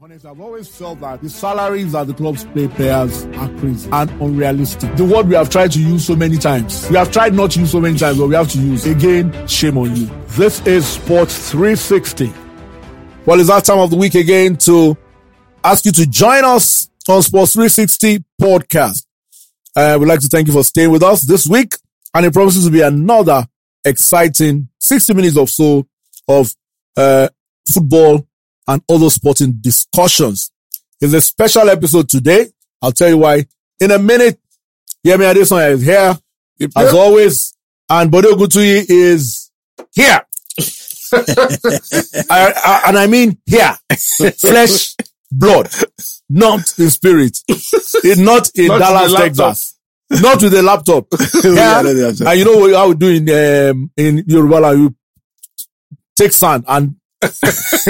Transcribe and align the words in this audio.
Honestly, 0.00 0.30
I've 0.30 0.40
always 0.40 0.68
felt 0.68 1.00
that 1.00 1.20
the 1.20 1.28
salaries 1.28 1.92
that 1.92 2.06
the 2.06 2.14
clubs 2.14 2.44
pay 2.54 2.68
players 2.68 3.24
are 3.24 3.48
crazy 3.58 3.90
and 3.92 4.10
unrealistic. 4.22 4.96
The 4.96 5.04
word 5.04 5.28
we 5.28 5.34
have 5.34 5.50
tried 5.50 5.72
to 5.72 5.80
use 5.80 6.06
so 6.06 6.16
many 6.16 6.38
times. 6.38 6.88
We 6.88 6.96
have 6.96 7.12
tried 7.12 7.34
not 7.34 7.50
to 7.50 7.60
use 7.60 7.72
so 7.72 7.80
many 7.80 7.98
times, 7.98 8.18
but 8.18 8.28
we 8.28 8.34
have 8.34 8.48
to 8.52 8.58
use. 8.58 8.86
Again, 8.86 9.46
shame 9.46 9.76
on 9.76 9.94
you. 9.94 10.06
This 10.28 10.66
is 10.66 10.86
Sports 10.86 11.50
360. 11.50 12.32
Well, 13.26 13.40
it's 13.40 13.48
that 13.48 13.64
time 13.64 13.78
of 13.78 13.90
the 13.90 13.96
week 13.96 14.14
again 14.14 14.56
to 14.58 14.96
ask 15.62 15.84
you 15.84 15.92
to 15.92 16.06
join 16.06 16.44
us 16.44 16.88
on 17.08 17.22
Sports 17.22 17.52
360 17.52 18.24
podcast. 18.40 19.04
Uh, 19.76 19.98
we'd 20.00 20.06
like 20.06 20.20
to 20.20 20.28
thank 20.28 20.46
you 20.46 20.54
for 20.54 20.64
staying 20.64 20.92
with 20.92 21.02
us 21.02 21.22
this 21.22 21.46
week, 21.46 21.74
and 22.14 22.24
it 22.24 22.32
promises 22.32 22.64
to 22.64 22.70
be 22.70 22.80
another 22.80 23.46
exciting 23.84 24.68
60 24.80 25.12
minutes 25.12 25.36
or 25.36 25.48
so 25.48 25.86
of 26.28 26.54
uh, 26.96 27.28
football 27.68 28.26
and 28.66 28.82
other 28.88 29.10
sporting 29.10 29.54
discussions. 29.60 30.50
It's 31.00 31.12
a 31.12 31.20
special 31.20 31.68
episode 31.68 32.08
today. 32.08 32.46
I'll 32.80 32.92
tell 32.92 33.08
you 33.08 33.18
why 33.18 33.44
in 33.80 33.90
a 33.90 33.98
minute. 33.98 34.38
Yemi 35.06 35.30
Adeson 35.30 35.70
is 35.72 35.82
here 35.82 36.16
Yep, 36.58 36.70
as 36.76 36.84
yep. 36.86 36.94
always, 36.94 37.54
and 37.90 38.10
Bode 38.10 38.24
Ogutuyi 38.24 38.86
is 38.88 39.50
here. 39.94 40.22
I, 42.30 42.52
I- 42.64 42.82
and 42.88 42.98
I 42.98 43.06
mean 43.06 43.38
here, 43.44 43.76
flesh, 44.38 44.94
blood, 45.30 45.68
not 46.28 46.78
in 46.78 46.90
spirit, 46.90 47.38
It- 47.48 48.18
not 48.18 48.50
in 48.54 48.68
Not 48.68 48.78
Dallas. 48.78 49.14
Texas, 49.14 49.78
not 50.10 50.42
with 50.42 50.54
a 50.54 50.62
laptop. 50.62 51.06
Yeah. 51.44 51.80
And 51.80 52.38
you 52.38 52.44
know 52.46 52.56
what 52.56 52.88
we 52.88 52.94
do 52.94 53.08
in 53.08 53.70
um, 53.70 53.90
in 53.96 54.24
Yoruba 54.26 54.54
land, 54.54 54.78
you 54.80 54.94
take 56.16 56.32
sand 56.32 56.64
and 56.66 56.96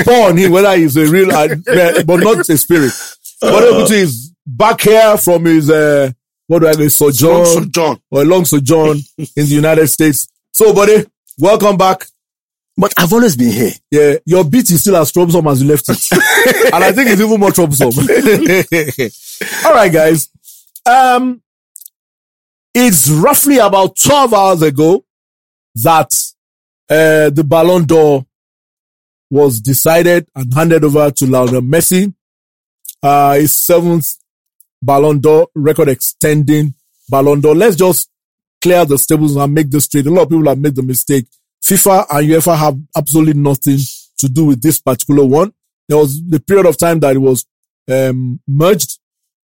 pour 0.04 0.28
on 0.28 0.36
him 0.36 0.52
whether 0.52 0.76
he's 0.76 0.96
a 0.96 1.06
real 1.06 1.28
but 1.28 2.20
not 2.20 2.48
a 2.48 2.56
spirit. 2.58 2.92
But 3.40 3.62
uh, 3.62 3.86
is 3.90 4.32
back 4.46 4.80
here 4.80 5.16
from 5.18 5.44
his 5.44 5.70
uh, 5.70 6.10
what 6.46 6.60
do 6.60 6.68
I 6.68 6.72
say 6.72 6.88
sojourn 6.88 7.70
John. 7.70 8.00
or 8.10 8.22
a 8.22 8.24
long 8.24 8.44
sojourn 8.44 8.98
in 9.18 9.46
the 9.46 9.54
United 9.54 9.88
States. 9.88 10.28
So, 10.52 10.72
buddy, 10.74 11.04
welcome 11.38 11.76
back. 11.76 12.04
But 12.76 12.92
I've 12.96 13.12
always 13.12 13.36
been 13.36 13.52
here. 13.52 13.70
Yeah, 13.90 14.14
your 14.26 14.44
beat 14.44 14.68
is 14.70 14.80
still 14.80 14.96
as 14.96 15.12
troublesome 15.12 15.46
as 15.46 15.62
you 15.62 15.68
left 15.68 15.88
it, 15.88 16.72
and 16.74 16.82
I 16.82 16.90
think 16.90 17.08
it's 17.08 17.20
even 17.20 17.38
more 17.38 17.52
troublesome. 17.52 17.86
All 19.64 19.74
right, 19.74 19.92
guys. 19.92 20.28
Um, 20.84 21.40
it's 22.74 23.08
roughly 23.08 23.58
about 23.58 23.96
twelve 23.96 24.34
hours 24.34 24.62
ago 24.62 25.04
that 25.76 26.12
uh, 26.90 27.30
the 27.30 27.44
Ballon 27.46 27.84
d'Or 27.84 28.26
was 29.34 29.60
decided 29.60 30.28
and 30.36 30.54
handed 30.54 30.84
over 30.84 31.10
to 31.10 31.26
Lionel 31.26 31.60
Messi. 31.60 32.14
Uh, 33.02 33.34
his 33.34 33.52
seventh 33.52 34.06
Ballon 34.80 35.18
d'Or 35.18 35.48
record 35.56 35.88
extending 35.88 36.74
Ballon 37.08 37.40
d'Or. 37.40 37.56
Let's 37.56 37.74
just 37.74 38.08
clear 38.62 38.84
the 38.84 38.96
stables 38.96 39.34
and 39.34 39.52
make 39.52 39.70
this 39.70 39.86
straight. 39.86 40.06
A 40.06 40.10
lot 40.10 40.22
of 40.22 40.28
people 40.28 40.46
have 40.46 40.58
made 40.58 40.76
the 40.76 40.84
mistake. 40.84 41.26
FIFA 41.64 42.06
and 42.10 42.28
UEFA 42.28 42.56
have 42.56 42.78
absolutely 42.96 43.34
nothing 43.34 43.78
to 44.18 44.28
do 44.28 44.44
with 44.44 44.62
this 44.62 44.78
particular 44.78 45.24
one. 45.24 45.52
There 45.88 45.98
was 45.98 46.22
the 46.24 46.38
period 46.38 46.66
of 46.66 46.78
time 46.78 47.00
that 47.00 47.16
it 47.16 47.18
was 47.18 47.44
um, 47.90 48.38
merged, 48.46 49.00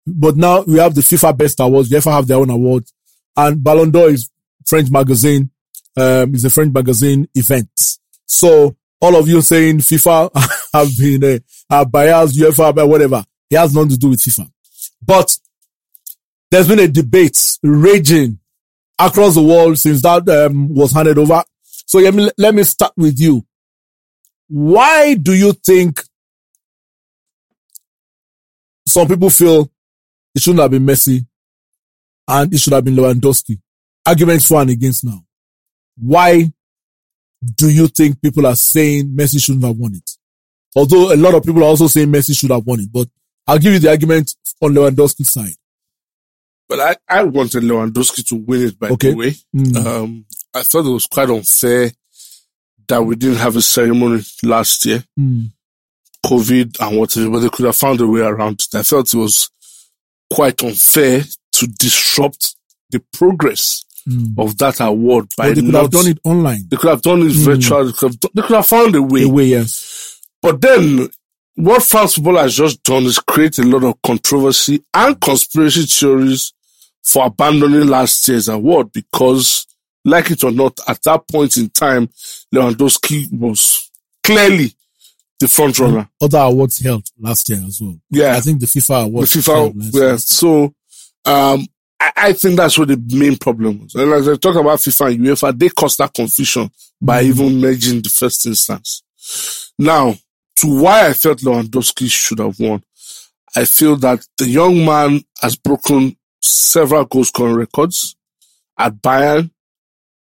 but 0.06 0.36
now 0.36 0.62
we 0.62 0.78
have 0.78 0.94
the 0.94 1.00
FIFA 1.00 1.36
Best 1.36 1.58
Awards. 1.58 1.91
UEFA 1.91 2.12
have 2.12 2.28
their 2.28 2.36
own 2.38 2.50
awards, 2.50 2.94
and 3.36 3.62
Ballon 3.62 3.91
d'Or 3.91 4.08
is 4.11 4.30
French 4.64 4.88
magazine. 4.88 5.50
Um, 5.96 6.33
is 6.36 6.44
a 6.44 6.50
French 6.50 6.72
magazine 6.72 7.28
event. 7.34 7.68
So 8.24 8.77
all 9.01 9.17
of 9.17 9.29
you 9.29 9.41
saying 9.41 9.79
FIFA 9.79 10.31
have 10.75 10.89
been 10.98 11.25
uh, 11.25 11.39
are 11.70 11.87
biased, 11.87 12.39
UEFA, 12.39 12.87
whatever. 12.89 13.25
It 13.51 13.57
has 13.57 13.75
nothing 13.75 13.91
to 13.91 13.98
do 13.98 14.09
with 14.11 14.20
FIFA. 14.20 14.51
But 15.05 15.37
there's 16.51 16.69
been 16.69 16.81
a 16.81 16.89
debate 16.89 17.59
raging 17.62 18.39
across 18.98 19.34
the 19.34 19.42
world 19.42 19.79
since 19.79 20.03
that 20.03 20.29
um, 20.29 20.69
was 20.69 20.92
handed 20.92 21.19
over. 21.19 21.42
So 21.63 21.98
let 21.98 22.14
me, 22.14 22.30
let 22.36 22.55
me 22.55 22.63
start 22.64 22.92
with 22.97 23.19
you. 23.19 23.45
Why 24.48 25.14
do 25.14 25.33
you 25.33 25.53
think 25.53 26.03
some 28.86 29.08
people 29.08 29.30
feel 29.30 29.70
it 30.35 30.42
shouldn't 30.42 30.61
have 30.61 30.70
been 30.70 30.85
Messi 30.85 31.24
and 32.29 32.53
it 32.53 32.58
should 32.58 32.73
have 32.73 32.85
been 32.85 32.97
Lewandowski? 32.97 33.61
Arguments 34.07 34.47
for 34.47 34.61
and 34.61 34.70
against 34.70 35.05
now. 35.05 35.24
Why 35.97 36.53
do 37.56 37.70
you 37.70 37.86
think 37.89 38.20
people 38.20 38.46
are 38.46 38.56
saying 38.56 39.08
Messi 39.08 39.42
shouldn't 39.42 39.64
have 39.64 39.77
won 39.77 39.95
it? 39.95 40.11
Although 40.77 41.12
a 41.12 41.17
lot 41.17 41.34
of 41.34 41.42
people 41.45 41.62
are 41.62 41.67
also 41.68 41.86
saying 41.86 42.08
Messi 42.08 42.39
should 42.39 42.51
have 42.51 42.67
won 42.67 42.80
it, 42.80 42.92
but 42.92 43.08
I'll 43.46 43.58
give 43.58 43.73
you 43.73 43.78
the 43.78 43.90
argument 43.90 44.34
on 44.62 44.73
Lewandowski's 44.74 45.33
side. 45.33 45.55
But 46.68 46.80
I, 46.80 46.96
I 47.08 47.23
wanted 47.24 47.64
Lewandowski 47.64 48.24
to 48.29 48.36
win 48.36 48.67
it, 48.68 48.79
by 48.79 48.90
Okay. 48.90 49.11
the 49.11 49.17
way. 49.17 49.34
Mm. 49.56 49.84
Um, 49.86 50.24
I 50.55 50.62
thought 50.62 50.86
it 50.86 50.90
was 50.90 51.06
quite 51.06 51.29
unfair 51.30 51.90
that 52.86 53.02
we 53.02 53.17
didn't 53.17 53.39
have 53.39 53.56
a 53.56 53.62
ceremony 53.62 54.23
last 54.45 54.84
year, 54.86 55.02
Mm. 55.18 55.50
COVID 56.24 56.77
and 56.80 56.98
whatever, 56.98 57.30
but 57.30 57.40
they 57.40 57.48
could 57.48 57.67
have 57.67 57.77
found 57.77 58.00
a 58.00 58.06
way 58.06 58.20
around 58.20 58.61
it. 58.61 58.74
I 58.74 58.83
felt 58.83 59.12
it 59.12 59.17
was 59.17 59.48
quite 60.30 60.62
unfair 60.62 61.23
to 61.52 61.67
disrupt 61.67 62.55
the 62.90 63.02
progress 63.12 63.84
Mm. 64.08 64.38
of 64.38 64.56
that 64.58 64.80
award 64.80 65.28
by 65.36 65.48
But 65.50 65.56
they 65.56 65.61
could 65.62 65.72
not, 65.72 65.83
have 65.83 65.90
done 65.90 66.06
it 66.08 66.18
online. 66.24 66.64
They 66.70 66.77
could 66.77 66.90
have 66.90 67.02
done 67.02 67.20
it 67.22 67.33
Mm. 67.33 67.44
virtual. 67.44 67.84
They 67.86 67.92
could, 67.92 68.11
have, 68.12 68.20
they 68.34 68.42
could 68.42 68.56
have 68.56 68.66
found 68.66 68.94
a 68.96 69.02
way. 69.02 69.20
The 69.22 69.28
way, 69.28 69.44
yes. 69.44 70.20
But 70.40 70.61
then, 70.61 71.08
what 71.56 71.83
France 71.83 72.14
football 72.14 72.38
has 72.38 72.55
just 72.56 72.83
done 72.83 73.05
is 73.05 73.18
create 73.18 73.58
a 73.58 73.62
lot 73.62 73.84
of 73.84 74.00
controversy 74.02 74.83
and 74.94 75.20
conspiracy 75.20 75.83
theories 75.84 76.52
for 77.02 77.27
abandoning 77.27 77.88
last 77.88 78.27
year's 78.28 78.48
award 78.48 78.90
because, 78.92 79.66
like 80.05 80.30
it 80.30 80.44
or 80.44 80.50
not, 80.52 80.78
at 80.88 81.02
that 81.02 81.28
point 81.28 81.56
in 81.58 81.68
time, 81.70 82.08
Lewandowski 82.55 83.30
was 83.32 83.90
clearly 84.22 84.72
the 85.38 85.48
front 85.48 85.78
runner. 85.78 86.08
Other 86.22 86.38
awards 86.38 86.82
held 86.82 87.06
last 87.18 87.48
year 87.48 87.62
as 87.67 87.80
well. 87.80 87.98
Yeah, 88.11 88.36
I 88.36 88.40
think 88.40 88.61
the 88.61 88.67
FIFA 88.67 89.11
the. 89.11 89.27
FIFA. 89.27 89.94
Yeah, 89.94 90.17
so 90.17 90.74
um, 91.24 91.67
I, 92.00 92.12
I 92.16 92.33
think 92.33 92.56
that's 92.56 92.78
what 92.78 92.88
the 92.88 93.00
main 93.16 93.36
problem 93.36 93.83
was. 93.83 93.94
And 93.94 94.12
as 94.12 94.28
I 94.28 94.36
talk 94.36 94.56
about 94.56 94.78
FIFA 94.78 95.14
and 95.14 95.27
UEFA, 95.27 95.58
they 95.58 95.68
caused 95.68 95.98
that 95.98 96.14
confusion 96.14 96.70
by 97.00 97.22
Mm. 97.22 97.27
even 97.27 97.61
merging 97.61 98.02
the 98.02 98.08
first 98.08 98.46
instance. 98.46 99.02
Now, 99.78 100.16
to 100.56 100.83
why 100.83 101.08
I 101.08 101.12
felt 101.12 101.38
Lewandowski 101.40 102.11
should 102.11 102.38
have 102.38 102.58
won, 102.58 102.83
I 103.56 103.64
feel 103.64 103.96
that 103.96 104.24
the 104.38 104.46
young 104.48 104.84
man 104.84 105.22
has 105.42 105.56
broken 105.56 106.16
several 106.40 107.05
goal 107.05 107.24
scoring 107.24 107.56
records 107.56 108.17
at 108.78 108.94
Bayern, 109.02 109.50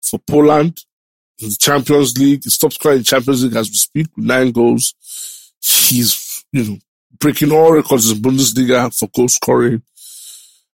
for 0.01 0.19
Poland, 0.19 0.83
in 1.39 1.49
the 1.49 1.55
Champions 1.59 2.17
League. 2.17 2.43
He 2.43 2.49
stopped 2.49 2.75
scoring 2.75 2.99
in 2.99 3.03
Champions 3.03 3.43
League 3.43 3.55
as 3.55 3.69
we 3.69 3.75
speak 3.75 4.07
with 4.15 4.25
nine 4.25 4.51
goals. 4.51 4.93
He's, 5.61 6.43
you 6.51 6.63
know, 6.63 6.77
breaking 7.19 7.51
all 7.51 7.73
records 7.73 8.09
in 8.09 8.17
Bundesliga 8.19 8.97
for 8.97 9.09
goal 9.13 9.27
scoring. 9.27 9.81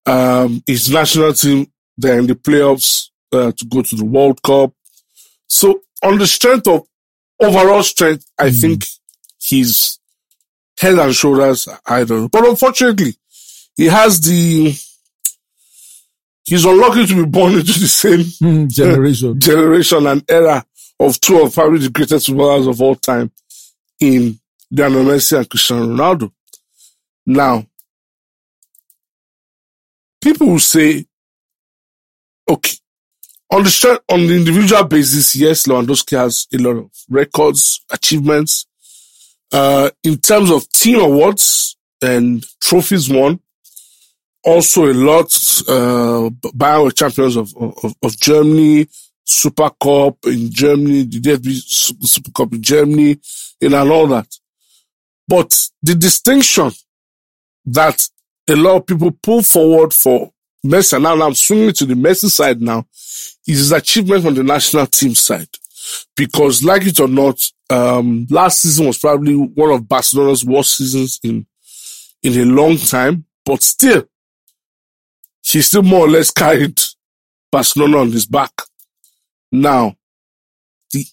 Um, 0.07 0.63
his 0.67 0.91
national 0.91 1.33
team, 1.33 1.67
they're 1.97 2.19
in 2.19 2.27
the 2.27 2.35
playoffs, 2.35 3.09
uh, 3.33 3.53
to 3.53 3.65
go 3.67 3.83
to 3.83 3.97
the 3.97 4.05
World 4.05 4.43
Cup. 4.43 4.73
So 5.47 5.81
on 6.03 6.19
the 6.19 6.27
strength 6.27 6.67
of 6.69 6.87
overall 7.41 7.83
strength, 7.83 8.27
I 8.39 8.49
Mm. 8.51 8.61
think 8.61 8.85
he's 9.41 9.99
head 10.79 10.99
and 10.99 11.15
shoulders 11.15 11.69
idol. 11.87 12.29
But 12.29 12.47
unfortunately, 12.49 13.15
he 13.77 13.87
has 13.87 14.21
the, 14.21 14.75
he's 16.45 16.65
unlucky 16.65 17.07
to 17.07 17.15
be 17.25 17.31
born 17.31 17.55
into 17.61 17.79
the 17.79 17.89
same 17.89 18.21
Mm, 18.21 18.69
generation. 18.71 19.41
generation 19.41 20.07
and 20.07 20.25
era 20.29 20.65
of 21.01 21.19
two 21.21 21.41
of 21.41 21.55
probably 21.55 21.79
the 21.79 21.91
greatest 21.91 22.27
footballers 22.27 22.67
of 22.67 22.81
all 22.81 22.95
time 22.95 23.31
in 24.01 24.39
Lionel 24.71 25.05
Messi 25.05 25.37
and 25.39 25.49
Cristiano 25.49 25.87
Ronaldo. 25.87 26.31
Now, 27.27 27.67
people 30.25 30.49
will 30.49 30.59
say, 30.59 31.05
okay, 32.49 32.77
on 33.53 33.63
the 33.63 34.03
on 34.09 34.27
the 34.27 34.37
individual 34.37 34.85
basis, 34.85 35.37
yes, 35.37 35.67
Lewandowski 35.67 36.17
has 36.17 36.49
a 36.53 36.59
lot 36.59 36.77
of 36.77 36.91
records, 37.09 37.85
achievements. 37.93 38.67
Uh, 39.53 39.91
in 40.03 40.17
terms 40.17 40.51
of 40.51 40.69
team 40.71 40.99
awards 40.99 41.77
and 42.03 42.45
trophies 42.61 43.09
won, 43.09 43.39
also 44.43 44.91
a 44.91 44.95
lot. 44.95 45.31
Uh, 45.69 46.91
champions 46.91 47.37
of, 47.37 47.55
of, 47.57 47.95
of 48.03 48.19
Germany, 48.19 48.89
Super 49.25 49.71
Cup 49.81 50.17
in 50.25 50.51
Germany, 50.51 51.05
the 51.05 51.21
DFB 51.21 51.53
Super 52.03 52.31
Cup 52.33 52.53
in 52.53 52.63
Germany, 52.63 53.19
and 53.61 53.75
all 53.75 54.07
that. 54.09 54.27
But 55.29 55.69
the 55.83 55.95
distinction 55.95 56.73
that 57.67 58.09
a 58.49 58.57
lot 58.57 58.77
of 58.77 58.87
people 58.87 59.11
pull 59.11 59.43
forward 59.43 59.93
for 59.95 60.31
Messi, 60.65 60.95
and 60.95 61.05
now 61.05 61.21
I'm 61.21 61.35
swinging 61.35 61.73
to 61.75 61.85
the 61.85 61.95
Messi 61.95 62.31
side 62.31 62.61
now, 62.61 62.87
is 63.47 63.59
his 63.59 63.73
achievement 63.73 64.27
on 64.27 64.35
the 64.35 64.43
national 64.43 64.87
team 64.87 65.15
side. 65.15 65.49
Because 66.17 66.65
like 66.65 66.87
it 66.87 67.01
or 67.01 67.09
not, 67.09 67.47
um, 67.71 68.27
last 68.31 68.63
season 68.63 68.87
was 68.87 68.99
probably 68.99 69.35
one 69.35 69.71
of 69.71 69.89
Barcelona's 69.89 70.45
worst 70.45 70.77
seasons 70.77 71.21
in, 71.23 71.47
in 72.23 72.41
a 72.41 72.45
long 72.45 72.77
time, 72.77 73.27
but 73.45 73.63
still, 73.63 74.05
he 75.43 75.61
still 75.61 75.83
more 75.83 76.07
or 76.07 76.11
less 76.11 76.31
carried 76.31 76.81
Barcelona 77.53 77.99
on 77.99 78.13
his 78.13 78.25
back. 78.25 78.53
Now, 79.53 79.95
the 80.91 81.05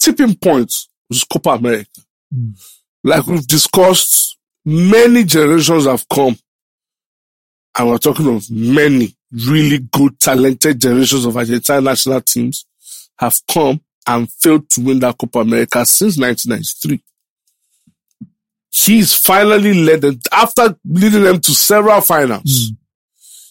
tipping 0.00 0.34
point 0.34 0.74
was 1.08 1.24
Copa 1.24 1.50
America. 1.50 2.00
Like 3.04 3.26
we've 3.26 3.46
discussed, 3.46 4.36
many 4.64 5.24
generations 5.24 5.86
have 5.86 6.08
come, 6.08 6.36
and 7.76 7.88
we're 7.88 7.98
talking 7.98 8.34
of 8.34 8.50
many 8.50 9.14
really 9.30 9.78
good, 9.78 10.18
talented 10.18 10.80
generations 10.80 11.24
of 11.24 11.36
Argentine 11.36 11.84
national 11.84 12.20
teams 12.20 12.66
have 13.18 13.40
come 13.50 13.80
and 14.06 14.30
failed 14.30 14.68
to 14.70 14.80
win 14.80 14.98
that 15.00 15.16
Copa 15.16 15.40
America 15.40 15.84
since 15.86 16.18
1993. 16.18 17.02
He's 18.70 19.14
finally 19.14 19.74
led 19.74 20.00
them, 20.00 20.18
after 20.32 20.76
leading 20.84 21.22
them 21.22 21.40
to 21.40 21.52
several 21.52 22.00
finals, 22.00 22.72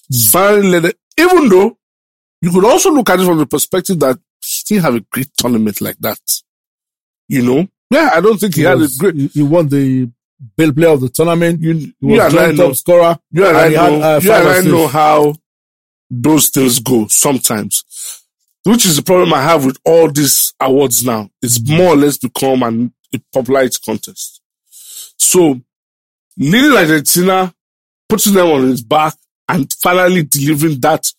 he's 0.07 0.31
finally 0.31 0.67
led 0.67 0.83
them, 0.83 0.93
even 1.17 1.49
though 1.49 1.77
you 2.41 2.51
could 2.51 2.65
also 2.65 2.91
look 2.91 3.09
at 3.09 3.19
it 3.19 3.25
from 3.25 3.37
the 3.37 3.45
perspective 3.45 3.99
that 3.99 4.17
he 4.43 4.63
didn't 4.67 4.83
have 4.83 4.95
a 4.95 5.05
great 5.11 5.29
tournament 5.37 5.79
like 5.79 5.97
that. 5.99 6.19
You 7.27 7.43
know? 7.43 7.67
Yeah, 7.91 8.11
I 8.13 8.21
don't 8.21 8.39
think 8.39 8.55
he, 8.55 8.63
had 8.63 8.81
a 8.81 8.87
great, 8.97 9.31
he 9.31 9.43
won 9.43 9.67
the 9.67 10.09
Bell 10.57 10.71
Player 10.73 10.89
of 10.89 11.01
the 11.01 11.09
tournament. 11.09 11.61
you, 11.61 11.73
He 11.73 11.93
you 11.99 12.21
and 12.21 12.37
I 12.37 12.51
know, 12.51 12.67
top 12.67 12.75
scorer. 12.75 13.17
you 13.31 13.45
and 13.45 13.57
I 13.57 13.65
and 13.67 13.75
had, 13.75 13.91
know, 13.91 14.01
uh, 14.01 14.19
you 14.21 14.31
and 14.31 14.47
I 14.47 14.61
know 14.61 14.87
how 14.87 15.35
those 16.09 16.49
things 16.49 16.79
go 16.79 17.07
sometimes. 17.07 17.83
Which 18.63 18.85
is 18.85 18.95
the 18.97 19.01
problem 19.03 19.33
I 19.33 19.41
have 19.41 19.65
with 19.65 19.79
all 19.85 20.11
these 20.11 20.53
awards 20.59 21.03
now. 21.03 21.29
It's 21.41 21.59
more 21.67 21.93
or 21.93 21.95
less 21.95 22.17
become 22.17 22.61
an, 22.63 22.93
a 23.13 23.19
popularity 23.33 23.79
contest. 23.83 24.41
So, 25.17 25.59
leading 26.37 26.77
Argentina, 26.77 27.53
putting 28.07 28.33
them 28.33 28.47
on 28.47 28.63
his 28.69 28.83
back, 28.83 29.15
and 29.49 29.71
finally 29.81 30.23
delivering 30.23 30.79
that 30.79 31.11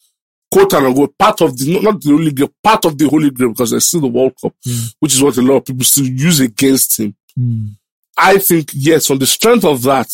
quote 0.50 0.72
and 0.74 0.86
unquote 0.86 1.16
part 1.18 1.40
of 1.42 1.56
the, 1.58 1.80
not 1.80 2.00
the 2.00 2.10
Holy 2.10 2.32
Grail, 2.32 2.50
part 2.62 2.84
of 2.84 2.96
the 2.96 3.08
Holy 3.08 3.30
Grail 3.30 3.50
because 3.50 3.70
there's 3.70 3.86
still 3.86 4.00
the 4.00 4.06
World 4.06 4.34
Cup, 4.40 4.54
which 5.00 5.14
is 5.14 5.22
what 5.22 5.36
a 5.36 5.42
lot 5.42 5.56
of 5.56 5.64
people 5.64 5.84
still 5.84 6.06
use 6.06 6.40
against 6.40 7.00
him. 7.00 7.14
Mm. 7.38 7.70
I 8.16 8.38
think, 8.38 8.70
yes, 8.74 9.10
on 9.10 9.18
the 9.18 9.26
strength 9.26 9.64
of 9.64 9.82
that, 9.82 10.08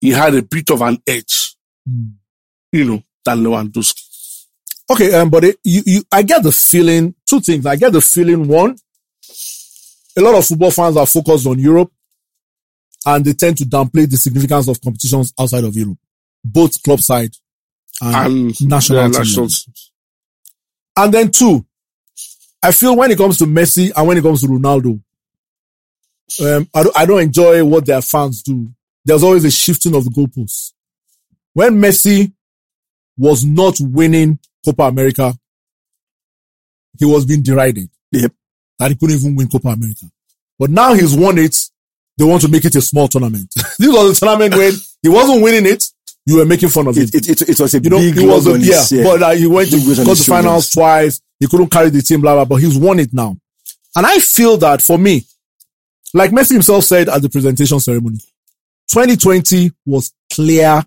he 0.00 0.10
had 0.10 0.34
a 0.34 0.42
bit 0.42 0.70
of 0.70 0.82
an 0.82 0.98
edge, 1.06 1.54
Mm. 1.88 2.12
you 2.72 2.84
know, 2.84 3.02
than 3.24 3.38
Lewandowski. 3.42 4.02
Okay, 4.90 5.12
um, 5.14 5.30
but 5.30 5.44
it, 5.44 5.56
you, 5.64 5.82
you, 5.86 6.02
I 6.12 6.22
get 6.22 6.42
the 6.42 6.52
feeling, 6.52 7.14
two 7.26 7.40
things. 7.40 7.66
I 7.66 7.76
get 7.76 7.92
the 7.92 8.00
feeling, 8.00 8.46
one, 8.46 8.76
a 10.16 10.20
lot 10.20 10.34
of 10.36 10.46
football 10.46 10.70
fans 10.70 10.96
are 10.96 11.06
focused 11.06 11.46
on 11.46 11.58
Europe 11.58 11.90
and 13.06 13.24
they 13.24 13.32
tend 13.32 13.56
to 13.58 13.64
downplay 13.64 14.08
the 14.08 14.16
significance 14.16 14.68
of 14.68 14.80
competitions 14.80 15.32
outside 15.40 15.64
of 15.64 15.74
Europe, 15.74 15.98
both 16.44 16.80
club 16.82 17.00
side 17.00 17.32
and, 18.00 18.14
And 18.14 18.68
national 18.68 19.10
teams. 19.10 19.66
And 20.96 21.14
then 21.14 21.30
two, 21.30 21.64
I 22.62 22.70
feel 22.72 22.94
when 22.96 23.10
it 23.10 23.18
comes 23.18 23.38
to 23.38 23.44
Messi 23.46 23.90
and 23.96 24.06
when 24.06 24.18
it 24.18 24.22
comes 24.22 24.42
to 24.42 24.46
Ronaldo, 24.48 25.00
um, 26.40 26.68
I 26.74 26.82
don't, 26.82 26.98
I 26.98 27.06
don't 27.06 27.22
enjoy 27.22 27.64
what 27.64 27.86
their 27.86 28.02
fans 28.02 28.42
do. 28.42 28.68
There's 29.04 29.22
always 29.22 29.44
a 29.44 29.50
shifting 29.50 29.94
of 29.94 30.04
the 30.04 30.10
goalposts. 30.10 30.72
When 31.54 31.80
Messi 31.80 32.32
was 33.16 33.44
not 33.44 33.78
winning 33.80 34.38
Copa 34.64 34.84
America, 34.84 35.34
he 36.98 37.04
was 37.04 37.26
being 37.26 37.42
derided. 37.42 37.90
Yep. 38.12 38.32
That 38.78 38.90
he 38.90 38.96
couldn't 38.96 39.16
even 39.16 39.36
win 39.36 39.48
Copa 39.48 39.68
America. 39.68 40.06
But 40.58 40.70
now 40.70 40.94
he's 40.94 41.14
won 41.14 41.38
it. 41.38 41.56
They 42.18 42.24
want 42.24 42.42
to 42.42 42.48
make 42.48 42.64
it 42.64 42.76
a 42.76 42.80
small 42.80 43.08
tournament. 43.08 43.52
this 43.78 43.88
was 43.88 44.16
a 44.16 44.20
tournament 44.20 44.54
when 44.54 44.72
he 45.02 45.08
wasn't 45.08 45.42
winning 45.42 45.66
it. 45.66 45.84
You 46.24 46.36
were 46.36 46.44
making 46.44 46.68
fun 46.68 46.86
of. 46.86 46.96
It, 46.96 47.14
it, 47.14 47.28
it, 47.28 47.42
it 47.48 47.60
was 47.60 47.74
a 47.74 47.80
You 47.80 47.90
know, 47.90 47.98
big 47.98 48.16
he 48.16 48.26
was 48.26 48.46
a, 48.46 48.50
yeah, 48.52 48.76
his, 48.76 48.92
yeah. 48.92 49.02
but 49.02 49.22
uh, 49.22 49.30
he 49.30 49.46
went 49.46 49.70
to 49.70 49.76
Big 49.76 49.96
got 49.96 50.06
his 50.06 50.26
finals 50.26 50.70
twice. 50.70 51.20
He 51.40 51.48
couldn't 51.48 51.70
carry 51.70 51.90
the 51.90 52.00
team, 52.00 52.20
blah, 52.20 52.34
blah, 52.34 52.44
but 52.44 52.56
he's 52.56 52.78
won 52.78 53.00
it 53.00 53.12
now. 53.12 53.36
And 53.96 54.06
I 54.06 54.20
feel 54.20 54.56
that 54.58 54.80
for 54.82 54.98
me, 54.98 55.24
like 56.14 56.30
Messi 56.30 56.52
himself 56.52 56.84
said 56.84 57.08
at 57.08 57.22
the 57.22 57.28
presentation 57.28 57.80
ceremony, 57.80 58.18
2020 58.90 59.72
was 59.86 60.12
clear 60.32 60.84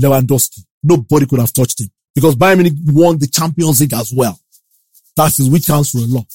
Lewandowski. 0.00 0.64
Nobody 0.82 1.26
could 1.26 1.40
have 1.40 1.52
touched 1.52 1.80
him 1.80 1.88
because 2.14 2.36
Bayern 2.36 2.58
Munich 2.58 2.74
won 2.86 3.18
the 3.18 3.26
Champions 3.26 3.80
League 3.80 3.94
as 3.94 4.12
well. 4.12 4.38
That 5.16 5.38
is, 5.38 5.48
which 5.48 5.66
counts 5.66 5.90
for 5.90 5.98
a 5.98 6.02
lot. 6.02 6.26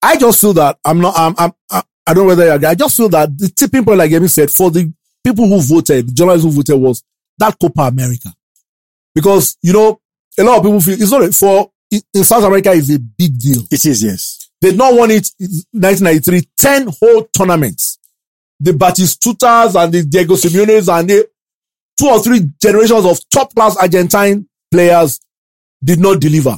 I 0.00 0.16
just 0.16 0.40
feel 0.40 0.52
that 0.54 0.78
I'm 0.84 1.00
not, 1.00 1.14
I'm, 1.16 1.34
I'm, 1.36 1.52
I 1.70 1.82
I 2.08 2.14
don't 2.14 2.24
know 2.24 2.28
whether 2.28 2.46
you 2.46 2.52
agree. 2.52 2.68
I 2.68 2.74
just 2.74 2.96
feel 2.96 3.10
that 3.10 3.36
the 3.36 3.48
tipping 3.50 3.84
point, 3.84 3.98
like 3.98 4.10
Emi 4.10 4.30
said, 4.30 4.50
for 4.50 4.70
the 4.70 4.90
people 5.22 5.46
who 5.46 5.60
voted, 5.60 6.08
the 6.08 6.12
journalists 6.12 6.42
who 6.42 6.50
voted 6.50 6.80
was 6.80 7.02
that 7.36 7.58
Copa 7.60 7.82
America. 7.82 8.32
Because, 9.14 9.58
you 9.60 9.74
know, 9.74 10.00
a 10.38 10.42
lot 10.42 10.56
of 10.56 10.62
people 10.62 10.80
feel 10.80 10.94
it's 10.94 11.10
not 11.10 11.34
for, 11.34 11.70
in 11.90 12.24
South 12.24 12.44
America 12.44 12.70
is 12.70 12.88
a 12.94 12.98
big 12.98 13.38
deal. 13.38 13.62
It 13.70 13.84
is, 13.84 14.02
yes. 14.02 14.47
They 14.60 14.74
not 14.74 14.94
won 14.94 15.10
it 15.10 15.30
in 15.38 15.48
1993, 15.72 16.48
10 16.58 16.88
whole 17.00 17.24
tournaments. 17.36 17.98
The 18.60 18.72
Batistutas 18.72 19.80
and 19.80 19.92
the 19.92 20.02
Diego 20.04 20.34
Simeones 20.34 20.88
and 20.92 21.08
the 21.08 21.28
two 21.98 22.06
or 22.08 22.20
three 22.20 22.40
generations 22.60 23.04
of 23.04 23.20
top 23.30 23.54
class 23.54 23.76
Argentine 23.76 24.48
players 24.70 25.20
did 25.82 26.00
not 26.00 26.20
deliver. 26.20 26.56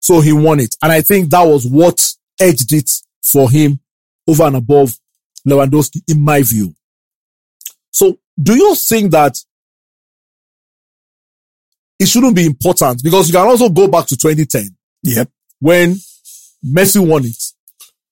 So 0.00 0.20
he 0.20 0.32
won 0.32 0.60
it. 0.60 0.76
And 0.82 0.92
I 0.92 1.00
think 1.00 1.30
that 1.30 1.42
was 1.42 1.66
what 1.66 2.12
edged 2.40 2.72
it 2.72 2.90
for 3.22 3.50
him 3.50 3.80
over 4.28 4.44
and 4.44 4.56
above 4.56 4.96
Lewandowski, 5.46 6.02
in 6.08 6.20
my 6.20 6.42
view. 6.42 6.74
So 7.90 8.18
do 8.40 8.54
you 8.56 8.74
think 8.76 9.10
that 9.10 9.36
it 11.98 12.06
shouldn't 12.06 12.36
be 12.36 12.46
important? 12.46 13.02
Because 13.02 13.28
you 13.28 13.34
can 13.34 13.46
also 13.46 13.68
go 13.68 13.88
back 13.88 14.06
to 14.06 14.16
2010 14.16 14.76
Yep. 15.04 15.30
when 15.60 15.96
Messi 16.64 17.04
won 17.06 17.24
it 17.24 17.42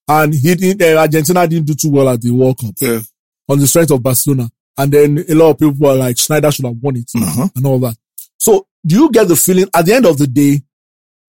and 0.09 0.35
he 0.35 0.55
didn't, 0.55 0.83
uh, 0.83 0.99
Argentina 1.01 1.47
didn't 1.47 1.67
do 1.67 1.75
too 1.75 1.91
well 1.91 2.09
at 2.09 2.21
the 2.21 2.31
World 2.31 2.59
Cup 2.59 2.75
Yeah. 2.81 3.01
on 3.49 3.59
the 3.61 3.67
strength 3.67 3.91
of 3.93 4.03
Barcelona. 4.03 4.49
And 4.77 4.91
then 4.93 5.25
a 5.29 5.35
lot 5.35 5.51
of 5.51 5.59
people 5.59 5.75
were 5.79 5.95
like, 5.95 6.17
Sneijder 6.17 6.53
should 6.55 6.65
have 6.65 6.77
won 6.81 6.97
it 6.97 7.11
Uh-huh. 7.15 7.49
and 7.55 7.67
all 7.67 7.79
that. 7.81 7.97
So 8.39 8.67
do 8.85 8.95
you 8.97 9.11
get 9.11 9.29
the 9.29 9.37
feeling 9.37 9.67
at 9.75 9.85
the 9.87 9.93
end 9.95 10.07
of 10.07 10.17
the 10.19 10.27
day, 10.27 10.63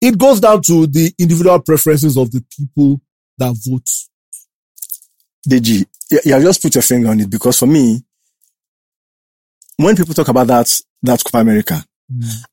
it 0.02 0.18
goes 0.18 0.40
down 0.40 0.62
to 0.64 0.88
the 0.88 1.14
individual 1.20 1.60
preferences 1.60 2.18
of 2.18 2.32
the 2.32 2.44
people 2.58 3.00
that 3.38 3.56
vote? 3.68 3.88
Deji, 5.48 5.86
you, 6.26 6.34
have 6.34 6.44
just 6.44 6.62
put 6.62 6.74
your 6.76 6.82
finger 6.82 7.10
on 7.10 7.20
it 7.20 7.30
because 7.30 7.58
for 7.60 7.66
me, 7.68 8.02
when 9.78 9.96
people 9.96 10.14
talk 10.14 10.28
about 10.28 10.48
that, 10.48 10.82
that 11.04 11.24
Copa 11.24 11.40
America, 11.40 11.84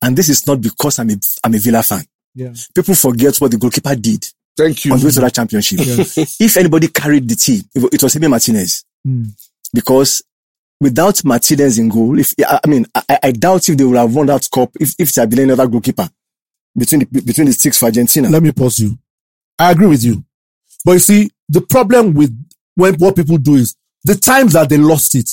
and 0.02 0.16
this 0.16 0.28
is 0.28 0.46
not 0.46 0.60
because 0.60 0.98
I'm 0.98 1.10
a, 1.10 1.16
I'm 1.44 1.54
a 1.54 1.58
Villa 1.58 1.82
fan, 1.82 2.04
Yeah. 2.34 2.52
people 2.74 2.94
forget 2.94 3.36
what 3.38 3.50
the 3.50 3.58
goalkeeper 3.58 3.94
did 3.94 4.26
Thank 4.58 4.84
you. 4.84 4.92
on 4.92 5.00
the 5.00 5.10
to 5.12 5.20
that 5.20 5.34
championship. 5.34 5.78
if 6.40 6.56
anybody 6.56 6.88
carried 6.88 7.28
the 7.28 7.36
team, 7.36 7.62
it 7.74 8.02
was 8.02 8.14
Emi 8.14 8.28
Martinez. 8.28 8.84
Mm. 9.06 9.30
Because 9.72 10.22
without 10.80 11.24
Martinez 11.24 11.78
in 11.78 11.88
goal, 11.88 12.18
if, 12.18 12.34
I 12.46 12.60
I 12.64 12.68
mean, 12.68 12.86
I, 12.94 13.18
I 13.24 13.32
doubt 13.32 13.68
if 13.68 13.76
they 13.76 13.84
would 13.84 13.96
have 13.96 14.14
won 14.14 14.26
that 14.26 14.46
cup 14.52 14.70
if, 14.80 14.94
if 14.98 15.12
there 15.14 15.22
had 15.22 15.30
been 15.30 15.40
another 15.40 15.66
goalkeeper 15.68 16.08
between 16.76 17.00
the, 17.10 17.22
between 17.22 17.46
the 17.46 17.52
six 17.52 17.78
for 17.78 17.86
Argentina. 17.86 18.28
Let 18.28 18.42
me 18.42 18.52
pause 18.52 18.78
you. 18.80 18.98
I 19.58 19.70
agree 19.72 19.86
with 19.88 20.04
you. 20.04 20.24
But 20.84 20.92
you 20.92 20.98
see, 21.00 21.30
the 21.48 21.60
problem 21.60 22.14
with 22.14 22.32
when 22.74 22.94
what 22.96 23.16
people 23.16 23.38
do 23.38 23.54
is 23.54 23.74
the 24.04 24.14
times 24.14 24.52
that 24.54 24.68
they 24.68 24.78
lost 24.78 25.14
it, 25.14 25.30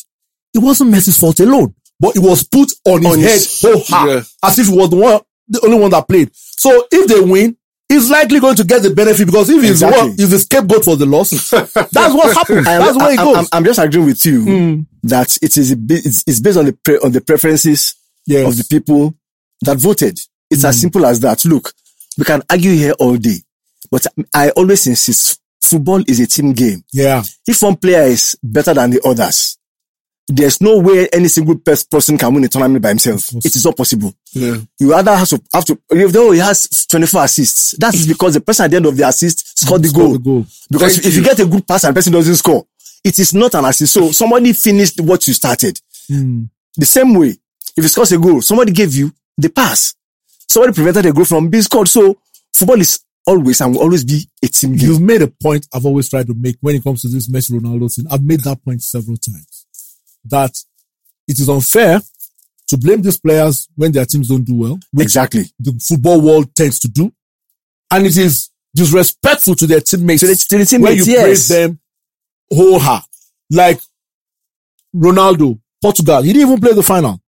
it 0.54 0.60
wasn't 0.60 0.92
Messi's 0.94 1.18
fault 1.20 1.40
alone, 1.40 1.76
but 2.00 2.16
it 2.16 2.20
was 2.20 2.44
put 2.44 2.72
on 2.86 3.02
his 3.04 3.12
On 3.14 3.20
head 3.20 3.32
his- 3.34 3.62
whole 3.62 3.84
hard, 3.84 4.10
Yeah. 4.10 4.22
as 4.44 4.60
if 4.60 4.68
he 4.68 4.76
was 4.76 4.90
the 4.90 4.96
one, 4.96 5.22
the 5.48 5.62
only 5.64 5.78
one 5.80 5.92
that 5.92 6.08
played. 6.08 6.32
So 6.34 6.88
if 6.92 7.08
they 7.08 7.20
win, 7.22 7.56
he's 7.96 8.10
likely 8.10 8.40
going 8.40 8.56
to 8.56 8.64
get 8.64 8.82
the 8.84 8.90
benefit 8.94 9.26
because 9.26 9.50
if 9.50 9.62
he's 9.62 9.72
Exactly. 9.72 10.00
one, 10.10 10.10
he's 10.18 10.30
the 10.30 10.40
scapegoat 10.40 10.84
for 10.86 10.96
the 10.96 11.06
loss, 11.06 11.30
that's 11.50 11.74
what 12.14 12.36
happens. 12.36 12.68
I 12.68 12.74
am- 12.74 12.82
That's 12.82 12.98
way 12.98 13.14
it 13.14 13.18
goes. 13.18 13.38
I'm, 13.38 13.46
I'm 13.54 13.64
just 13.66 13.80
agreeing 13.80 14.06
with 14.08 14.26
you 14.26 14.42
Mm. 14.46 14.86
that 15.04 15.38
it 15.42 15.58
is 15.58 15.72
it's, 15.72 16.24
it's 16.28 16.40
based 16.40 16.58
on 16.58 16.66
the 16.66 16.74
pre, 16.74 16.98
on 17.00 17.12
the 17.12 17.22
preferences 17.22 17.96
Yes. 18.28 18.48
of 18.48 18.58
the 18.58 18.64
people 18.70 19.16
that 19.62 19.78
voted. 19.78 20.20
It's 20.50 20.64
as 20.64 20.80
simple 20.82 21.06
as 21.06 21.20
that. 21.22 21.44
Look, 21.46 21.72
we 22.18 22.24
can 22.26 22.42
argue 22.50 22.72
here 22.72 22.94
all 23.00 23.18
day, 23.18 23.38
but 23.92 24.06
I 24.34 24.50
always 24.52 24.86
insist 24.88 25.40
football 25.62 26.04
is 26.08 26.20
a 26.20 26.28
team 26.28 26.54
game. 26.54 26.84
yeah. 26.94 27.24
If 27.48 27.62
one 27.64 27.76
player 27.76 28.04
is 28.04 28.38
better 28.44 28.74
than 28.74 28.92
the 28.92 29.02
others, 29.04 29.58
there's 30.28 30.60
no 30.60 30.80
way 30.80 31.08
any 31.14 31.28
single 31.28 31.58
pers- 31.58 31.84
person 31.84 32.18
can 32.18 32.34
win 32.34 32.44
a 32.44 32.48
tournament 32.48 32.82
by 32.82 32.90
himself. 32.90 33.30
It 33.36 33.56
is 33.56 33.64
not 33.64 33.78
possible. 33.78 34.14
Yeah. 34.34 34.58
You 34.80 34.94
either 34.96 35.16
have 35.16 35.30
to, 35.30 35.42
have 35.54 35.66
to, 35.66 35.80
if 35.92 36.12
though 36.12 36.32
he 36.32 36.40
has 36.40 36.86
24 36.88 37.24
assists, 37.26 37.72
that 37.78 37.94
is 37.94 38.08
because 38.08 38.34
the 38.34 38.42
person 38.42 38.66
at 38.66 38.72
the 38.72 38.78
end 38.78 38.86
of 38.88 38.98
the 38.98 39.08
assist 39.08 39.60
scored 39.60 39.84
the 39.84 39.90
the 39.90 39.94
goal. 39.94 40.46
Because 40.70 40.96
Thank 40.96 41.06
if 41.06 41.14
you. 41.14 41.20
you 41.20 41.26
get 41.26 41.40
a 41.40 41.46
good 41.46 41.68
pass 41.68 41.84
and 41.84 41.96
the 41.96 42.00
person 42.00 42.14
doesn't 42.14 42.36
score, 42.36 42.66
it 43.04 43.20
is 43.20 43.34
not 43.34 43.54
an 43.54 43.66
assist. 43.66 43.94
So 43.94 44.12
somebody 44.12 44.54
finished 44.54 45.00
what 45.02 45.28
you 45.28 45.34
started. 45.36 45.80
Mm. 46.10 46.50
The 46.76 46.86
same 46.86 47.14
way, 47.14 47.38
if 47.78 47.84
you 47.84 47.88
score 47.88 48.06
a 48.12 48.18
goal, 48.18 48.42
somebody 48.42 48.72
gave 48.72 48.96
you 48.96 49.12
the 49.38 49.50
pass. 49.50 49.94
Somebody 50.48 50.74
prevented 50.74 51.06
a 51.06 51.14
goal 51.14 51.26
from 51.26 51.50
being 51.50 51.64
scored. 51.64 51.88
So 51.88 52.18
football 52.52 52.82
is 52.82 53.00
always 53.28 53.62
and 53.62 53.74
will 53.76 53.82
always 53.82 54.04
be 54.04 54.28
a 54.44 54.48
team 54.48 54.76
game. 54.76 54.90
You've 54.90 55.02
made 55.02 55.22
a 55.22 55.28
point 55.28 55.68
I've 55.74 55.86
always 55.86 56.10
tried 56.10 56.28
to 56.28 56.34
make 56.34 56.58
when 56.62 56.76
it 56.76 56.84
comes 56.84 57.04
to 57.04 57.10
this 57.10 57.30
Messi 57.30 57.60
Ronaldo 57.60 57.94
thing. 57.94 58.06
I've 58.10 58.24
made 58.24 58.42
that 58.42 58.64
point 58.64 58.82
several 58.82 59.18
times 59.18 59.55
that 60.30 60.52
it 61.28 61.40
is 61.40 61.50
unfair 61.50 62.02
to 62.68 62.78
blame 62.78 63.02
these 63.02 63.20
players 63.20 63.68
when 63.76 63.92
their 63.92 64.06
teams 64.06 64.28
don't 64.28 64.44
do 64.44 64.56
well, 64.56 64.80
Exactly. 64.98 65.46
the 65.60 65.72
football 65.88 66.20
world 66.22 66.54
tends 66.56 66.80
to 66.80 66.88
do. 66.88 67.12
And 67.92 68.06
it 68.08 68.18
is 68.18 68.50
disrespectful 68.76 69.56
to 69.56 69.68
their 69.68 69.82
teammates 69.82 70.22
To 70.22 70.28
the, 70.28 70.36
to 70.36 70.58
the 70.78 70.78
when 70.84 70.98
you 70.98 71.04
yes. 71.06 71.22
praise 71.24 71.48
them 71.48 71.80
whole 72.52 72.80
heart. 72.80 73.06
Like 73.52 73.80
Ronaldo, 74.96 75.60
Portugal, 75.82 76.22
he 76.22 76.34
didn't 76.34 76.48
even 76.50 76.60
play 76.62 76.74
the 76.74 76.84
final 76.84 77.20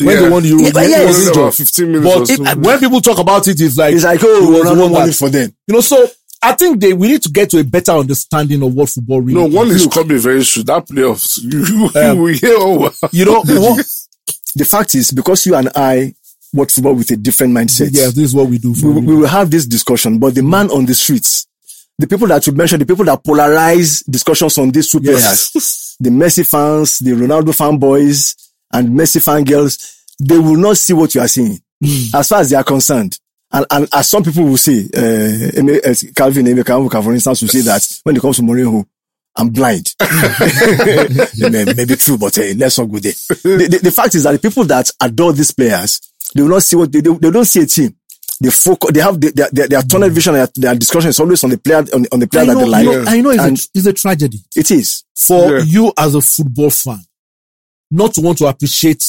when 0.00 0.08
Yeah. 0.16 0.22
they 0.22 0.28
won 0.30 0.42
the 0.42 0.48
Euro. 0.50 0.62
Yeah, 0.62 0.70
but 0.72 0.84
He 0.84 0.90
yes. 0.90 1.06
was 1.06 1.16
Only 1.16 1.28
injured. 1.28 1.42
about 1.42 1.54
15 1.54 1.86
minutes 1.92 2.04
But 2.04 2.16
or 2.18 2.22
if- 2.22 2.48
so. 2.54 2.58
when 2.60 2.78
people 2.80 3.00
talk 3.00 3.18
about 3.18 3.48
it, 3.48 3.60
it's 3.60 3.76
like, 3.76 3.94
It's 3.94 4.04
like, 4.04 4.20
oh, 4.22 4.40
he 4.40 4.46
oh, 4.46 4.50
was 4.50 4.62
the 4.62 4.70
Ronaldo 4.70 4.80
one 4.82 4.92
won 4.92 5.02
that- 5.02 5.08
it 5.10 5.16
for 5.16 5.28
them. 5.28 5.52
you 5.66 5.74
know, 5.74 5.80
so 5.80 6.10
I 6.42 6.52
think 6.52 6.80
they, 6.80 6.92
we 6.92 7.08
need 7.08 7.22
to 7.22 7.30
get 7.30 7.50
to 7.50 7.58
a 7.60 7.64
better 7.64 7.92
understanding 7.92 8.62
of 8.62 8.72
what 8.74 8.88
football 8.88 9.20
really 9.20 9.34
no, 9.40 9.46
is. 9.48 9.54
one 9.54 9.68
is 9.68 9.86
coming 9.88 10.18
very 10.18 10.44
soon. 10.44 10.64
That 10.66 10.86
playoffs, 10.86 11.38
you, 11.42 11.64
you 11.64 11.90
Um, 12.00 12.18
will 12.20 12.32
hear 12.34 12.56
over. 12.56 12.90
You 13.12 13.24
know, 13.24 13.40
what, 13.42 13.84
The 14.54 14.64
fact 14.64 14.94
is, 14.94 15.10
because 15.10 15.44
you 15.46 15.54
and 15.56 15.68
I 15.74 16.14
watch 16.52 16.72
football 16.72 16.94
with 16.94 17.10
a 17.10 17.16
different 17.16 17.52
mindset, 17.54 17.90
yeah, 17.92 18.06
this 18.06 18.18
is 18.18 18.34
what 18.34 18.48
we 18.48 18.58
do 18.58 18.72
for 18.74 18.86
we, 18.88 18.92
will- 18.94 19.02
we 19.02 19.16
will 19.16 19.26
have 19.28 19.50
this 19.50 19.66
discussion. 19.66 20.18
But 20.18 20.34
the 20.34 20.42
man 20.42 20.70
on 20.70 20.86
the 20.86 20.94
streets, 20.94 21.46
the 21.98 22.06
people 22.06 22.28
that 22.28 22.46
you 22.46 22.52
mentioned, 22.52 22.82
the 22.82 22.86
people 22.86 23.04
that 23.06 23.22
polarize 23.24 24.04
discussions 24.08 24.56
on 24.58 24.70
these 24.70 24.88
two 24.90 25.00
players, 25.00 25.50
Yes. 25.54 25.96
the 25.98 26.10
Messi 26.10 26.48
fans, 26.48 27.00
the 27.00 27.10
Ronaldo 27.10 27.48
fanboys, 27.56 28.34
and 28.72 28.90
Messi 28.90 29.22
fan 29.22 29.42
girls, 29.44 29.96
they 30.20 30.38
will 30.38 30.56
not 30.56 30.76
see 30.78 30.92
what 30.92 31.14
you 31.14 31.20
are 31.20 31.28
seeing 31.28 31.58
as 32.14 32.28
far 32.28 32.40
as 32.40 32.50
they 32.50 32.56
are 32.56 32.64
concerned. 32.64 33.18
And, 33.50 33.64
and 33.70 33.88
as 33.92 34.10
some 34.10 34.22
people 34.22 34.44
will 34.44 34.56
say, 34.58 34.80
uh, 34.94 35.50
Eme- 35.58 35.80
uh, 35.84 35.94
Calvin 36.14 36.46
Emeka, 36.46 37.02
for 37.02 37.14
instance, 37.14 37.40
will 37.42 37.48
say 37.48 37.60
that 37.62 38.00
when 38.04 38.16
it 38.16 38.20
comes 38.20 38.36
to 38.36 38.42
Mourinho, 38.42 38.84
I'm 39.36 39.48
blind. 39.50 39.94
Maybe 40.00 41.50
may, 41.50 41.64
may 41.86 41.96
true, 41.96 42.18
but 42.18 42.36
uh, 42.38 42.42
let's 42.56 42.78
not 42.78 42.86
go 42.90 42.98
there. 42.98 43.12
The, 43.12 43.68
the, 43.70 43.78
the 43.84 43.90
fact 43.92 44.14
is 44.16 44.24
that 44.24 44.32
the 44.32 44.38
people 44.38 44.64
that 44.64 44.90
adore 45.00 45.32
these 45.32 45.52
players, 45.52 46.00
they 46.34 46.42
will 46.42 46.50
not 46.50 46.62
see 46.62 46.76
what 46.76 46.92
they, 46.92 47.00
they, 47.00 47.12
they 47.14 47.30
don't 47.30 47.44
see 47.44 47.60
a 47.60 47.66
team. 47.66 47.94
They 48.40 48.50
focus, 48.50 48.90
they 48.92 49.00
have 49.00 49.20
the, 49.20 49.30
their, 49.32 49.48
their, 49.50 49.68
their 49.68 49.82
tunnel 49.82 50.10
vision, 50.10 50.34
their, 50.34 50.48
their 50.54 50.74
discussion 50.74 51.08
is 51.10 51.18
always 51.20 51.42
on 51.42 51.50
the 51.50 51.58
player, 51.58 51.84
on, 51.94 52.06
on 52.12 52.20
the 52.20 52.26
player 52.26 52.42
I 52.50 52.54
that 52.54 52.54
they 52.60 52.64
like. 52.66 52.84
you 52.84 52.90
know, 52.92 53.04
I 53.06 53.20
know 53.20 53.30
it's, 53.30 53.42
And 53.42 53.58
a, 53.58 53.62
it's 53.74 53.86
a 53.86 53.92
tragedy 53.92 54.38
it 54.56 54.70
is. 54.70 55.04
for 55.16 55.58
Yeah. 55.58 55.62
you 55.64 55.92
as 55.96 56.14
a 56.14 56.20
football 56.20 56.70
fan 56.70 57.00
not 57.90 58.12
to 58.14 58.20
want 58.20 58.38
to 58.38 58.46
appreciate 58.46 59.04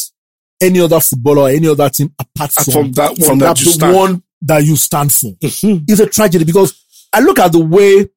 any 0.62 0.80
other 0.80 1.00
footballer 1.00 1.42
or 1.44 1.50
any 1.50 1.68
other 1.68 1.90
team 1.90 2.14
apart 2.18 2.52
from, 2.54 2.74
From 2.74 2.92
that 2.94 3.10
one 3.18 3.28
from 3.30 3.40
that 3.40 3.58
that, 3.58 3.90
you 3.90 3.96
one 3.96 4.24
that 4.42 4.64
you 4.64 4.76
stand 4.76 5.12
for. 5.12 5.32
it's 5.42 6.00
a 6.00 6.06
tragedy 6.08 6.46
because 6.46 6.74
I 7.14 7.20
look 7.20 7.40
at 7.40 7.52
the 7.52 7.60
way 7.60 8.08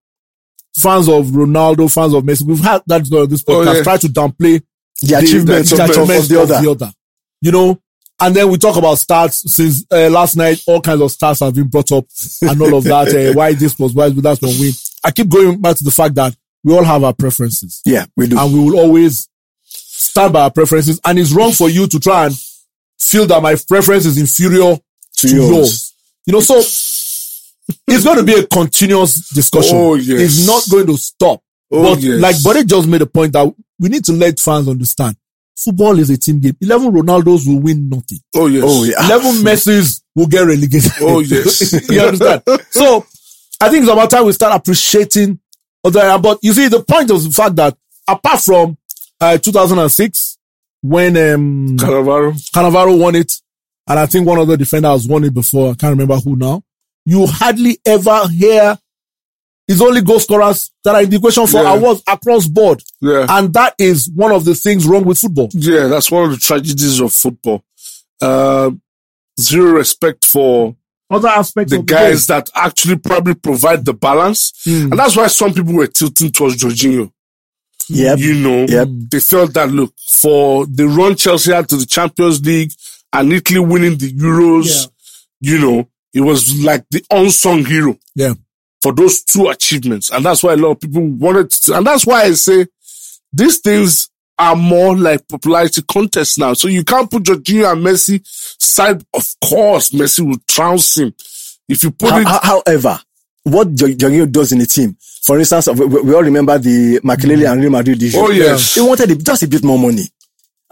fans 0.77 1.09
of 1.09 1.27
Ronaldo, 1.27 1.93
fans 1.93 2.15
of 2.15 2.25
Messi, 2.25 2.43
we've 2.43 2.61
had 2.61 2.83
that 2.87 3.11
on 3.13 3.29
this 3.29 3.45
Oh, 3.47 3.61
podcast, 3.61 3.75
yeah. 3.77 3.83
try 3.83 3.97
to 3.99 4.07
downplay 4.09 4.63
The 5.03 5.15
achievements 5.19 5.71
the 5.71 5.75
of, 5.77 5.81
of, 5.81 5.91
achievements 5.91 6.31
of 6.31 6.49
the 6.49 6.71
other. 6.71 6.93
You 7.41 7.51
know, 7.53 7.81
and 8.21 8.37
then 8.37 8.49
we 8.51 8.57
talk 8.59 8.77
about 8.77 8.99
stats 8.99 9.49
since 9.49 9.85
uh, 9.91 10.09
last 10.09 10.37
night. 10.37 10.63
All 10.69 10.81
kinds 10.81 11.01
of 11.01 11.11
stats 11.11 11.45
have 11.45 11.55
been 11.55 11.67
brought 11.69 11.91
up 11.91 12.05
and 12.43 12.63
all 12.63 12.77
of 12.77 12.85
that. 12.85 13.09
Uh, 13.09 13.33
why 13.35 13.53
this 13.53 13.77
was 13.79 13.93
why 13.95 14.09
that 14.11 14.39
one 14.41 14.61
win. 14.61 14.73
I 15.05 15.11
keep 15.11 15.29
going 15.29 15.61
back 15.61 15.77
to 15.77 15.85
the 15.85 15.91
fact 15.91 16.15
that 16.15 16.37
we 16.63 16.73
all 16.73 16.85
have 16.85 17.03
our 17.03 17.13
preferences 17.13 17.83
Yeah, 17.85 18.07
we 18.17 18.29
do. 18.29 18.39
and 18.39 18.55
we 18.55 18.61
will 18.61 18.79
always 18.79 19.29
stand 19.65 20.33
by 20.33 20.43
our 20.43 20.51
preferences. 20.53 21.01
And 21.05 21.19
it's 21.19 21.33
wrong 21.33 21.51
for 21.51 21.69
you 21.69 21.89
to 21.89 21.99
try 21.99 22.27
and 22.27 22.37
feel 23.01 23.27
that 23.27 23.43
my 23.43 23.57
preference 23.69 24.07
is 24.07 24.17
inferior 24.19 24.77
To 24.77 25.29
to 25.29 25.35
yours. 25.35 25.51
yours. 25.51 25.92
You 26.27 26.35
know, 26.35 26.41
so 26.41 26.59
it's 26.59 28.05
going 28.05 28.19
to 28.19 28.25
be 28.25 28.35
a 28.35 28.47
continuous 28.47 29.29
discussion. 29.31 29.77
Oh, 29.77 29.95
yes. 29.95 30.21
It's 30.21 30.47
not 30.47 30.63
going 30.71 30.87
to 30.87 30.97
stop. 30.97 31.43
Oh, 31.71 31.95
but 31.95 32.03
yes. 32.03 32.21
like 32.21 32.43
Buddy 32.43 32.65
just 32.65 32.89
made 32.89 33.03
a 33.03 33.07
point 33.07 33.33
that 33.33 33.53
we 33.79 33.89
need 33.89 34.05
to 34.05 34.13
let 34.13 34.39
fans 34.39 34.69
understand. 34.69 35.17
Football 35.57 35.99
is 35.99 36.11
a 36.11 36.19
team 36.19 36.41
game. 36.41 36.57
11 36.61 36.93
Ronaldos 36.93 37.47
will 37.47 37.61
win 37.61 37.89
nothing. 37.89 38.19
Oh, 38.35 38.47
yes. 38.47 38.65
Oh, 38.67 38.85
yeah. 38.85 39.07
11 39.07 39.45
Messis 39.45 40.03
will 40.15 40.27
get 40.27 40.43
relegated. 40.43 40.93
Oh, 41.01 41.21
yes. 41.21 41.73
you 41.91 42.01
understand? 42.01 42.43
So 42.71 43.07
I 43.61 43.69
think 43.69 43.83
it's 43.83 43.93
about 43.93 44.11
time 44.11 44.27
we 44.27 44.33
start 44.33 44.57
appreciating 44.57 45.39
other, 45.85 46.19
but 46.19 46.39
you 46.43 46.53
see, 46.53 46.69
the 46.69 46.83
point 46.83 47.11
of 47.11 47.23
the 47.23 47.31
fact 47.31 47.57
that 47.57 47.77
apart 48.09 48.41
from 48.41 48.77
uh, 49.21 49.39
2006, 49.39 50.39
when 50.83 51.17
um, 51.17 51.77
Cannavaro. 51.79 52.33
Cannavaro 52.51 52.99
won 52.99 53.15
it, 53.15 53.33
and 53.89 53.99
I 53.99 54.07
think 54.07 54.27
one 54.27 54.39
other 54.39 54.57
defender 54.57 54.89
has 54.89 55.07
won 55.07 55.25
it 55.25 55.35
before. 55.35 55.71
I 55.73 55.75
can't 55.75 55.93
remember 55.93 56.17
who 56.17 56.37
now. 56.37 56.63
You 57.05 57.27
hardly 57.27 57.79
ever 57.85 58.29
hear 58.29 58.79
it's 59.69 59.81
only 59.81 60.03
goal 60.03 60.19
scorers 60.21 60.71
that 60.85 60.95
are 60.95 61.03
in 61.03 61.11
the 61.11 61.17
equation 61.17 61.47
for 61.47 61.63
Yeah. 61.63 61.75
awards 61.75 62.03
across 62.07 62.47
board. 62.47 62.83
Yeah. 63.01 63.27
And 63.29 63.53
that 63.55 63.75
is 63.79 64.11
one 64.15 64.33
of 64.33 64.45
the 64.45 64.55
things 64.55 64.87
wrong 64.87 65.05
with 65.05 65.19
football. 65.19 65.49
Yeah, 65.53 65.87
that's 65.87 66.11
one 66.11 66.25
of 66.25 66.31
the 66.33 66.37
tragedies 66.37 67.01
of 67.01 67.13
football. 67.13 67.65
Uh, 68.21 68.71
zero 69.41 69.73
respect 69.73 70.25
for 70.25 70.77
Other 71.11 71.29
aspects 71.29 71.71
the 71.73 71.83
guys 71.83 72.27
that 72.29 72.49
actually 72.55 72.97
probably 72.97 73.35
provide 73.35 73.85
the 73.85 73.93
balance. 73.95 74.53
Hmm. 74.65 74.91
And 74.91 74.99
that's 74.99 75.17
why 75.17 75.27
some 75.29 75.53
people 75.55 75.75
were 75.75 75.87
tilting 75.87 76.31
towards 76.31 76.57
Jorginho. 76.63 77.11
Yep. 77.89 78.19
You 78.19 78.35
know, 78.35 78.67
Yep. 78.69 78.89
they 79.11 79.21
felt 79.21 79.53
that 79.55 79.71
look, 79.71 79.93
for 80.11 80.67
the 80.67 80.87
run 80.89 81.15
Chelsea 81.17 81.53
had 81.53 81.69
to 81.69 81.77
the 81.77 81.87
Champions 81.87 82.41
League 82.45 82.73
and 83.13 83.33
Italy 83.33 83.61
winning 83.61 83.97
the 83.99 84.13
Euros, 84.13 84.89
you 85.41 85.59
know, 85.59 85.89
it 86.15 86.21
was 86.21 86.63
like 86.63 86.85
the 86.91 87.05
unsung 87.11 87.65
hero 87.65 87.99
Yeah. 88.15 88.35
for 88.83 88.93
those 88.93 89.23
two 89.23 89.49
achievements. 89.49 90.11
And 90.11 90.25
that's 90.25 90.43
why 90.43 90.53
a 90.55 90.57
lot 90.57 90.73
of 90.73 90.81
people 90.81 91.03
wanted 91.07 91.51
to, 91.51 91.77
and 91.77 91.87
that's 91.87 92.07
why 92.07 92.23
I 92.23 92.33
say 92.33 92.67
these 93.33 93.59
things 93.59 94.09
are 94.39 94.57
more 94.57 94.97
like 94.97 95.27
popularity 95.29 95.83
contests 95.83 96.39
now. 96.39 96.55
So 96.55 96.69
you 96.69 96.85
can't 96.85 97.11
put 97.11 97.23
Jorginho 97.25 97.71
and 97.73 97.85
Messi 97.85 98.21
side. 98.27 99.05
Of 99.15 99.27
course, 99.45 99.91
Messi 99.91 100.21
will 100.27 100.39
trounce 100.49 100.99
him. 100.99 101.15
If 101.69 101.83
you 101.85 101.91
put 101.93 102.11
How- 102.11 102.19
it, 102.21 102.27
how- 102.27 102.41
however, 102.67 103.01
what 103.45 103.75
Jo- 103.75 103.87
Jorginho 103.89 104.31
does 104.31 104.53
in 104.53 104.59
the 104.59 104.67
team, 104.67 104.97
for 105.23 105.39
instance, 105.39 105.69
we, 105.69 105.87
we 105.87 106.01
we 106.03 106.15
all 106.15 106.23
remember 106.23 106.59
the 106.59 107.01
Makelele 107.01 107.45
mm. 107.47 107.53
and 107.53 107.61
Real 107.61 107.71
Madrid 107.71 108.03
issue. 108.03 108.19
Oh, 108.19 108.31
yes. 108.31 108.75
He 108.75 108.81
wanted 108.81 109.25
just 109.25 109.43
a 109.45 109.49
bit 109.49 109.63
more 109.63 109.79
money. 109.79 110.03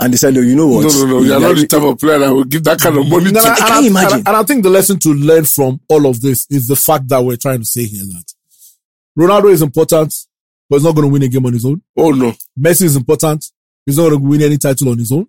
And 0.01 0.13
they 0.13 0.17
said, 0.17 0.37
oh, 0.37 0.41
you 0.41 0.57
know 0.57 0.67
what? 0.67 0.85
no, 0.85 1.05
no, 1.05 1.07
no, 1.07 1.21
you're 1.21 1.41
not 1.41 1.57
the 1.57 1.67
type 1.67 1.83
of 1.83 1.99
player 1.99 2.19
that 2.21 2.33
will 2.33 2.45
give 2.45 2.65
that 2.65 2.79
kind 2.81 2.97
of 2.97 3.07
money 3.07 3.31
No, 3.31 3.41
to. 3.43 3.49
no, 3.49 3.55
Can 3.55 3.73
and, 3.73 3.85
you 3.85 3.91
and, 3.91 3.99
imagine? 3.99 4.19
And 4.27 4.37
I 4.37 4.43
think 4.45 4.63
the 4.63 4.71
lesson 4.71 4.99
to 5.01 5.11
learn 5.13 5.45
from 5.45 5.81
all 5.89 6.07
of 6.07 6.23
this 6.23 6.47
is 6.51 6.67
the 6.69 6.77
fact 6.77 7.09
that 7.09 7.23
we're 7.23 7.37
trying 7.37 7.61
to 7.61 7.67
say 7.67 7.85
here 7.85 8.03
that 8.05 8.25
Ronaldo 9.19 9.51
is 9.53 9.61
important, 9.63 10.15
but 10.69 10.77
he's 10.77 10.85
not 10.85 10.95
going 10.95 11.07
to 11.07 11.13
win 11.13 11.23
a 11.23 11.29
game 11.29 11.45
on 11.45 11.53
his 11.53 11.65
own. 11.67 11.83
Oh 11.97 12.13
no. 12.13 12.33
Messi 12.59 12.83
is 12.83 12.97
important. 12.97 13.45
He's 13.85 13.99
not 13.99 14.09
going 14.09 14.23
to 14.23 14.27
win 14.29 14.43
any 14.43 14.57
title 14.57 14.89
on 14.89 14.99
his 14.99 15.13
own. 15.13 15.27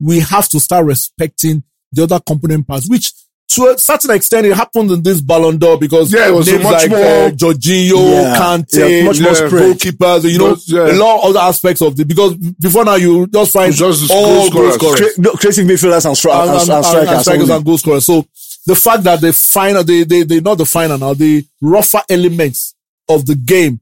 We 0.00 0.20
have 0.20 0.48
to 0.50 0.60
start 0.60 0.84
respecting 0.86 1.62
the 1.90 2.04
other 2.04 2.20
component 2.20 2.66
parts, 2.66 2.88
which 2.88 3.12
to 3.54 3.66
a 3.68 3.78
certain 3.78 4.10
extent 4.10 4.46
it 4.46 4.54
happened 4.54 4.90
in 4.90 5.02
this 5.02 5.20
Ballon 5.20 5.58
d'Or 5.58 5.78
because 5.78 6.12
Yeah, 6.12 6.28
it 6.28 6.34
was 6.34 6.46
names 6.50 6.62
much 6.64 6.72
like 6.82 6.90
more- 6.90 7.00
uh, 7.00 7.30
Jorginho, 7.30 8.10
Yeah, 8.10 8.36
Kante, 8.38 8.90
yeah, 8.98 9.04
much 9.04 9.20
more 9.20 9.28
yeah, 9.30 9.34
spread. 9.34 9.78
goalkeepers, 9.78 10.30
you 10.32 10.38
know, 10.38 10.50
But, 10.54 10.68
yeah. 10.68 10.92
a 10.92 10.96
lot 10.98 11.18
of 11.18 11.30
other 11.30 11.40
aspects 11.40 11.82
of 11.82 11.96
the 11.96 12.04
because 12.04 12.34
before 12.36 12.84
now 12.84 12.94
you 12.96 13.26
just 13.26 13.52
find 13.52 13.72
just 13.72 14.10
all 14.10 14.24
goal 14.24 14.50
goal 14.50 14.72
scorers. 14.72 14.74
scorers 14.74 15.14
Cre- 15.14 15.20
no, 15.22 15.32
creative 15.32 15.66
midfielders 15.66 16.04
and, 16.06 16.16
stri- 16.16 16.32
and, 16.32 16.50
and, 16.50 16.60
and, 16.60 16.60
and 16.60 16.70
and- 16.70 16.84
strikers. 16.84 17.08
and 17.12 17.20
strikers 17.22 17.50
and 17.50 17.64
goal 17.64 17.78
scorers. 17.78 18.04
So 18.06 18.26
the 18.66 18.76
fact 18.76 19.02
that 19.04 19.20
the 19.20 19.32
final, 19.32 19.82
they, 19.84 20.04
they, 20.04 20.22
they, 20.22 20.40
not 20.40 20.58
the 20.58 20.66
final 20.66 20.96
now, 20.98 21.14
the 21.14 21.44
rougher 21.60 22.02
elements 22.08 22.74
of 23.08 23.26
the 23.26 23.34
game 23.34 23.80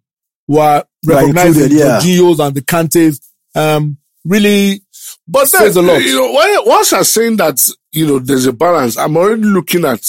were 0.49 0.83
Were 1.07 1.15
recognizing 1.15 1.63
included, 1.65 1.73
yeah. 1.79 1.99
the 2.01 2.19
Gios 2.19 2.39
and 2.47 2.55
the 2.57 2.63
Kantes, 2.63 3.21
um, 3.55 3.99
really 4.25 4.83
But 5.33 5.49
says 5.49 5.75
then, 5.77 5.85
a 5.85 5.93
lot. 5.93 6.03
you 6.03 6.15
know, 6.17 6.33
when- 6.33 6.67
once 6.67 6.93
I'm 6.93 7.05
saying 7.05 7.37
that, 7.37 7.67
you 7.93 8.07
know, 8.07 8.19
there's 8.19 8.47
a 8.47 8.53
balance, 8.53 8.97
I'm 8.97 9.17
already 9.17 9.43
looking 9.45 9.85
at 9.85 10.03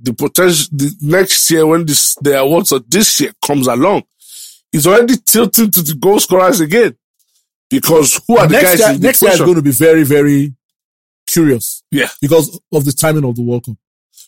the 0.00 0.12
potential, 0.14 0.66
the 0.72 0.92
next 1.00 1.50
year 1.50 1.66
when 1.66 1.84
this, 1.84 2.14
the 2.22 2.38
awards 2.38 2.70
of 2.72 2.88
this 2.88 3.20
year 3.20 3.32
comes 3.44 3.66
along, 3.66 4.04
it's 4.72 4.86
already 4.86 5.14
tilting 5.26 5.70
to 5.72 5.82
the 5.82 5.94
goal 5.94 6.20
scorers 6.20 6.60
again. 6.60 6.94
Because 7.70 8.20
who 8.26 8.38
are 8.38 8.46
the 8.46 8.52
next 8.52 8.64
guys 8.64 8.78
year, 8.78 8.88
in 8.90 9.00
the 9.00 9.06
next 9.08 9.22
year 9.22 9.32
is 9.32 9.38
going 9.40 9.54
to 9.56 9.62
be 9.62 9.72
very, 9.72 10.02
very 10.04 10.54
curious 11.26 11.82
Yeah. 11.90 12.08
because 12.20 12.58
of 12.72 12.84
the 12.84 12.92
timing 12.92 13.24
of 13.24 13.34
the 13.36 13.42
World 13.42 13.66
Cup. 13.66 13.76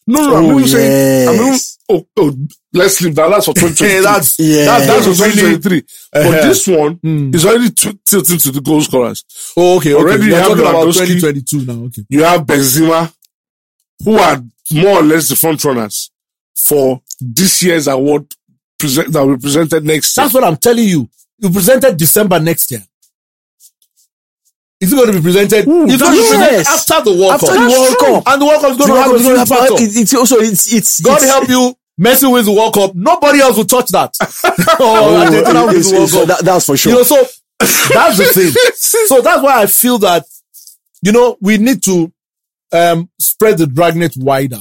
No, 0.06 0.22
no, 0.26 0.36
I'm 0.36 0.44
Oh, 0.46 0.58
even 0.58 0.68
saying, 0.68 1.28
I 1.28 1.32
mean, 1.32 1.60
oh, 1.90 2.06
oh, 2.18 2.36
let's 2.72 3.00
leave 3.02 3.14
that. 3.14 3.28
That's 3.28 3.46
for 3.46 3.54
2023. 3.54 4.00
that's, 4.02 4.38
Yeah. 4.38 4.64
that's, 4.64 4.86
that's 4.86 5.04
for 5.18 5.24
really, 5.24 5.56
2023. 5.58 5.78
Uh-huh. 5.78 6.30
But 6.30 6.42
this 6.48 6.66
one 6.66 6.96
Mm. 6.96 7.34
is 7.34 7.46
already 7.46 7.70
t- 7.70 7.98
tilting 8.06 8.38
to 8.38 8.50
the 8.52 8.60
goal 8.60 8.80
scorers. 8.80 9.24
oh, 9.56 9.76
okay, 9.76 9.92
okay. 9.94 10.02
Already 10.02 10.24
You're 10.24 10.36
you 10.38 10.42
have 10.42 10.58
about 10.58 10.84
2022 10.94 11.64
now, 11.66 11.84
okay. 11.84 12.02
You 12.08 12.24
have 12.24 12.42
Benzema, 12.42 13.12
who 14.04 14.16
are 14.18 14.42
more 14.72 14.98
or 15.00 15.02
less 15.02 15.28
the 15.28 15.36
front 15.36 15.62
runners 15.64 16.10
for 16.56 17.00
this 17.20 17.62
year's 17.62 17.86
award 17.86 18.26
present, 18.78 19.12
that 19.12 19.24
will 19.24 19.36
be 19.36 19.42
presented 19.42 19.84
next 19.84 20.16
year. 20.16 20.24
That's 20.24 20.34
what 20.34 20.44
I'm 20.44 20.56
telling 20.56 20.88
you. 20.88 21.08
You 21.38 21.50
presented 21.50 21.96
December 21.96 22.40
next 22.40 22.70
year. 22.70 22.82
Is 24.80 24.92
it 24.92 24.96
going 24.96 25.08
to 25.08 25.12
be 25.12 25.20
presented? 25.22 25.68
Ooh, 25.68 25.84
it's 25.86 26.00
going 26.02 26.16
to 26.16 26.22
be 26.22 26.28
presented 26.28 26.66
after 26.66 27.04
the 27.04 27.10
World 27.18 27.32
After 27.32 27.46
Cup. 27.46 27.56
the 27.56 27.68
World 27.68 27.98
Cup. 27.98 28.32
And 28.32 28.40
the 28.42 28.46
World 28.46 28.60
Cup 28.62 28.70
is 28.72 28.76
going 28.78 28.90
to 28.90 28.96
have 28.96 29.10
a 29.10 29.12
World 29.12 29.22
Cup 29.22 29.24
few 29.24 29.42
is 29.42 29.48
factor. 29.48 29.82
have- 29.84 29.96
it's 30.02 30.14
also, 30.14 30.36
it's, 30.38 30.72
it's, 30.72 31.00
God 31.00 31.16
it's- 31.22 31.30
help 31.30 31.48
you. 31.48 31.74
Messi 32.00 32.32
wins 32.32 32.46
the 32.46 32.52
World 32.52 32.72
Cup, 32.72 32.94
nobody 32.94 33.40
else 33.40 33.58
will 33.58 33.64
touch 33.66 33.88
that. 33.90 34.16
oh, 34.80 35.20
Argentina 35.20 35.66
wins 35.66 35.86
it's- 35.86 35.90
the 35.90 35.96
World 35.96 36.08
it's- 36.08 36.12
Cup. 36.14 36.28
that- 36.28 36.44
that's 36.44 36.64
for 36.66 36.76
sure. 36.78 36.92
You 36.92 36.98
know, 36.98 37.04
so 37.04 37.16
that's 37.60 38.16
the 38.16 38.24
thing. 38.32 38.52
So 39.06 39.20
that's 39.20 39.42
why 39.42 39.62
I 39.62 39.66
feel 39.66 39.98
that, 39.98 40.24
you 41.02 41.12
know, 41.12 41.36
we 41.40 41.58
need 41.58 41.82
to 41.84 42.10
um 42.72 43.10
spread 43.18 43.58
the 43.58 43.66
dragnet 43.66 44.14
wider. 44.16 44.60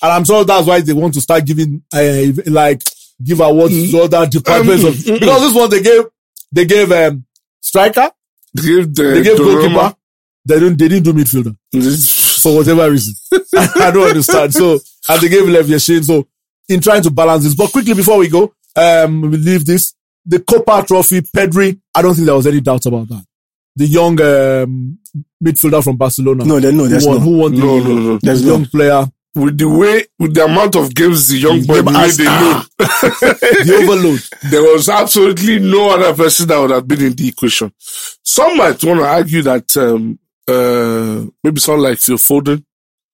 And 0.00 0.12
I'm 0.12 0.24
sure 0.24 0.44
that's 0.44 0.66
why 0.66 0.80
they 0.80 0.92
want 0.94 1.12
to 1.14 1.20
start 1.20 1.44
giving 1.44 1.82
uh, 1.92 2.22
like 2.46 2.82
give 3.22 3.40
awards 3.40 3.90
to 3.90 4.02
other 4.02 4.24
departments 4.26 4.84
of 4.84 4.94
because 5.20 5.42
this 5.42 5.54
one 5.54 5.68
they 5.68 5.82
gave 5.82 6.04
they 6.52 6.64
gave 6.64 6.90
um 6.92 7.26
striker, 7.60 8.10
They 8.54 8.62
gave 8.62 8.94
the 8.94 9.02
they 9.02 9.22
gave 9.22 9.36
Donnarumma- 9.36 9.74
goalkeeper, 9.74 9.94
they 10.46 10.58
didn't 10.60 10.78
they 10.78 10.88
didn't 10.88 11.04
do 11.04 11.12
midfielder 11.12 11.54
for 12.42 12.56
whatever 12.56 12.90
reason. 12.90 13.14
I 13.56 13.90
don't 13.90 14.08
understand. 14.08 14.54
So, 14.54 14.78
and 15.08 15.20
they 15.20 15.28
gave 15.28 15.46
Lev 15.48 15.66
Yashin. 15.66 16.04
So, 16.04 16.26
in 16.68 16.80
trying 16.80 17.02
to 17.02 17.10
balance 17.10 17.44
this, 17.44 17.54
but 17.54 17.70
quickly 17.72 17.94
before 17.94 18.18
we 18.18 18.28
go, 18.28 18.52
um, 18.76 19.22
we 19.22 19.36
leave 19.36 19.64
this. 19.66 19.94
The 20.24 20.38
Kopa 20.38 20.86
Trophy, 20.86 21.22
Pedri. 21.22 21.80
I 21.94 22.02
don't 22.02 22.14
think 22.14 22.26
there 22.26 22.34
was 22.36 22.46
any 22.46 22.60
doubt 22.60 22.84
about 22.86 23.08
that. 23.08 23.24
The 23.76 23.86
young 23.86 24.20
um, 24.20 24.98
midfielder 25.42 25.82
from 25.82 25.96
Barcelona. 25.96 26.44
No, 26.44 26.60
there- 26.60 26.72
no, 26.72 26.84
who 26.84 27.06
won, 27.08 27.16
no. 27.16 27.18
who 27.20 27.38
won 27.38 27.54
the, 27.54 27.58
No, 27.60 27.78
no, 27.78 27.94
no. 27.98 28.12
the 28.18 28.26
There's 28.26 28.44
young 28.44 28.62
no. 28.62 28.68
player, 28.68 29.06
With 29.38 29.58
the 29.58 29.68
way, 29.68 30.04
with 30.18 30.34
the 30.34 30.44
amount 30.44 30.74
of 30.76 30.94
games 30.94 31.28
the 31.28 31.38
young 31.38 31.62
boy 31.64 31.82
played 31.82 31.96
as- 31.96 32.18
alone, 32.20 32.62
the 32.78 33.80
overload. 33.82 34.20
there 34.50 34.62
was 34.62 34.88
absolutely 34.88 35.58
no 35.60 35.90
other 35.90 36.14
person 36.14 36.48
that 36.48 36.58
would 36.58 36.70
have 36.70 36.86
been 36.88 37.02
in 37.02 37.12
the 37.14 37.28
equation. 37.28 37.72
Some 37.78 38.56
might 38.56 38.82
want 38.84 39.00
to 39.00 39.06
argue 39.06 39.42
that 39.42 39.76
um, 39.76 40.18
uh, 40.48 41.24
maybe 41.44 41.60
someone 41.60 41.84
like 41.90 41.98
Phil 41.98 42.16
Foden, 42.16 42.64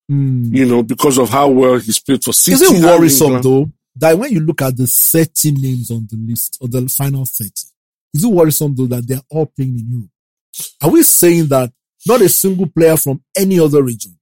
Hmm. 0.09 0.55
you 0.55 0.67
know, 0.67 0.83
because 0.83 1.17
of 1.19 1.31
how 1.31 1.49
well 1.49 1.79
he's 1.79 1.99
played 1.99 2.23
for 2.23 2.35
City. 2.35 2.55
Is 2.57 2.63
it 2.63 2.85
worrisome 2.85 3.41
though 3.41 3.71
that 3.97 4.19
when 4.19 4.33
you 4.33 4.41
look 4.41 4.61
at 4.61 4.77
the 4.77 4.87
30 4.87 5.53
names 5.53 5.91
on 5.91 6.07
the 6.11 6.17
list 6.29 6.59
or 6.61 6.69
the 6.69 6.87
final 6.89 7.25
30, 7.25 7.51
is 8.13 8.25
it 8.25 8.27
worrisome 8.31 8.75
though 8.75 8.87
that 8.87 9.07
they're 9.09 9.23
all 9.31 9.47
playing 9.47 9.79
in 9.79 9.87
Europe? 9.91 10.11
Are 10.83 10.91
we 10.91 11.03
saying 11.05 11.47
that 11.49 11.73
not 12.07 12.21
a 12.21 12.29
single 12.29 12.67
player 12.69 12.99
from 12.99 13.23
any 13.35 13.59
other 13.59 13.83
region, 13.83 14.19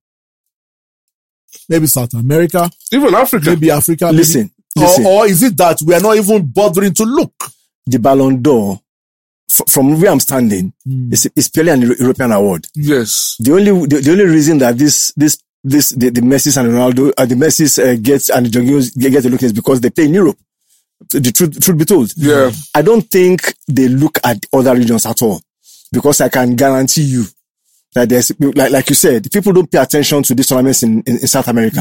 maybe 1.68 1.86
South 1.86 2.12
America, 2.14 2.70
Even 2.92 3.14
Africa. 3.14 3.50
maybe 3.50 3.70
Africa, 3.70 4.06
maybe- 4.06 4.18
Listen, 4.18 4.50
or, 4.76 4.82
listen. 4.82 5.06
or 5.06 5.26
is 5.26 5.42
it 5.42 5.56
that 5.56 5.78
we 5.84 5.94
are 5.94 6.00
not 6.00 6.16
even 6.16 6.44
bothering 6.46 6.94
to 6.94 7.04
look? 7.04 7.32
the 7.86 7.98
Ballon 7.98 8.40
d'Or, 8.40 8.78
f- 9.50 9.62
from 9.68 10.00
where 10.00 10.10
I'm 10.12 10.20
standing, 10.20 10.72
Hmm. 10.84 11.12
is 11.12 11.28
is 11.34 11.48
purely 11.48 11.70
an 11.72 11.82
European 11.82 12.30
award. 12.32 12.68
Yes. 12.76 13.36
The 13.40 13.52
only 13.52 13.86
the, 13.86 14.00
the 14.00 14.12
only 14.12 14.24
reason 14.24 14.58
that 14.58 14.78
this 14.78 15.12
this 15.16 15.36
this 15.64 15.90
the, 15.90 16.10
the 16.10 16.20
Messi 16.20 16.56
and 16.56 16.68
Ronaldo 16.70 17.12
uh, 17.16 17.26
the 17.26 17.34
Messi 17.34 17.66
uh, 17.82 17.96
gets 18.00 18.30
and 18.30 18.46
the 18.46 18.50
Jorginhos 18.50 18.96
get, 18.96 19.10
get 19.10 19.24
a 19.24 19.28
look 19.28 19.42
is 19.42 19.52
because 19.52 19.80
they 19.80 19.90
play 19.90 20.04
in 20.04 20.14
Europe. 20.14 20.38
The 21.10 21.32
truth 21.32 21.60
truth 21.60 21.76
be 21.78 21.84
told, 21.84 22.12
Yeah. 22.16 22.52
I 22.72 22.82
don't 22.82 23.02
think 23.10 23.52
they 23.66 23.88
look 23.88 24.18
at 24.22 24.46
other 24.52 24.76
regions 24.76 25.04
at 25.06 25.20
all 25.22 25.42
because 25.92 26.20
I 26.20 26.28
can 26.28 26.54
guarantee 26.54 27.02
you 27.02 27.26
that 27.94 28.08
there's 28.08 28.32
like 28.40 28.70
like 28.70 28.88
you 28.88 28.94
said, 28.96 29.30
people 29.30 29.52
don't 29.52 29.70
pay 29.70 29.78
attention 29.78 30.22
to 30.22 30.34
these 30.34 30.46
tournaments 30.46 30.82
in, 30.82 31.00
in, 31.02 31.18
in 31.18 31.26
South 31.26 31.48
America, 31.48 31.80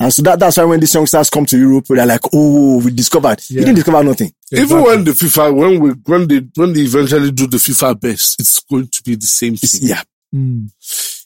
and 0.00 0.12
so 0.12 0.22
that, 0.22 0.38
that's 0.38 0.56
why 0.56 0.64
when 0.64 0.80
these 0.80 0.92
youngsters 0.94 1.30
come 1.30 1.46
to 1.46 1.58
Europe, 1.58 1.86
they're 1.88 2.04
like, 2.06 2.20
oh, 2.32 2.82
we 2.84 2.90
discovered. 2.90 3.40
You 3.48 3.60
didn't 3.60 3.76
discover 3.76 4.02
nothing. 4.02 4.32
Even 4.52 4.82
when 4.82 5.04
the 5.04 5.12
FIFA, 5.12 5.54
when 5.54 5.80
we, 5.80 5.90
when 5.90 6.26
they, 6.28 6.38
when 6.56 6.72
they 6.72 6.80
eventually 6.80 7.30
do 7.30 7.46
the 7.46 7.56
FIFA 7.58 8.00
best, 8.00 8.40
it's 8.40 8.60
going 8.60 8.88
to 8.88 9.02
be 9.02 9.14
the 9.14 9.26
same 9.26 9.54
It's, 9.54 9.78
thing. 9.78 9.88
yeah, 9.90 10.02
Hmm. 10.32 10.64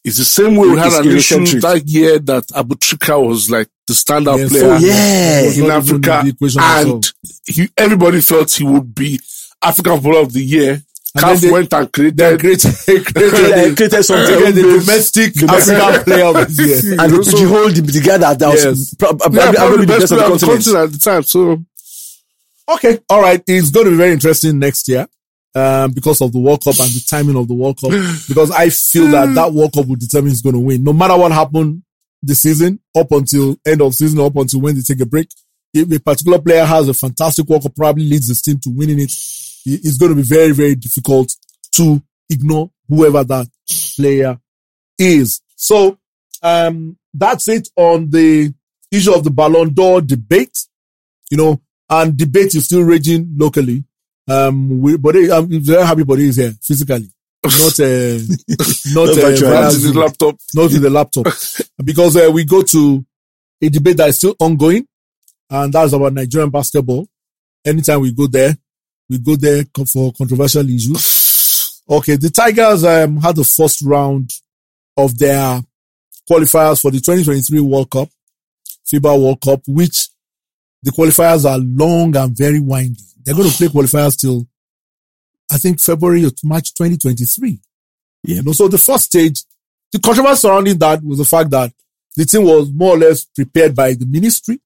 It's 0.05 0.19
the 0.19 0.25
same 0.25 0.57
way 0.57 0.69
we 0.69 0.79
had 0.79 0.87
It's 1.07 1.31
an 1.33 1.43
issue 1.45 1.61
that 1.61 1.83
year 1.87 2.19
that 2.21 2.47
Abutrika 2.49 3.25
was 3.25 3.49
like 3.51 3.69
the 3.87 3.95
standout 3.95 4.39
Yes. 4.39 4.49
player 4.51 4.65
Oh, 4.73 4.79
yeah. 4.79 5.65
In 5.65 5.71
Africa, 5.71 6.21
the 6.25 6.31
equation 6.31 6.61
at 6.61 6.87
all. 6.87 6.95
and 6.97 7.13
he, 7.47 7.69
everybody 7.77 8.21
felt 8.21 8.53
he 8.53 8.65
would 8.65 8.95
be 8.95 9.19
African 9.63 9.95
Footballer 9.95 10.21
of 10.23 10.33
the 10.33 10.43
Year. 10.45 10.83
And 11.17 11.25
CAF 11.25 11.41
they- 11.41 11.51
went 11.51 11.73
and 11.73 11.93
created, 11.93 12.17
they 12.19 12.37
created, 12.39 12.75
created, 12.85 13.15
They 13.15 13.75
created 13.75 14.03
something. 14.03 14.55
the 14.55 14.63
domestic 14.63 15.33
Domestic. 15.35 15.75
African 15.77 16.05
player 16.05 16.25
of 16.27 16.35
the 16.57 16.63
year. 16.67 17.01
and 17.01 17.13
the, 17.13 17.17
the 17.19 17.49
whole 17.49 17.69
the, 17.71 17.81
the 17.81 18.01
guy 18.01 18.19
that, 18.19 18.39
that 18.39 18.49
was 18.49 18.65
Yes. 18.65 18.95
pro- 18.95 19.11
yeah, 19.11 19.17
probably, 19.17 19.57
probably 19.57 19.77
the 19.77 19.81
the 19.81 19.87
best 19.87 20.01
best 20.01 20.13
player 20.13 20.29
the 20.29 20.33
of 20.35 20.41
the 20.41 20.47
continent. 20.47 20.85
at 20.85 20.93
the 20.93 20.99
time. 20.99 21.23
So 21.23 21.65
Okay. 22.69 22.99
All 23.09 23.21
right. 23.23 23.43
It's 23.47 23.71
going 23.71 23.85
to 23.87 23.91
be 23.93 23.97
very 23.97 24.13
interesting 24.13 24.59
next 24.59 24.89
year. 24.89 25.07
Um, 25.55 25.93
because 25.93 26.21
of 26.21 26.33
the 26.33 26.39
World 26.39 26.63
Cup 26.63 26.75
and 26.81 26.91
the 26.91 27.03
timing 27.09 27.37
of 27.37 27.49
the 27.49 27.55
World 27.55 27.79
Cup, 27.81 27.91
because 28.29 28.51
I 28.51 28.69
feel 28.69 29.07
that 29.13 29.35
that 29.37 29.53
World 29.55 29.73
Cup 29.73 29.87
will 29.87 29.97
determine 29.97 30.29
who's 30.31 30.43
going 30.43 30.53
to 30.55 30.61
win. 30.61 30.85
No 30.85 30.93
matter 30.93 31.17
what 31.17 31.33
happened 31.33 31.83
this 32.23 32.41
season, 32.43 32.79
up 32.95 33.11
until 33.13 33.57
end 33.67 33.81
of 33.81 33.95
season, 33.95 34.21
up 34.21 34.37
until 34.37 34.61
when 34.61 34.75
they 34.75 34.83
take 34.83 35.01
a 35.01 35.07
break, 35.07 35.29
if 35.73 35.91
a 35.91 35.99
particular 35.99 36.39
player 36.41 36.65
has 36.65 36.89
a 36.89 36.95
fantastic 36.95 37.47
World 37.49 37.63
Cup, 37.63 37.75
probably 37.75 38.05
leads 38.05 38.29
his 38.29 38.43
team 38.43 38.59
to 38.65 38.69
winning 38.71 39.01
it- 39.01 39.13
it's 39.67 39.99
going 39.99 40.11
to 40.11 40.17
be 40.17 40.23
very, 40.23 40.53
very 40.53 40.75
difficult 40.75 41.33
to 41.73 42.01
ignore 42.31 42.71
whoever 42.89 43.25
that 43.25 43.49
player 43.97 44.39
is. 44.99 45.43
So, 45.57 45.99
um, 46.43 46.97
that's 47.13 47.49
it 47.49 47.69
on 47.77 48.11
the 48.11 48.53
issue 48.93 49.13
of 49.13 49.25
the 49.25 49.31
Ballon 49.31 49.73
d'Or 49.75 50.01
debate, 50.01 50.57
you 51.31 51.37
know, 51.37 51.61
and 51.89 52.17
debate 52.17 52.55
is 52.55 52.67
still 52.67 52.83
raging 52.83 53.35
locally. 53.37 53.85
Um, 54.29 54.81
we, 54.81 54.97
but 54.97 55.17
I'm 55.17 55.49
very 55.63 55.85
happy 55.85 56.03
Bode 56.05 56.21
is 56.21 56.37
here 56.37 56.53
physically, 56.63 57.09
not, 57.45 57.81
uh, 57.81 58.19
not, 58.93 59.09
uh, 59.09 59.15
virtually. 59.15 59.51
via 59.51 59.63
that's 59.63 59.83
the 59.83 59.93
laptop. 59.95 60.37
not 60.55 60.73
with 60.73 60.83
the 60.83 60.91
laptop. 60.91 61.27
because 61.85 62.17
uh, 62.17 62.31
we 62.33 62.45
go 62.45 62.63
to 62.63 63.05
a 63.63 63.69
debate 63.69 63.97
that 63.99 64.09
is 64.09 64.17
still 64.17 64.35
ongoing, 64.41 64.87
and 65.49 65.73
that's 65.73 65.93
about 65.93 66.13
Nigerian 66.13 66.51
basketball. 66.51 67.07
Anytime 67.65 68.01
we 68.01 68.13
go 68.13 68.27
there, 68.27 68.57
we 69.09 69.19
go 69.19 69.37
there 69.37 69.65
for 69.93 70.13
controversial 70.13 70.69
issues. 70.69 71.83
Okay, 71.89 72.17
the 72.17 72.31
Tigers 72.31 72.85
um, 72.85 73.19
had 73.19 73.37
the 73.37 73.45
first 73.45 73.83
round 73.83 74.31
of 74.97 75.17
their 75.19 75.63
qualifiers 76.29 76.81
for 76.81 76.91
the 76.91 76.99
2023 76.99 77.61
World 77.61 77.91
Cup, 77.91 78.09
FIBA 78.93 79.23
World 79.23 79.41
Cup, 79.41 79.61
which 79.69 80.09
the 80.83 80.91
qualifiers 80.91 81.49
are 81.49 81.59
long 81.59 82.17
and 82.17 82.37
very 82.37 82.61
windy. 82.61 83.01
They're 83.25 83.35
going 83.35 83.49
to 83.51 83.57
play 83.57 83.69
qualifiers 83.69 84.19
till, 84.19 84.47
I 85.53 85.59
think, 85.59 85.81
February 85.81 86.25
or 86.25 86.31
March 86.45 86.75
2023. 86.75 87.61
Yeah. 88.25 88.37
You 88.37 88.43
know, 88.43 88.53
so 88.53 88.69
the 88.69 88.79
first 88.79 89.05
stage, 89.05 89.43
the 89.93 90.01
controversy 90.01 90.41
surrounding 90.41 90.79
that 90.79 91.03
was 91.05 91.19
the 91.19 91.25
fact 91.25 91.51
that 91.51 91.73
the 92.17 92.25
team 92.25 92.45
was 92.45 92.73
more 92.73 92.95
or 92.95 92.99
less 92.99 93.25
prepared 93.25 93.75
by 93.75 93.93
the 93.95 94.07
ministry, 94.07 94.59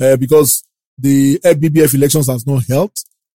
uh, 0.00 0.16
because 0.16 0.64
the 0.98 1.38
NBBF 1.40 1.94
elections 1.94 2.28
has 2.28 2.46
not 2.46 2.64
held. 2.66 2.92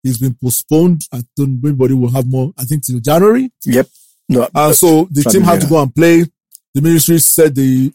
It's 0.07 0.17
been 0.17 0.35
postponed. 0.41 1.03
I 1.11 1.23
don't, 1.35 1.57
everybody 1.57 1.93
will 1.93 2.11
have 2.11 2.27
more, 2.27 2.53
I 2.57 2.63
think 2.63 2.85
till 2.85 2.99
January. 2.99 3.51
Yep. 3.65 3.87
No, 4.29 4.47
And 4.53 4.75
so 4.75 5.07
the 5.11 5.23
team 5.23 5.41
had 5.43 5.61
to 5.61 5.67
go 5.67 5.81
and 5.81 5.93
play. 5.93 6.25
The 6.73 6.81
ministry 6.81 7.19
said 7.19 7.55
they 7.55 7.91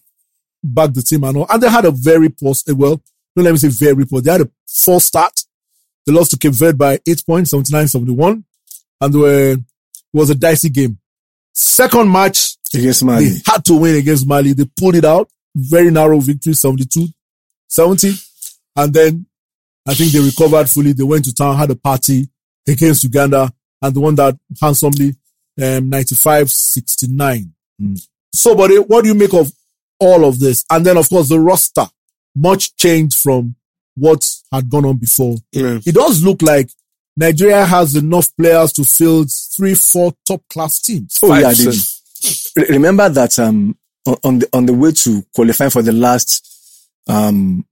backed 0.62 0.94
the 0.94 1.02
team 1.02 1.24
and 1.24 1.36
all. 1.36 1.46
And 1.50 1.62
they 1.62 1.68
had 1.68 1.84
a 1.84 1.90
very 1.90 2.28
poor, 2.30 2.54
eh, 2.68 2.72
well, 2.72 3.02
no, 3.36 3.42
let 3.42 3.52
me 3.52 3.58
say 3.58 3.68
very 3.68 4.06
poor. 4.06 4.20
They 4.20 4.32
had 4.32 4.40
a 4.42 4.50
false 4.66 5.04
start. 5.04 5.40
They 6.06 6.12
lost 6.12 6.30
to 6.32 6.38
Cape 6.38 6.52
Verde 6.54 6.76
by 6.76 6.98
eight 7.06 7.22
points, 7.24 7.50
79, 7.50 7.88
71. 7.88 8.44
And 9.00 9.14
were, 9.14 9.52
it 9.52 9.60
was 10.12 10.30
a 10.30 10.34
dicey 10.34 10.68
game. 10.70 10.98
Second 11.54 12.10
match, 12.10 12.56
against 12.74 13.04
Mali. 13.04 13.28
they 13.28 13.40
had 13.46 13.64
to 13.66 13.74
win 13.74 13.96
against 13.96 14.26
Mali. 14.26 14.52
They 14.52 14.64
pulled 14.78 14.94
it 14.96 15.04
out. 15.04 15.28
Very 15.54 15.90
narrow 15.90 16.18
victory, 16.18 16.54
72, 16.54 17.08
70. 17.68 18.14
And 18.76 18.94
then 18.94 19.26
I 19.86 19.94
think 19.94 20.12
they 20.12 20.20
recovered 20.20 20.68
fully. 20.70 20.92
They 20.92 21.02
went 21.02 21.24
to 21.26 21.34
town, 21.34 21.56
had 21.56 21.70
a 21.70 21.76
party 21.76 22.28
against 22.68 23.04
Uganda 23.04 23.52
and 23.80 23.94
the 23.94 24.00
one 24.00 24.14
that 24.14 24.38
handsomely, 24.60 25.16
um, 25.60 25.88
95, 25.88 26.50
69. 26.50 27.52
Mm. 27.80 28.06
So, 28.34 28.54
but 28.54 28.70
eh, 28.70 28.78
what 28.78 29.02
do 29.02 29.08
you 29.08 29.14
make 29.14 29.34
of 29.34 29.50
all 29.98 30.24
of 30.24 30.38
this? 30.38 30.64
And 30.70 30.86
then, 30.86 30.96
of 30.96 31.08
course, 31.08 31.28
the 31.28 31.40
roster, 31.40 31.86
much 32.34 32.76
changed 32.76 33.18
from 33.18 33.56
what 33.96 34.26
had 34.52 34.70
gone 34.70 34.84
on 34.84 34.96
before. 34.96 35.36
Yeah. 35.52 35.78
It 35.84 35.94
does 35.94 36.22
look 36.24 36.42
like 36.42 36.70
Nigeria 37.16 37.64
has 37.64 37.94
enough 37.94 38.34
players 38.36 38.72
to 38.74 38.84
field 38.84 39.30
three, 39.54 39.74
four 39.74 40.12
top 40.26 40.42
class 40.48 40.80
teams. 40.80 41.18
Oh 41.22 41.28
Five 41.28 41.42
yeah, 41.42 41.72
they, 42.56 42.72
remember 42.72 43.08
that 43.10 43.38
um 43.38 43.76
on- 44.06 44.16
on 44.24 44.38
the 44.38 44.48
on 44.52 44.66
the 44.66 44.72
way 44.72 44.92
to 44.92 45.22
qualify 45.34 45.68
for 45.68 45.82
the 45.82 45.92
last 45.92 46.48
um 47.08 47.66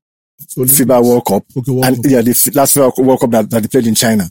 FIBA 0.56 1.02
World 1.02 1.24
Cup 1.26 1.44
Okay, 1.56 1.70
World 1.72 1.84
and 1.84 1.96
Cup. 1.96 2.04
yeah 2.10 2.20
the 2.22 2.52
last 2.54 2.76
FIBA 2.76 2.98
World 3.04 3.20
Cup 3.20 3.30
that, 3.30 3.50
that 3.50 3.62
they 3.62 3.68
played 3.68 3.86
in 3.86 3.94
China. 3.94 4.24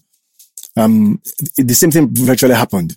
Um, 0.77 1.21
the 1.57 1.73
same 1.73 1.91
thing 1.91 2.07
virtually 2.11 2.53
happened. 2.55 2.95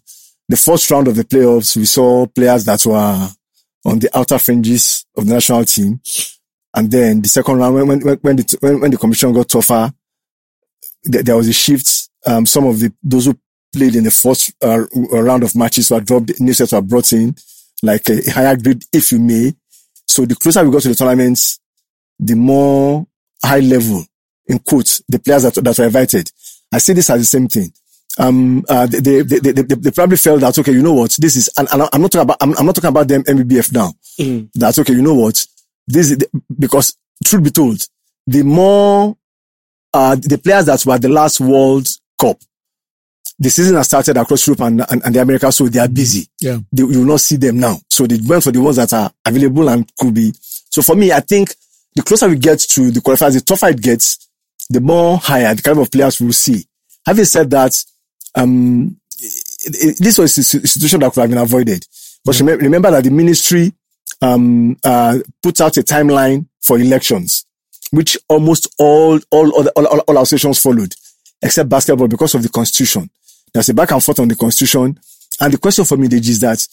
The 0.48 0.56
first 0.56 0.90
round 0.90 1.08
of 1.08 1.16
the 1.16 1.24
playoffs, 1.24 1.76
we 1.76 1.84
saw 1.84 2.26
players 2.26 2.64
that 2.66 2.84
were 2.84 3.28
on 3.84 3.98
the 3.98 4.10
outer 4.16 4.38
fringes 4.38 5.06
of 5.16 5.26
the 5.26 5.34
national 5.34 5.64
team, 5.64 6.00
and 6.74 6.90
then 6.90 7.22
the 7.22 7.28
second 7.28 7.56
round 7.58 7.74
when 7.74 7.86
when 7.88 8.00
when 8.18 8.36
the 8.36 8.56
when, 8.60 8.80
when 8.80 8.90
the 8.90 8.98
competition 8.98 9.32
got 9.32 9.48
tougher, 9.48 9.92
there, 11.04 11.22
there 11.22 11.36
was 11.36 11.48
a 11.48 11.52
shift. 11.52 12.08
Um, 12.26 12.46
some 12.46 12.66
of 12.66 12.78
the 12.78 12.92
those 13.02 13.26
who 13.26 13.38
played 13.74 13.96
in 13.96 14.04
the 14.04 14.10
first 14.10 14.52
uh, 14.62 14.84
round 14.94 15.42
of 15.42 15.56
matches 15.56 15.90
were 15.90 16.00
dropped, 16.00 16.38
new 16.40 16.52
sets 16.52 16.72
were 16.72 16.82
brought 16.82 17.12
in, 17.12 17.34
like 17.82 18.08
a, 18.10 18.18
a 18.28 18.30
higher 18.30 18.56
grade, 18.56 18.84
if 18.92 19.10
you 19.12 19.18
may. 19.18 19.52
So 20.06 20.26
the 20.26 20.36
closer 20.36 20.62
we 20.64 20.70
got 20.70 20.82
to 20.82 20.88
the 20.90 20.94
tournaments, 20.94 21.58
the 22.18 22.34
more 22.34 23.06
high 23.44 23.60
level, 23.60 24.04
in 24.46 24.58
quotes, 24.60 25.02
the 25.08 25.18
players 25.18 25.42
that, 25.44 25.54
that 25.54 25.78
were 25.78 25.84
invited. 25.86 26.30
I 26.72 26.78
see 26.78 26.92
this 26.92 27.10
as 27.10 27.20
the 27.20 27.26
same 27.26 27.48
thing. 27.48 27.72
Um, 28.18 28.64
uh, 28.68 28.86
they, 28.86 29.22
they, 29.22 29.38
they, 29.38 29.52
they, 29.52 29.90
probably 29.90 30.18
felt 30.18 30.40
that, 30.42 30.58
okay, 30.58 30.72
you 30.72 30.82
know 30.82 30.92
what, 30.92 31.16
this 31.18 31.34
is, 31.36 31.48
and, 31.56 31.66
I'm 31.70 32.02
not 32.02 32.12
talking 32.12 32.20
about, 32.20 32.36
I'm, 32.42 32.56
I'm 32.58 32.66
not 32.66 32.74
talking 32.74 32.88
about 32.90 33.08
them 33.08 33.22
NBBF 33.24 33.72
now. 33.72 33.92
That's 34.54 34.78
okay, 34.80 34.92
you 34.92 35.00
know 35.02 35.14
what, 35.14 35.46
this 35.86 36.10
is, 36.10 36.18
the- 36.18 36.28
because 36.58 36.96
truth 37.24 37.42
be 37.42 37.50
told, 37.50 37.82
the 38.26 38.42
more, 38.42 39.16
uh, 39.94 40.14
the 40.16 40.38
players 40.38 40.66
that 40.66 40.84
were 40.84 40.94
at 40.94 41.02
the 41.02 41.08
last 41.08 41.40
World 41.40 41.88
Cup, 42.20 42.36
the 43.38 43.48
season 43.48 43.76
has 43.76 43.86
started 43.86 44.16
across 44.18 44.46
Europe 44.46 44.60
and, 44.60 44.84
and, 44.90 45.02
and 45.04 45.14
the 45.14 45.20
Americas, 45.22 45.56
so 45.56 45.66
they 45.68 45.78
are 45.80 45.88
busy 45.88 46.26
Yeah. 46.40 46.58
they, 46.70 46.82
you 46.82 46.98
will 47.00 47.06
not 47.06 47.20
see 47.20 47.36
them 47.36 47.58
now. 47.58 47.78
So 47.90 48.06
they 48.06 48.18
went 48.24 48.44
for 48.44 48.52
the 48.52 48.60
ones 48.60 48.76
that 48.76 48.92
are 48.92 49.10
available 49.26 49.68
and 49.70 49.90
could 49.96 50.12
be. 50.14 50.32
So 50.70 50.82
for 50.82 50.94
me, 50.96 51.12
I 51.12 51.20
think 51.20 51.54
the 51.94 52.02
closer 52.02 52.28
we 52.28 52.36
get 52.36 52.58
to 52.60 52.90
the 52.90 53.00
qualifiers, 53.00 53.34
the 53.34 53.40
tougher 53.40 53.68
it 53.68 53.80
gets, 53.80 54.28
the 54.70 54.80
more 54.80 55.18
higher 55.18 55.54
the 55.54 55.62
kind 55.62 55.78
of 55.78 55.90
players 55.90 56.20
we'll 56.20 56.32
see. 56.32 56.64
Having 57.06 57.24
said 57.24 57.50
that, 57.50 57.84
um, 58.34 58.96
it- 59.20 59.74
it- 59.84 59.98
this 59.98 60.18
was 60.18 60.36
a 60.38 60.42
situation 60.42 61.00
that 61.00 61.12
could 61.12 61.20
have 61.20 61.30
been 61.30 61.38
avoided. 61.38 61.86
But 62.24 62.36
remem- 62.36 62.60
remember 62.60 62.90
that 62.92 63.04
the 63.04 63.10
ministry, 63.10 63.72
um, 64.20 64.76
uh, 64.84 65.18
put 65.42 65.60
out 65.60 65.76
a 65.76 65.82
timeline 65.82 66.46
for 66.62 66.78
elections, 66.78 67.44
which 67.90 68.16
almost 68.28 68.68
all, 68.78 69.18
all, 69.30 69.50
all, 69.52 69.68
all, 69.76 69.86
all, 69.86 69.98
all 70.00 70.18
associations 70.22 70.58
followed, 70.60 70.94
except 71.42 71.68
basketball 71.68 72.08
because 72.08 72.34
of 72.34 72.42
the 72.42 72.48
constitution. 72.48 73.10
There's 73.52 73.68
a 73.68 73.74
back 73.74 73.90
and 73.90 74.02
forth 74.02 74.20
on 74.20 74.28
the 74.28 74.36
constitution. 74.36 74.98
And 75.40 75.52
the 75.52 75.58
question 75.58 75.84
for 75.84 75.96
me, 75.96 76.06
is 76.12 76.40
that 76.40 76.66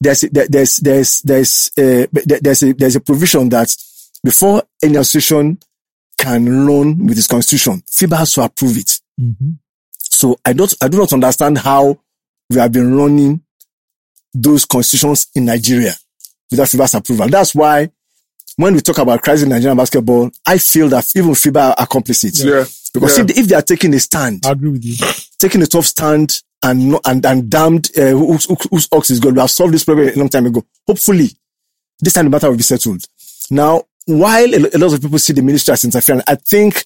there's, 0.00 0.22
there- 0.22 0.48
there's, 0.48 0.76
there's, 0.78 1.22
there's, 1.22 1.70
uh, 1.78 2.06
there's 2.12 2.62
a, 2.62 2.72
there's 2.72 2.96
a 2.96 3.00
provision 3.00 3.48
that 3.50 3.74
before 4.24 4.62
any 4.82 4.96
association 4.96 5.58
can 6.18 6.66
run 6.66 7.06
with 7.06 7.18
its 7.18 7.26
constitution, 7.26 7.82
FIBA 7.90 8.16
has 8.18 8.32
to 8.34 8.42
approve 8.42 8.76
it. 8.78 9.00
So 9.98 10.38
I 10.44 10.52
don't, 10.52 10.72
I 10.80 10.88
do 10.88 10.98
not 10.98 11.12
understand 11.12 11.58
how 11.58 11.98
we 12.50 12.56
have 12.56 12.72
been 12.72 12.96
running 12.96 13.42
those 14.34 14.64
constitutions 14.64 15.28
in 15.34 15.46
Nigeria 15.46 15.94
without 16.50 16.68
FIBA's 16.68 16.94
approval. 16.94 17.28
That's 17.28 17.54
why 17.54 17.90
when 18.56 18.74
we 18.74 18.80
talk 18.80 18.98
about 18.98 19.22
crisis 19.22 19.42
in 19.44 19.50
Nigerian 19.50 19.76
basketball, 19.76 20.30
I 20.46 20.58
feel 20.58 20.88
that 20.88 21.10
even 21.14 21.32
FIBA 21.32 21.74
are 21.78 21.86
complicit. 21.86 22.42
Yeah. 22.44 22.64
Because 22.94 23.18
Yeah. 23.18 23.24
if, 23.28 23.38
if 23.38 23.46
they 23.48 23.54
are 23.54 23.62
taking 23.62 23.92
a 23.94 24.00
stand, 24.00 24.44
I 24.46 24.52
agree 24.52 24.70
with 24.70 24.84
you. 24.84 24.96
taking 25.38 25.60
a 25.62 25.66
tough 25.66 25.84
stand 25.86 26.40
and 26.62 26.90
no- 26.92 27.00
and 27.04 27.24
and 27.26 27.50
damned 27.50 27.90
uh, 27.98 28.10
whose, 28.12 28.46
whose- 28.46 28.66
whose 28.70 28.88
ox 28.92 29.10
is 29.10 29.20
good. 29.20 29.34
We 29.34 29.40
have 29.40 29.50
solved 29.50 29.74
this 29.74 29.84
problem 29.84 30.08
a 30.08 30.12
long 30.18 30.30
time 30.30 30.46
ago. 30.46 30.64
Hopefully, 30.86 31.28
this 32.00 32.14
time 32.14 32.24
the 32.24 32.30
matter 32.30 32.48
will 32.48 32.56
be 32.56 32.62
settled. 32.62 33.04
Now, 33.50 33.82
while 34.06 34.54
a, 34.54 34.78
lot 34.78 34.94
of 34.94 35.02
people 35.02 35.18
see 35.18 35.32
the 35.32 35.42
ministry 35.42 35.72
as 35.72 35.84
interfering, 35.84 36.22
I 36.26 36.36
think 36.36 36.84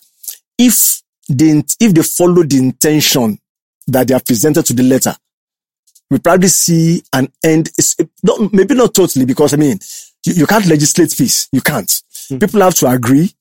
if 0.59 1.03
they 1.29 1.63
if 1.79 1.95
they 1.95 2.03
follow 2.03 2.43
the 2.43 2.59
intention 2.59 3.39
that 3.87 4.09
they 4.09 4.15
have 4.15 4.25
presented 4.25 4.65
to 4.67 4.73
the 4.73 4.83
letter, 4.83 5.15
we 6.11 6.19
probably 6.19 6.49
see 6.49 7.03
an 7.13 7.31
end. 7.45 7.71
It's, 7.79 7.97
not, 8.23 8.53
maybe 8.53 8.75
not 8.75 8.95
totally, 8.95 9.27
because 9.27 9.55
I 9.55 9.57
mean, 9.57 9.79
you, 10.27 10.35
you 10.35 10.47
can't 10.47 10.67
legislate 10.67 11.15
peace. 11.17 11.49
You 11.53 11.61
can't. 11.61 12.03
People 12.29 12.61
have 12.61 12.75
to 12.77 12.91
agree 12.91 13.33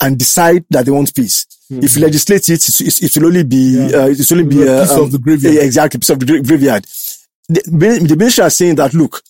and 0.00 0.18
decide 0.18 0.64
that 0.70 0.86
they 0.86 0.92
want 0.92 1.14
peace. 1.14 1.46
If 1.70 1.96
you 1.96 2.02
legislate 2.02 2.48
it, 2.48 2.54
it's, 2.54 2.80
it's, 2.80 3.02
it 3.02 3.16
will 3.16 3.28
only 3.28 3.44
be, 3.44 3.94
uh, 3.94 4.08
it 4.08 4.18
will 4.18 4.38
only 4.38 4.56
be, 4.56 4.68
uh, 4.68 4.82
piece 4.82 4.96
of 4.96 5.12
the 5.12 5.18
graveyard. 5.18 5.64
exactly, 5.64 6.00
piece 6.00 6.10
of 6.10 6.18
the 6.18 6.26
gra- 6.26 6.42
graveyard. 6.42 6.84
The, 7.48 8.06
the 8.08 8.16
ministry 8.16 8.42
are 8.42 8.50
saying 8.50 8.74
that, 8.76 8.92
look, 8.92 9.22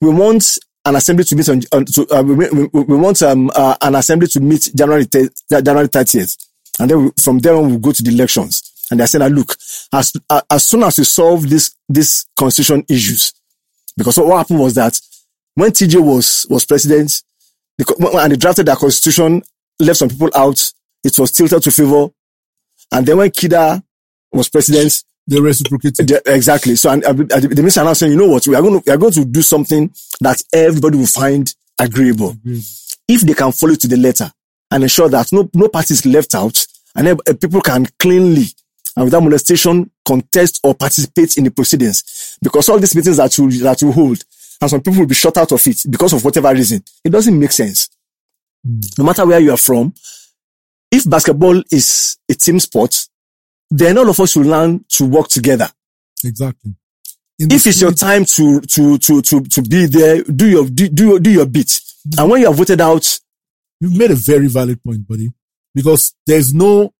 we 0.00 0.08
want 0.08 0.58
an 0.84 0.96
assembly 0.96 1.24
to 1.24 1.36
meet 1.36 1.48
on, 1.48 1.62
on 1.72 1.84
to, 1.86 2.06
uh, 2.14 2.22
we, 2.22 2.34
we, 2.34 2.66
we 2.66 2.96
want 2.96 3.22
um, 3.22 3.50
uh, 3.54 3.76
an 3.80 3.94
assembly 3.94 4.28
to 4.28 4.40
meet 4.40 4.70
January, 4.74 5.06
th- 5.06 5.30
January 5.50 5.88
30th. 5.88 6.46
And 6.78 6.90
then 6.90 7.04
we, 7.04 7.10
from 7.20 7.38
there 7.38 7.54
on, 7.54 7.68
we'll 7.68 7.78
go 7.78 7.92
to 7.92 8.02
the 8.02 8.10
elections. 8.10 8.70
And 8.90 9.00
they 9.00 9.06
said, 9.06 9.22
that, 9.22 9.32
look, 9.32 9.56
as, 9.92 10.12
uh, 10.28 10.42
as 10.50 10.64
soon 10.64 10.82
as 10.82 10.98
we 10.98 11.04
solve 11.04 11.48
this, 11.48 11.74
this 11.88 12.26
constitution 12.36 12.84
issues, 12.88 13.32
because 13.96 14.18
what 14.18 14.36
happened 14.36 14.60
was 14.60 14.74
that 14.74 15.00
when 15.54 15.70
TJ 15.70 16.04
was, 16.04 16.46
was 16.50 16.66
president, 16.66 17.22
and 17.78 18.32
they 18.32 18.36
drafted 18.36 18.66
their 18.66 18.76
constitution, 18.76 19.42
left 19.80 19.98
some 19.98 20.08
people 20.08 20.30
out, 20.34 20.72
it 21.02 21.18
was 21.18 21.32
tilted 21.32 21.62
to 21.62 21.70
favor. 21.70 22.08
And 22.92 23.06
then 23.06 23.16
when 23.18 23.30
Kida 23.30 23.82
was 24.32 24.48
president, 24.48 25.02
They 25.26 25.40
reciprocated. 25.40 26.06
the- 26.08 26.22
exactly. 26.26 26.76
So, 26.76 26.90
and, 26.90 27.04
uh, 27.04 27.12
the 27.12 27.54
minister 27.56 27.82
now 27.84 27.94
saying, 27.94 28.12
you 28.12 28.18
know 28.18 28.28
what, 28.28 28.46
we 28.46 28.54
are 28.54 28.62
going 28.62 28.80
to, 28.80 28.82
we 28.86 28.92
are 28.92 28.98
going 28.98 29.12
to 29.12 29.24
do 29.24 29.42
something 29.42 29.92
that 30.20 30.42
everybody 30.52 30.98
will 30.98 31.06
find 31.06 31.52
agreeable. 31.78 32.36
If 33.08 33.22
they 33.22 33.34
can 33.34 33.52
follow 33.52 33.74
to 33.74 33.88
the 33.88 33.96
letter 33.96 34.30
and 34.70 34.82
ensure 34.82 35.08
that 35.08 35.32
no, 35.32 35.48
no 35.54 35.68
party 35.68 35.94
is 35.94 36.04
left 36.06 36.34
out 36.34 36.66
and 36.94 37.08
uh, 37.08 37.16
people 37.40 37.60
can 37.60 37.86
cleanly 37.98 38.44
and 38.96 39.04
without 39.06 39.22
molestation 39.22 39.90
contest 40.06 40.60
or 40.62 40.74
participate 40.74 41.36
in 41.36 41.44
the 41.44 41.50
proceedings. 41.50 42.36
Because 42.42 42.68
all 42.68 42.78
these 42.78 42.94
meetings 42.94 43.16
that 43.16 43.36
you, 43.38 43.50
that 43.62 43.80
you 43.82 43.90
hold 43.92 44.22
and 44.60 44.70
some 44.70 44.80
people 44.82 45.00
will 45.00 45.06
be 45.06 45.14
shut 45.14 45.36
out 45.36 45.50
of 45.52 45.66
it 45.66 45.82
because 45.90 46.12
of 46.12 46.24
whatever 46.24 46.52
reason, 46.54 46.82
it 47.02 47.10
doesn't 47.10 47.38
make 47.38 47.52
sense. 47.52 47.88
No 48.98 49.04
matter 49.04 49.26
where 49.26 49.40
you 49.40 49.52
are 49.52 49.56
from, 49.58 49.92
if 50.90 51.08
basketball 51.10 51.60
is 51.70 52.18
a 52.30 52.34
team 52.34 52.60
sport, 52.60 53.08
then 53.78 53.98
all 53.98 54.08
of 54.08 54.20
us 54.20 54.36
will 54.36 54.44
learn 54.46 54.84
to 54.88 55.04
work 55.06 55.28
together 55.28 55.68
Exactly. 56.24 56.74
If 57.38 57.66
it's 57.66 57.80
your 57.80 57.92
time 57.92 58.24
to 58.24 58.60
to 58.60 58.96
to 58.96 59.20
to 59.20 59.40
to 59.42 59.62
be 59.62 59.86
there, 59.86 60.22
do 60.22 60.48
your 60.48 60.64
do 60.66 60.88
do 60.88 61.08
your, 61.08 61.20
do 61.20 61.30
your 61.30 61.46
bit. 61.46 61.80
And 62.16 62.30
when 62.30 62.40
you 62.40 62.48
are 62.48 62.54
voted 62.54 62.80
out, 62.80 63.04
You've 63.84 63.98
made 63.98 64.10
a 64.10 64.14
very 64.14 64.46
valid 64.48 64.82
point, 64.82 65.06
buddy, 65.06 65.30
because 65.74 66.14
there's 66.26 66.54
no, 66.54 66.94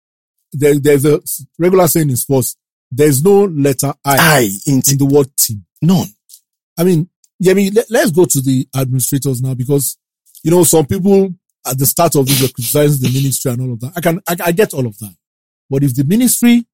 there, 0.52 0.78
there's 0.78 1.06
a 1.06 1.20
regular 1.58 1.88
saying 1.88 2.10
in 2.10 2.16
sports, 2.16 2.56
there's 2.90 3.24
no 3.24 3.44
letter 3.44 3.94
I 4.04 4.16
I 4.18 4.50
in 4.66 4.82
in 4.90 4.98
the 4.98 5.06
word 5.06 5.34
team. 5.36 5.64
none. 5.80 6.08
I 6.78 6.84
mean, 6.84 7.08
yeah, 7.38 7.52
I 7.52 7.54
mean, 7.54 7.72
let, 7.72 8.04
us 8.04 8.10
go 8.10 8.26
to 8.26 8.40
the 8.40 8.68
administrators 8.76 9.40
now 9.40 9.54
because, 9.54 9.96
you 10.42 10.50
know, 10.50 10.62
some 10.64 10.84
people 10.84 11.34
at 11.66 11.78
the 11.78 11.86
start 11.86 12.16
of 12.16 12.26
this 12.26 12.42
were 12.42 12.48
criticizing 12.48 13.00
the 13.00 13.14
ministry 13.14 13.52
and 13.52 13.62
all 13.62 13.72
of 13.72 13.80
that. 13.80 13.92
I 13.96 14.00
can, 14.02 14.20
I, 14.28 14.36
I 14.46 14.52
get 14.52 14.74
all 14.74 14.86
of 14.86 14.98
that. 14.98 15.14
But 15.70 15.82
if 15.82 15.94
the 15.94 16.04
ministry 16.04 16.66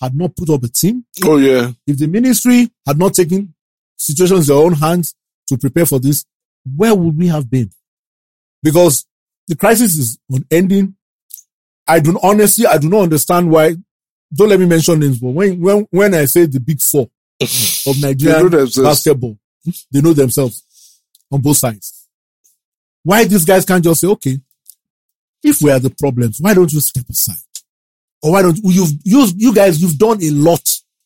had 0.00 0.14
not 0.14 0.34
put 0.36 0.50
up 0.50 0.62
a 0.64 0.68
team, 0.68 1.04
Oh 1.24 1.36
yeah. 1.38 1.72
if 1.86 1.98
the 1.98 2.06
ministry 2.06 2.70
had 2.86 2.98
not 2.98 3.14
taken 3.14 3.54
situations 3.96 4.48
in 4.48 4.54
their 4.56 4.64
own 4.64 4.72
hands 4.74 5.14
to 5.48 5.58
prepare 5.58 5.86
for 5.86 5.98
this, 5.98 6.24
where 6.76 6.94
would 6.94 7.16
we 7.16 7.28
have 7.28 7.50
been? 7.50 7.70
Because 8.62 9.06
the 9.48 9.56
crisis 9.56 9.96
is 9.96 10.18
unending. 10.30 10.94
I 11.86 11.98
do 12.00 12.18
honestly, 12.22 12.66
I 12.66 12.78
do 12.78 12.88
not 12.88 13.02
understand 13.02 13.50
why. 13.50 13.74
Don't 14.32 14.48
let 14.48 14.60
me 14.60 14.66
mention 14.66 15.00
names, 15.00 15.18
but 15.18 15.30
when 15.30 15.58
when 15.60 15.86
when 15.90 16.14
I 16.14 16.26
say 16.26 16.46
the 16.46 16.60
big 16.60 16.80
four 16.80 17.10
of 17.40 17.48
They 17.84 18.00
Nigerian 18.00 18.48
themselves. 18.50 18.78
basketball, 18.78 19.36
they 19.90 20.00
know 20.00 20.12
themselves 20.12 20.62
on 21.32 21.40
both 21.40 21.56
sides. 21.56 22.06
Why 23.02 23.24
these 23.24 23.44
guys 23.44 23.64
can't 23.64 23.82
just 23.82 24.02
say, 24.02 24.06
okay, 24.08 24.38
if 25.42 25.60
we 25.62 25.70
are 25.72 25.80
the 25.80 25.90
problems, 25.90 26.38
why 26.40 26.54
don't 26.54 26.72
you 26.72 26.80
step 26.80 27.08
aside? 27.08 27.38
Or 28.22 28.32
why 28.32 28.42
don't 28.42 28.58
you've 28.62 28.90
you, 29.04 29.26
you 29.36 29.54
guys, 29.54 29.80
you've 29.80 29.98
done 29.98 30.22
a 30.22 30.30
lot 30.30 30.62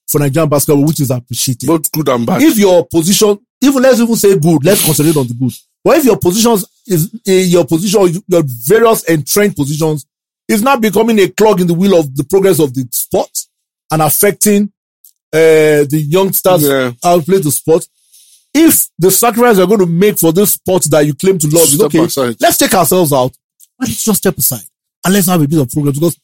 for 0.09 0.18
Nigerian 0.18 0.48
basketball, 0.48 0.85
which 0.85 1.00
is 1.00 1.11
appreciated. 1.11 1.66
Both 1.66 1.90
good 1.92 2.09
and 2.09 2.27
bad. 2.27 2.42
if 2.42 2.59
your 2.59 2.87
position, 2.87 3.38
even 3.61 3.83
let's 3.83 4.00
even 4.00 4.16
say 4.16 4.38
good, 4.38 4.64
let's 4.64 4.85
concentrate 4.85 5.16
on 5.16 5.27
the 5.29 5.35
good. 5.35 5.53
But 5.83 5.98
if 5.98 6.05
your 6.07 6.16
positions 6.18 6.64
is 6.87 7.14
eh, 7.27 7.42
your 7.42 7.64
position, 7.66 8.22
your 8.27 8.42
various 8.66 9.05
entrenched 9.05 9.57
positions 9.57 10.07
is 10.48 10.62
not 10.62 10.81
becoming 10.81 11.18
a 11.20 11.29
clog 11.29 11.61
in 11.61 11.66
the 11.66 11.74
wheel 11.74 11.98
of 11.98 12.14
the 12.16 12.24
progress 12.24 12.59
of 12.59 12.74
the 12.74 12.87
sport 12.90 13.31
and 13.90 14.03
affecting 14.03 14.64
uh, 15.33 15.85
the 15.88 16.05
youngsters 16.07 16.62
Yeah. 16.66 16.92
how 17.03 17.20
play 17.20 17.38
the 17.38 17.50
sport. 17.50 17.87
If 18.53 18.87
the 18.98 19.11
sacrifice 19.11 19.57
you're 19.59 19.66
going 19.66 19.81
to 19.81 19.87
make 19.87 20.18
for 20.18 20.33
this 20.33 20.53
sport 20.53 20.85
that 20.85 21.05
you 21.07 21.14
claim 21.14 21.38
to 21.38 21.46
love 21.48 21.64
is 21.64 21.81
okay, 21.81 22.05
aside. 22.05 22.37
let's 22.40 22.57
take 22.57 22.72
ourselves 22.74 23.12
out. 23.12 23.33
Why 23.77 23.87
don't 23.87 23.90
you 23.90 23.94
just 23.96 24.18
step 24.18 24.37
aside 24.38 24.62
and 25.05 25.12
let's 25.14 25.27
have 25.27 25.42
a 25.42 25.48
bit 25.48 25.59
of 25.61 25.68
progress? 25.70 25.94
Because 25.94 26.18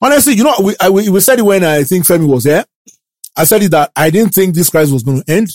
honestly, 0.00 0.34
you 0.34 0.44
know, 0.44 0.54
we, 0.62 0.74
I, 0.80 0.90
we, 0.90 1.08
we 1.08 1.20
said 1.20 1.38
it 1.38 1.42
when 1.42 1.64
I 1.64 1.84
think 1.84 2.04
Femi 2.04 2.26
was 2.26 2.44
here. 2.44 2.64
I 3.36 3.44
said 3.44 3.62
it 3.62 3.70
that 3.70 3.92
I 3.94 4.10
didn't 4.10 4.34
think 4.34 4.54
this 4.54 4.70
crisis 4.70 4.92
was 4.92 5.02
going 5.02 5.22
to 5.22 5.32
end. 5.32 5.48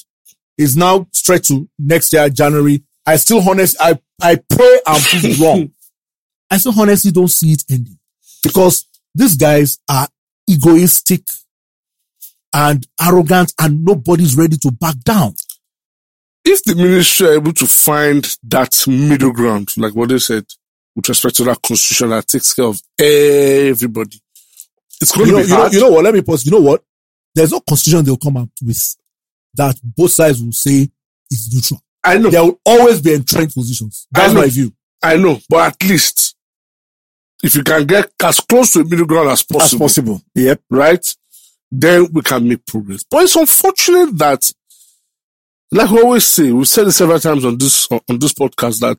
It's 0.57 0.75
now 0.75 1.07
stretched 1.11 1.47
to 1.47 1.67
next 1.77 2.13
year, 2.13 2.29
January. 2.29 2.83
I 3.05 3.17
still 3.17 3.47
honest, 3.47 3.75
I, 3.79 3.99
I 4.21 4.37
pray 4.49 4.79
I'm 4.87 5.01
proved 5.19 5.39
wrong. 5.39 5.71
I 6.49 6.57
still 6.57 6.79
honestly 6.79 7.11
don't 7.11 7.27
see 7.27 7.51
it 7.51 7.63
ending 7.69 7.99
because 8.43 8.87
these 9.13 9.35
guys 9.35 9.79
are 9.89 10.07
egoistic 10.49 11.23
and 12.53 12.85
arrogant 13.01 13.51
and 13.59 13.83
nobody's 13.83 14.37
ready 14.37 14.57
to 14.57 14.71
back 14.71 14.95
down. 15.03 15.33
if 16.45 16.63
the 16.63 16.75
ministry 16.75 17.27
are 17.27 17.33
able 17.33 17.51
to 17.53 17.65
find 17.65 18.37
that 18.43 18.85
middle 18.87 19.33
ground, 19.33 19.75
like 19.77 19.93
what 19.93 20.09
they 20.09 20.19
said, 20.19 20.45
with 20.95 21.09
respect 21.09 21.35
to 21.35 21.43
that 21.43 21.61
constitution 21.61 22.11
that 22.11 22.27
takes 22.27 22.53
care 22.53 22.65
of 22.65 22.79
everybody, 22.97 24.21
it's 25.01 25.11
going 25.11 25.27
You 25.29 25.33
to 25.33 25.37
know, 25.39 25.43
be 25.43 25.49
you 25.49 25.53
know, 25.55 25.59
hard. 25.61 25.73
you 25.73 25.79
know 25.81 25.89
what? 25.89 26.03
Let 26.03 26.13
me 26.13 26.21
pause. 26.21 26.45
You 26.45 26.51
know 26.51 26.61
what? 26.61 26.83
There's 27.33 27.51
no 27.51 27.59
constitution 27.61 28.05
they'll 28.05 28.17
come 28.17 28.37
up 28.37 28.49
with 28.63 28.95
that 29.55 29.77
both 29.83 30.11
sides 30.11 30.41
will 30.41 30.51
say 30.51 30.89
is 31.31 31.53
neutral. 31.53 31.81
I 32.03 32.17
know, 32.17 32.29
There 32.29 32.43
will 32.43 32.59
always 32.65 33.01
be 33.01 33.13
entrenched 33.13 33.55
positions. 33.55 34.07
That's 34.11 34.33
my 34.33 34.47
view. 34.47 34.73
I 35.03 35.17
know, 35.17 35.39
but 35.49 35.67
at 35.73 35.83
least 35.89 36.35
if 37.43 37.55
you 37.55 37.63
can 37.63 37.85
get 37.85 38.11
as 38.23 38.39
close 38.39 38.71
to 38.73 38.79
a 38.81 38.83
middle 38.85 39.05
ground 39.05 39.29
as 39.29 39.43
possible. 39.43 39.85
As 39.85 39.91
possible. 39.93 40.21
Yep. 40.35 40.61
right? 40.69 41.15
Then 41.71 42.07
we 42.13 42.21
can 42.21 42.47
make 42.47 42.65
progress. 42.65 43.03
But 43.09 43.23
it's 43.23 43.35
unfortunate 43.35 44.17
that, 44.17 44.51
like 45.71 45.89
we 45.89 46.01
always 46.01 46.25
say, 46.27 46.51
we've 46.51 46.67
said 46.67 46.87
it 46.87 46.91
several 46.93 47.19
times 47.19 47.43
on 47.43 47.57
this 47.57 47.87
on 47.91 48.19
this 48.19 48.33
podcast 48.33 48.79
that 48.79 48.97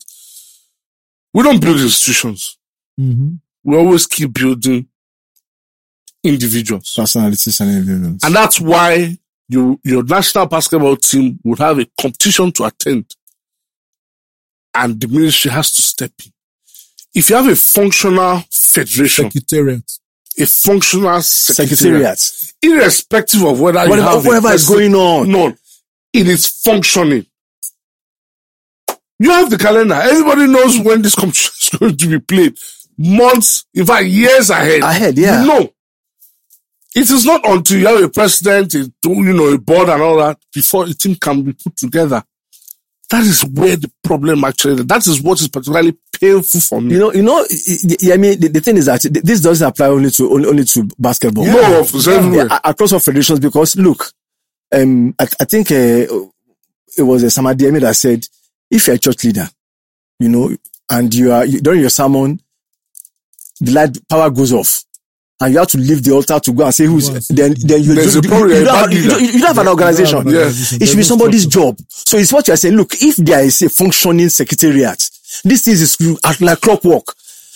we 1.32 1.42
don't 1.42 1.60
build 1.60 1.80
institutions. 1.80 2.58
Mhm. 3.00 3.40
We 3.64 3.76
always 3.76 4.06
keep 4.06 4.32
building 4.32 4.88
individuals. 6.26 6.94
Personalities 6.96 7.60
and 7.60 7.70
individuals. 7.70 8.20
And 8.24 8.34
that's 8.34 8.60
why 8.60 9.16
you, 9.48 9.80
your 9.84 10.02
national 10.04 10.46
basketball 10.46 10.96
team 10.96 11.38
would 11.44 11.58
have 11.58 11.78
a 11.78 11.86
competition 12.00 12.52
to 12.52 12.64
attend. 12.64 13.14
And 14.74 15.00
the 15.00 15.08
ministry 15.08 15.50
has 15.50 15.72
to 15.72 15.82
step 15.82 16.12
in. 16.24 16.32
If 17.14 17.30
you 17.30 17.36
have 17.36 17.48
a 17.48 17.56
functional 17.56 18.42
federation, 18.50 19.30
Secretariat. 19.30 19.98
a 20.38 20.46
functional 20.46 21.22
secretariat, 21.22 22.18
Secretariat. 22.18 22.52
irrespective 22.82 23.42
of 23.42 23.58
whether 23.60 23.82
you 23.84 23.88
Whatever, 23.90 24.08
have 24.10 24.26
whatever 24.26 24.48
is 24.52 24.68
going 24.68 24.94
on. 24.94 25.30
no, 25.30 25.54
it 26.12 26.28
is 26.28 26.46
functioning. 26.46 27.24
You 29.18 29.30
have 29.30 29.48
the 29.48 29.56
calendar. 29.56 29.94
Everybody 29.94 30.46
knows 30.46 30.78
when 30.78 31.00
this 31.00 31.14
competition 31.14 31.52
is 31.62 31.70
going 31.78 31.96
to 31.96 32.08
be 32.08 32.18
played. 32.18 32.58
Months, 32.98 33.64
in 33.72 33.86
fact, 33.86 34.06
years 34.06 34.50
ahead. 34.50 34.82
Ahead, 34.82 35.16
yeah. 35.16 35.40
You 35.42 35.48
know. 35.48 35.72
It 36.96 37.10
is 37.10 37.26
not 37.26 37.42
until 37.46 37.78
you 37.78 37.86
have 37.86 38.02
a 38.02 38.08
president, 38.08 38.72
a, 38.74 38.90
you 39.04 39.32
know, 39.34 39.48
a 39.52 39.58
board 39.58 39.90
and 39.90 40.00
all 40.00 40.16
that 40.16 40.38
before 40.54 40.84
a 40.84 40.94
team 40.94 41.14
can 41.16 41.42
be 41.42 41.52
put 41.52 41.76
together. 41.76 42.24
That 43.10 43.22
is 43.22 43.44
where 43.44 43.76
the 43.76 43.92
problem 44.02 44.42
actually, 44.44 44.82
that 44.82 45.06
is 45.06 45.20
what 45.20 45.38
is 45.38 45.48
particularly 45.48 45.94
painful 46.18 46.60
for 46.60 46.80
me. 46.80 46.94
You 46.94 46.98
know, 47.00 47.12
you 47.12 47.22
know, 47.22 47.40
I 47.40 48.16
mean, 48.16 48.40
the, 48.40 48.48
the 48.50 48.60
thing 48.60 48.78
is 48.78 48.86
that 48.86 49.02
this 49.22 49.42
doesn't 49.42 49.68
apply 49.68 49.88
only 49.88 50.10
to 50.12 50.32
only, 50.32 50.48
only 50.48 50.64
to 50.64 50.88
basketball. 50.98 51.44
No, 51.44 51.80
it's 51.80 52.08
everywhere. 52.08 52.46
Yeah, 52.46 52.60
across 52.64 52.94
all 52.94 53.00
federations 53.00 53.40
because 53.40 53.76
look, 53.76 54.10
um, 54.72 55.14
I, 55.18 55.26
I 55.38 55.44
think 55.44 55.70
uh, 55.70 56.06
it 56.96 57.02
was 57.02 57.22
a 57.24 57.30
Sam 57.30 57.44
Adeyemi 57.44 57.82
that 57.82 57.94
said, 57.94 58.26
if 58.70 58.86
you're 58.86 58.96
a 58.96 58.98
church 58.98 59.22
leader, 59.22 59.48
you 60.18 60.30
know, 60.30 60.56
and 60.90 61.14
you 61.14 61.30
are 61.30 61.44
you, 61.44 61.60
during 61.60 61.80
your 61.80 61.90
sermon, 61.90 62.40
the 63.60 63.72
light 63.72 63.98
power 64.08 64.30
goes 64.30 64.54
off. 64.54 64.85
And 65.38 65.52
you 65.52 65.58
have 65.58 65.68
to 65.68 65.78
leave 65.78 66.02
the 66.02 66.12
altar 66.12 66.40
to 66.40 66.52
go 66.52 66.64
and 66.64 66.74
say 66.74 66.86
who's, 66.86 67.08
Go 67.10 67.14
and 67.16 67.24
say 67.24 67.34
then, 67.34 67.54
then 67.58 67.82
you, 67.82 67.94
There's 67.94 68.14
you, 68.14 68.20
a 68.22 68.24
you, 68.24 68.54
you 68.54 68.64
don't 68.64 68.74
have, 68.74 68.92
you, 68.92 69.08
don't- 69.08 69.20
you 69.20 69.32
don't 69.32 69.42
have 69.48 69.58
an 69.58 69.68
organization. 69.68 70.26
You 70.28 70.36
have 70.38 70.46
an 70.48 70.54
Yeah. 70.70 70.78
It 70.80 70.86
should 70.86 70.96
be 70.96 71.02
somebody's 71.02 71.46
job. 71.46 71.76
So 71.88 72.16
it's 72.16 72.32
what 72.32 72.48
you're 72.48 72.56
saying. 72.56 72.74
Look, 72.74 72.94
if 72.94 73.16
there 73.16 73.44
is 73.44 73.60
a 73.62 73.68
functioning 73.68 74.30
secretariat, 74.30 75.10
this 75.44 75.64
thing 75.64 75.74
is 75.74 76.18
act 76.24 76.40
like 76.40 76.60
clockwork. 76.60 77.04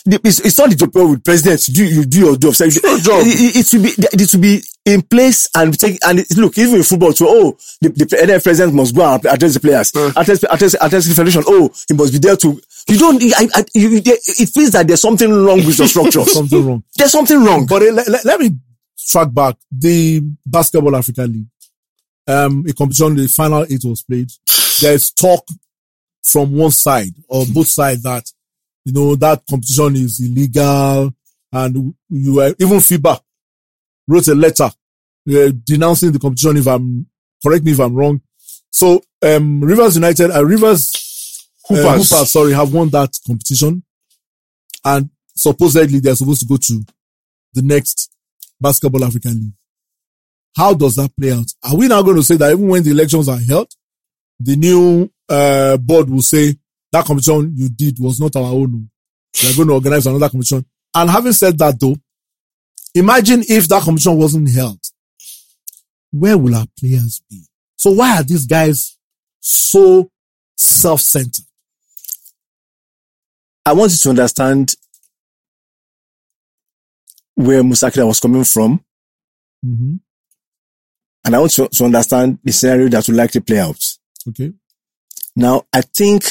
It's, 0.07 0.41
it's 0.41 0.59
not 0.59 0.71
the 0.71 0.77
job 0.77 0.95
with 0.95 1.25
presidents. 1.25 1.67
Do, 1.67 1.85
you 1.85 2.05
do 2.05 2.19
your 2.21 2.37
job. 2.37 2.55
So 2.55 2.65
it, 2.65 2.83
your 2.83 2.99
job. 2.99 3.21
it, 3.25 3.57
it 3.57 3.67
should 3.67 3.83
be, 3.83 3.91
it 3.97 4.29
should 4.31 4.41
be 4.41 4.63
in 4.91 5.03
place 5.03 5.49
and 5.55 5.79
take, 5.79 5.99
and 6.07 6.25
look, 6.37 6.59
even 6.59 6.77
in 6.77 6.83
football 6.83 7.13
too, 7.13 7.27
oh, 7.29 7.57
the, 7.81 7.89
the 7.91 8.05
NF 8.05 8.43
president 8.43 8.75
must 8.75 8.95
go 8.95 9.15
and 9.15 9.25
address 9.27 9.55
the 9.55 9.61
players. 9.61 9.95
Address, 10.17 10.45
address, 10.45 10.75
address 10.75 11.07
the 11.07 11.15
federation. 11.15 11.43
Oh, 11.47 11.71
he 11.89 11.95
must 11.95 12.13
be 12.13 12.19
there 12.19 12.37
to, 12.37 12.61
you 12.89 12.99
don't, 12.99 13.23
I, 13.23 13.49
I, 13.55 13.65
you, 13.75 14.03
it 14.05 14.49
feels 14.49 14.73
that 14.73 14.87
there's 14.87 15.01
something 15.01 15.31
wrong 15.31 15.59
with 15.59 15.79
your 15.79 15.89
structure. 15.95 16.25
Something 16.25 16.67
wrong. 16.67 16.85
there's 16.97 17.13
something 17.13 17.43
wrong. 17.43 17.67
But 17.67 17.83
uh, 17.83 17.93
let, 17.93 18.09
let, 18.09 18.25
let 18.25 18.41
me 18.41 18.51
track 19.09 19.33
back 19.33 19.57
the 19.71 20.23
Basketball 20.45 20.97
Africa 20.97 21.23
League. 21.23 21.47
Um, 22.27 22.65
a 22.69 22.73
competition, 22.73 23.17
the 23.17 23.27
final 23.29 23.65
eight 23.65 23.85
was 23.85 24.03
played. 24.03 24.31
There's 24.81 25.11
talk 25.11 25.47
from 26.23 26.53
one 26.53 26.71
side 26.71 27.15
or 27.29 27.45
both 27.47 27.69
sides 27.69 28.03
that, 28.03 28.31
you 28.85 28.93
know, 28.93 29.17
that 29.17 29.43
competition 29.49 29.97
is 29.97 30.21
illegal 30.21 31.13
and 31.53 31.95
you, 32.09 32.41
uh, 32.41 32.53
even 32.59 32.79
FIBA 32.79 33.21
wrote 34.07 34.29
a 34.29 34.35
letter 34.35 34.71
uh, 35.31 35.53
denouncing 35.65 36.13
the 36.13 36.19
competition 36.19 36.57
if 36.57 36.67
I'm, 36.67 37.07
correct 37.43 37.65
me 37.65 37.73
if 37.73 37.81
I'm 37.81 37.95
wrong. 37.95 38.21
So, 38.71 39.03
um, 39.23 39.61
Rivers 39.61 39.97
United, 39.97 40.31
uh, 40.31 40.45
Rivers 40.45 41.49
uh, 41.69 41.75
Hoopers. 41.75 42.11
Hoopers, 42.11 42.31
sorry, 42.31 42.53
have 42.53 42.73
won 42.73 42.89
that 42.91 43.11
competition. 43.27 43.83
And 44.85 45.11
supposedly 45.35 46.01
they're 46.01 46.15
supposed 46.15 46.41
to 46.41 46.47
go 46.47 46.57
to 46.57 46.85
the 47.55 47.63
next 47.63 48.13
Basketball 48.61 49.05
African 49.05 49.35
League. 49.35 49.53
How 50.57 50.75
does 50.75 50.97
that 50.97 51.11
play 51.19 51.33
out? 51.33 51.47
Are 51.63 51.77
we 51.77 51.89
now 51.89 52.03
going 52.03 52.17
to 52.17 52.23
say 52.23 52.37
that 52.37 52.53
even 52.53 52.69
when 52.69 52.83
the 52.83 52.91
elections 52.91 53.29
are 53.29 53.39
held, 53.39 53.73
the 54.39 54.57
new 54.57 55.11
uh, 55.29 55.77
board 55.77 56.11
will 56.11 56.23
say 56.23 56.55
that 56.93 57.05
competition 57.05 57.53
you 57.57 57.69
did 57.69 57.99
was 58.01 58.21
not 58.21 58.35
our 58.37 58.53
own. 58.53 58.91
We 59.43 59.51
are 59.51 59.55
going 59.57 59.69
to 59.69 59.75
organize 59.75 60.07
another 60.07 60.29
competition. 60.29 60.65
And 60.95 61.09
having 61.09 61.33
said 61.33 61.59
that 61.59 61.79
though, 61.79 61.97
imagine 62.95 63.45
if 63.49 63.69
that 63.69 63.83
competition 63.83 64.17
wasn't 64.17 64.51
held. 64.51 64.81
Where 66.13 66.37
will 66.37 66.55
our 66.57 66.67
players 66.79 67.23
be? 67.31 67.43
So 67.77 67.93
why 67.93 68.19
are 68.19 68.23
these 68.23 68.47
guys 68.47 68.97
so 69.41 70.11
self-centered? 70.57 71.45
I 73.65 73.73
want 73.73 73.93
you 73.93 73.99
to 73.99 74.11
understand 74.11 74.75
where 77.35 77.63
Musa 77.63 77.91
Kida 77.91 78.07
was 78.07 78.21
coming 78.21 78.45
from, 78.45 78.85
Mm-hmm. 79.65 79.97
and 81.27 81.37
I 81.37 81.39
want 81.39 81.53
to, 81.53 81.69
to 81.69 81.85
understand 81.85 82.39
the 82.43 82.51
scenario 82.51 82.89
that 82.89 83.07
will 83.07 83.15
likely 83.17 83.43
play 83.43 83.59
out. 83.59 83.79
Okay. 84.29 84.53
Now, 85.37 85.65
I 85.71 85.83
think 85.83 86.25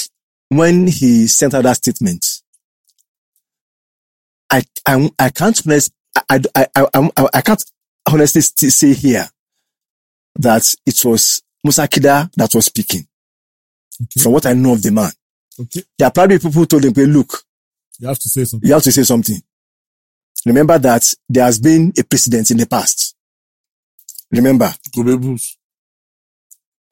when 0.49 0.87
he 0.87 1.27
sent 1.27 1.53
out 1.53 1.63
that 1.63 1.77
statement, 1.77 2.25
I 4.51 4.63
I, 4.87 5.11
I 5.19 5.29
can't 5.29 5.61
honest, 5.65 5.91
I, 6.27 6.41
I, 6.55 6.67
I, 6.75 6.87
I, 6.95 7.27
I 7.35 7.41
can't 7.41 7.63
honestly 8.11 8.41
st- 8.41 8.71
say 8.73 8.93
here 8.95 9.29
that 10.35 10.75
it 10.85 11.03
was 11.05 11.41
Musa 11.63 11.87
Kida 11.87 12.31
that 12.35 12.53
was 12.53 12.65
speaking. 12.65 13.05
Okay. 14.01 14.21
From 14.21 14.31
what 14.33 14.45
I 14.45 14.53
know 14.53 14.73
of 14.73 14.81
the 14.81 14.91
man, 14.91 15.11
Okay. 15.59 15.83
there 15.97 16.07
are 16.07 16.11
probably 16.11 16.37
people 16.37 16.51
who 16.51 16.65
told 16.65 16.85
him, 16.85 16.93
"Hey, 16.95 17.05
look, 17.05 17.43
You 17.99 18.07
have 18.07 18.19
to 18.19 18.29
say 18.29 18.45
something. 18.45 18.67
you 18.67 18.73
have 18.73 18.83
to 18.83 18.91
say 18.91 19.03
something. 19.03 19.41
Remember 20.45 20.77
that 20.79 21.13
there 21.27 21.43
has 21.43 21.59
been 21.59 21.91
a 21.97 22.03
precedent 22.03 22.49
in 22.51 22.57
the 22.57 22.65
past. 22.65 23.13
Remember, 24.31 24.73
Gombe 24.95 25.17
Bulls. 25.19 25.57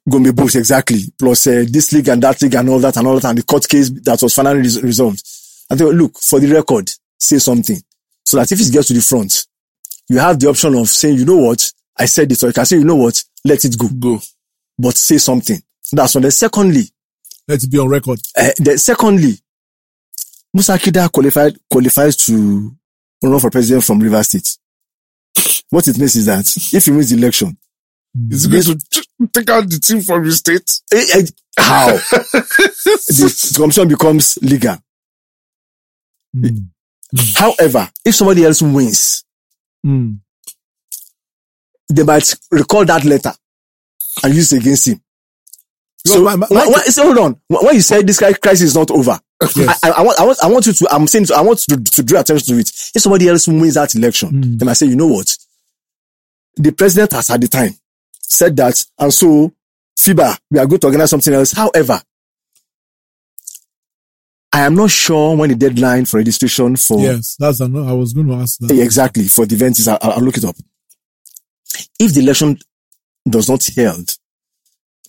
Gombe 0.10 0.32
Bulls, 0.34 0.56
exactly. 0.56 1.02
Plus 1.17 1.47
uh, 1.47 1.65
this 1.69 1.91
league 1.93 2.08
and 2.10 2.21
that 2.23 2.41
league 2.41 2.56
and 2.56 2.69
all 2.69 2.80
that 2.80 2.97
and 2.97 3.08
all 3.08 3.19
that 3.19 3.30
and 3.30 3.38
the 3.38 3.43
court 3.43 3.67
case 3.67 3.89
that 4.04 4.21
was 4.21 4.34
finally 4.34 4.60
res- 4.60 4.82
resolved. 4.82 5.21
I 5.69 5.76
think, 5.76 5.93
look, 5.93 6.17
for 6.19 6.39
the 6.39 6.47
record, 6.52 6.89
say 7.19 7.39
something. 7.39 7.78
So 8.26 8.38
that 8.38 8.52
if 8.52 8.60
it 8.60 8.71
gets 8.71 8.88
to 8.88 8.93
the 8.93 9.02
front, 9.02 9.45
you 10.10 10.17
have 10.17 10.39
the 10.39 10.50
option 10.50 10.76
of 10.76 10.89
saying, 10.89 11.17
you 11.19 11.26
know 11.26 11.38
what, 11.38 11.71
I 12.00 12.06
said 12.06 12.30
this, 12.30 12.44
or 12.44 12.48
you 12.48 12.54
can 12.54 12.66
say, 12.66 12.78
you 12.78 12.84
know 12.86 12.96
what, 12.96 13.24
let 13.46 13.64
it 13.66 13.78
go. 13.78 13.88
Go. 13.90 14.20
But 14.78 14.96
say 14.96 15.18
something. 15.18 15.60
That's 15.92 16.14
one. 16.16 16.22
Then 16.24 16.32
secondly, 16.32 16.84
Let 17.48 17.64
it 17.64 17.72
be 17.72 17.80
on 17.80 17.88
record. 17.90 18.20
uh, 18.38 18.52
then 18.58 18.78
secondly, 18.78 19.40
Musa 20.54 20.74
Kida 20.74 21.12
qualified, 21.12 21.58
qualifies 21.72 22.16
to 22.18 22.76
run 23.24 23.40
for 23.40 23.50
president 23.50 23.84
from 23.84 24.00
River 24.00 24.22
State. 24.24 24.58
What 25.70 25.88
it 25.88 25.98
means 25.98 26.16
is 26.16 26.26
that 26.28 26.46
if 26.74 26.86
he 26.86 26.92
wins 26.92 27.10
the 27.10 27.18
election, 27.18 27.58
Is 28.32 28.44
he 28.46 28.52
going 28.52 28.64
to 28.64 29.28
take 29.34 29.50
out 29.50 29.70
the 29.70 29.80
team 29.80 30.02
from 30.02 30.24
his 30.24 30.38
state? 30.38 30.70
eh, 30.94 31.06
eh, 31.16 31.24
how? 31.58 31.88
the 31.92 33.54
commission 33.56 33.88
becomes 33.88 34.38
legal. 34.42 34.78
Mm. 36.36 36.68
However, 37.36 37.90
if 38.06 38.16
somebody 38.16 38.46
else 38.46 38.62
wins, 38.62 39.24
Mm. 39.86 40.20
They 41.89 42.04
might 42.04 42.34
recall 42.52 42.86
that 42.86 43.04
letter 43.06 43.34
and 44.23 44.34
use 44.36 44.52
it 44.54 44.62
against 44.62 44.88
him. 44.88 45.02
So, 46.06 46.23
my- 46.23 46.36
my- 46.36 46.47
when- 46.50 46.91
so 46.91 47.04
hold 47.04 47.17
on. 47.17 47.41
When 47.47 47.76
you 47.76 47.82
said 47.82 48.06
this 48.08 48.17
cri- 48.19 48.34
crisis 48.36 48.69
is 48.69 48.76
not 48.76 48.91
over, 48.91 49.19
Yes. 49.56 49.80
I, 49.84 49.89
I, 49.89 49.91
I 49.91 50.02
want, 50.02 50.19
I 50.19 50.26
want, 50.26 50.38
I 50.43 50.47
want 50.47 50.65
you 50.65 50.73
to, 50.73 50.88
I'm 50.89 51.06
saying, 51.08 51.26
to, 51.26 51.36
I 51.36 51.41
want 51.41 51.60
to, 51.60 51.78
to 51.78 52.04
draw 52.04 52.21
attention 52.21 52.56
to 52.56 52.60
it. 52.60 52.69
If 52.95 53.02
somebody 53.04 53.28
else 53.30 53.47
wins 53.47 53.76
that 53.76 53.93
election, 53.93 54.30
Mm. 54.32 54.60
they 54.60 54.65
might 54.65 54.73
say, 54.73 54.88
you 54.88 54.95
know 54.95 55.08
what? 55.08 55.38
The 56.56 56.71
president 56.71 57.12
has 57.12 57.30
at 57.30 57.39
the 57.41 57.47
time 57.47 57.76
said 58.19 58.56
that, 58.58 58.84
and 58.97 59.13
so 59.13 59.54
FIBA, 60.00 60.38
we 60.50 60.58
are 60.60 60.65
going 60.65 60.80
to 60.80 60.88
organize 60.88 61.12
something 61.12 61.34
else. 61.34 61.52
However, 61.52 62.02
I 64.52 64.62
am 64.62 64.76
not 64.76 64.89
sure 64.89 65.36
when 65.36 65.50
the 65.50 65.56
deadline 65.56 66.06
for 66.06 66.17
registration 66.17 66.76
for 66.78 67.00
Yes, 67.00 67.36
that's 67.38 67.60
another. 67.60 67.89
I 67.89 67.93
was 67.93 68.13
going 68.13 68.28
to 68.28 68.34
ask 68.36 68.58
that. 68.60 68.71
Exactly 68.71 69.28
for 69.28 69.45
the 69.45 69.56
event 69.56 69.78
is 69.78 69.88
I'll, 69.88 70.00
I'll 70.02 70.21
look 70.21 70.38
it 70.38 70.45
up. 70.45 70.56
If 72.00 72.14
the 72.14 72.22
election 72.22 72.58
does 73.30 73.50
not 73.50 73.66
held 73.76 74.16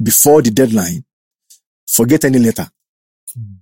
before 0.03 0.42
the 0.42 0.51
deadline, 0.51 1.05
forget 1.87 2.25
any 2.25 2.38
letter. 2.38 2.68
Hmm. 3.35 3.55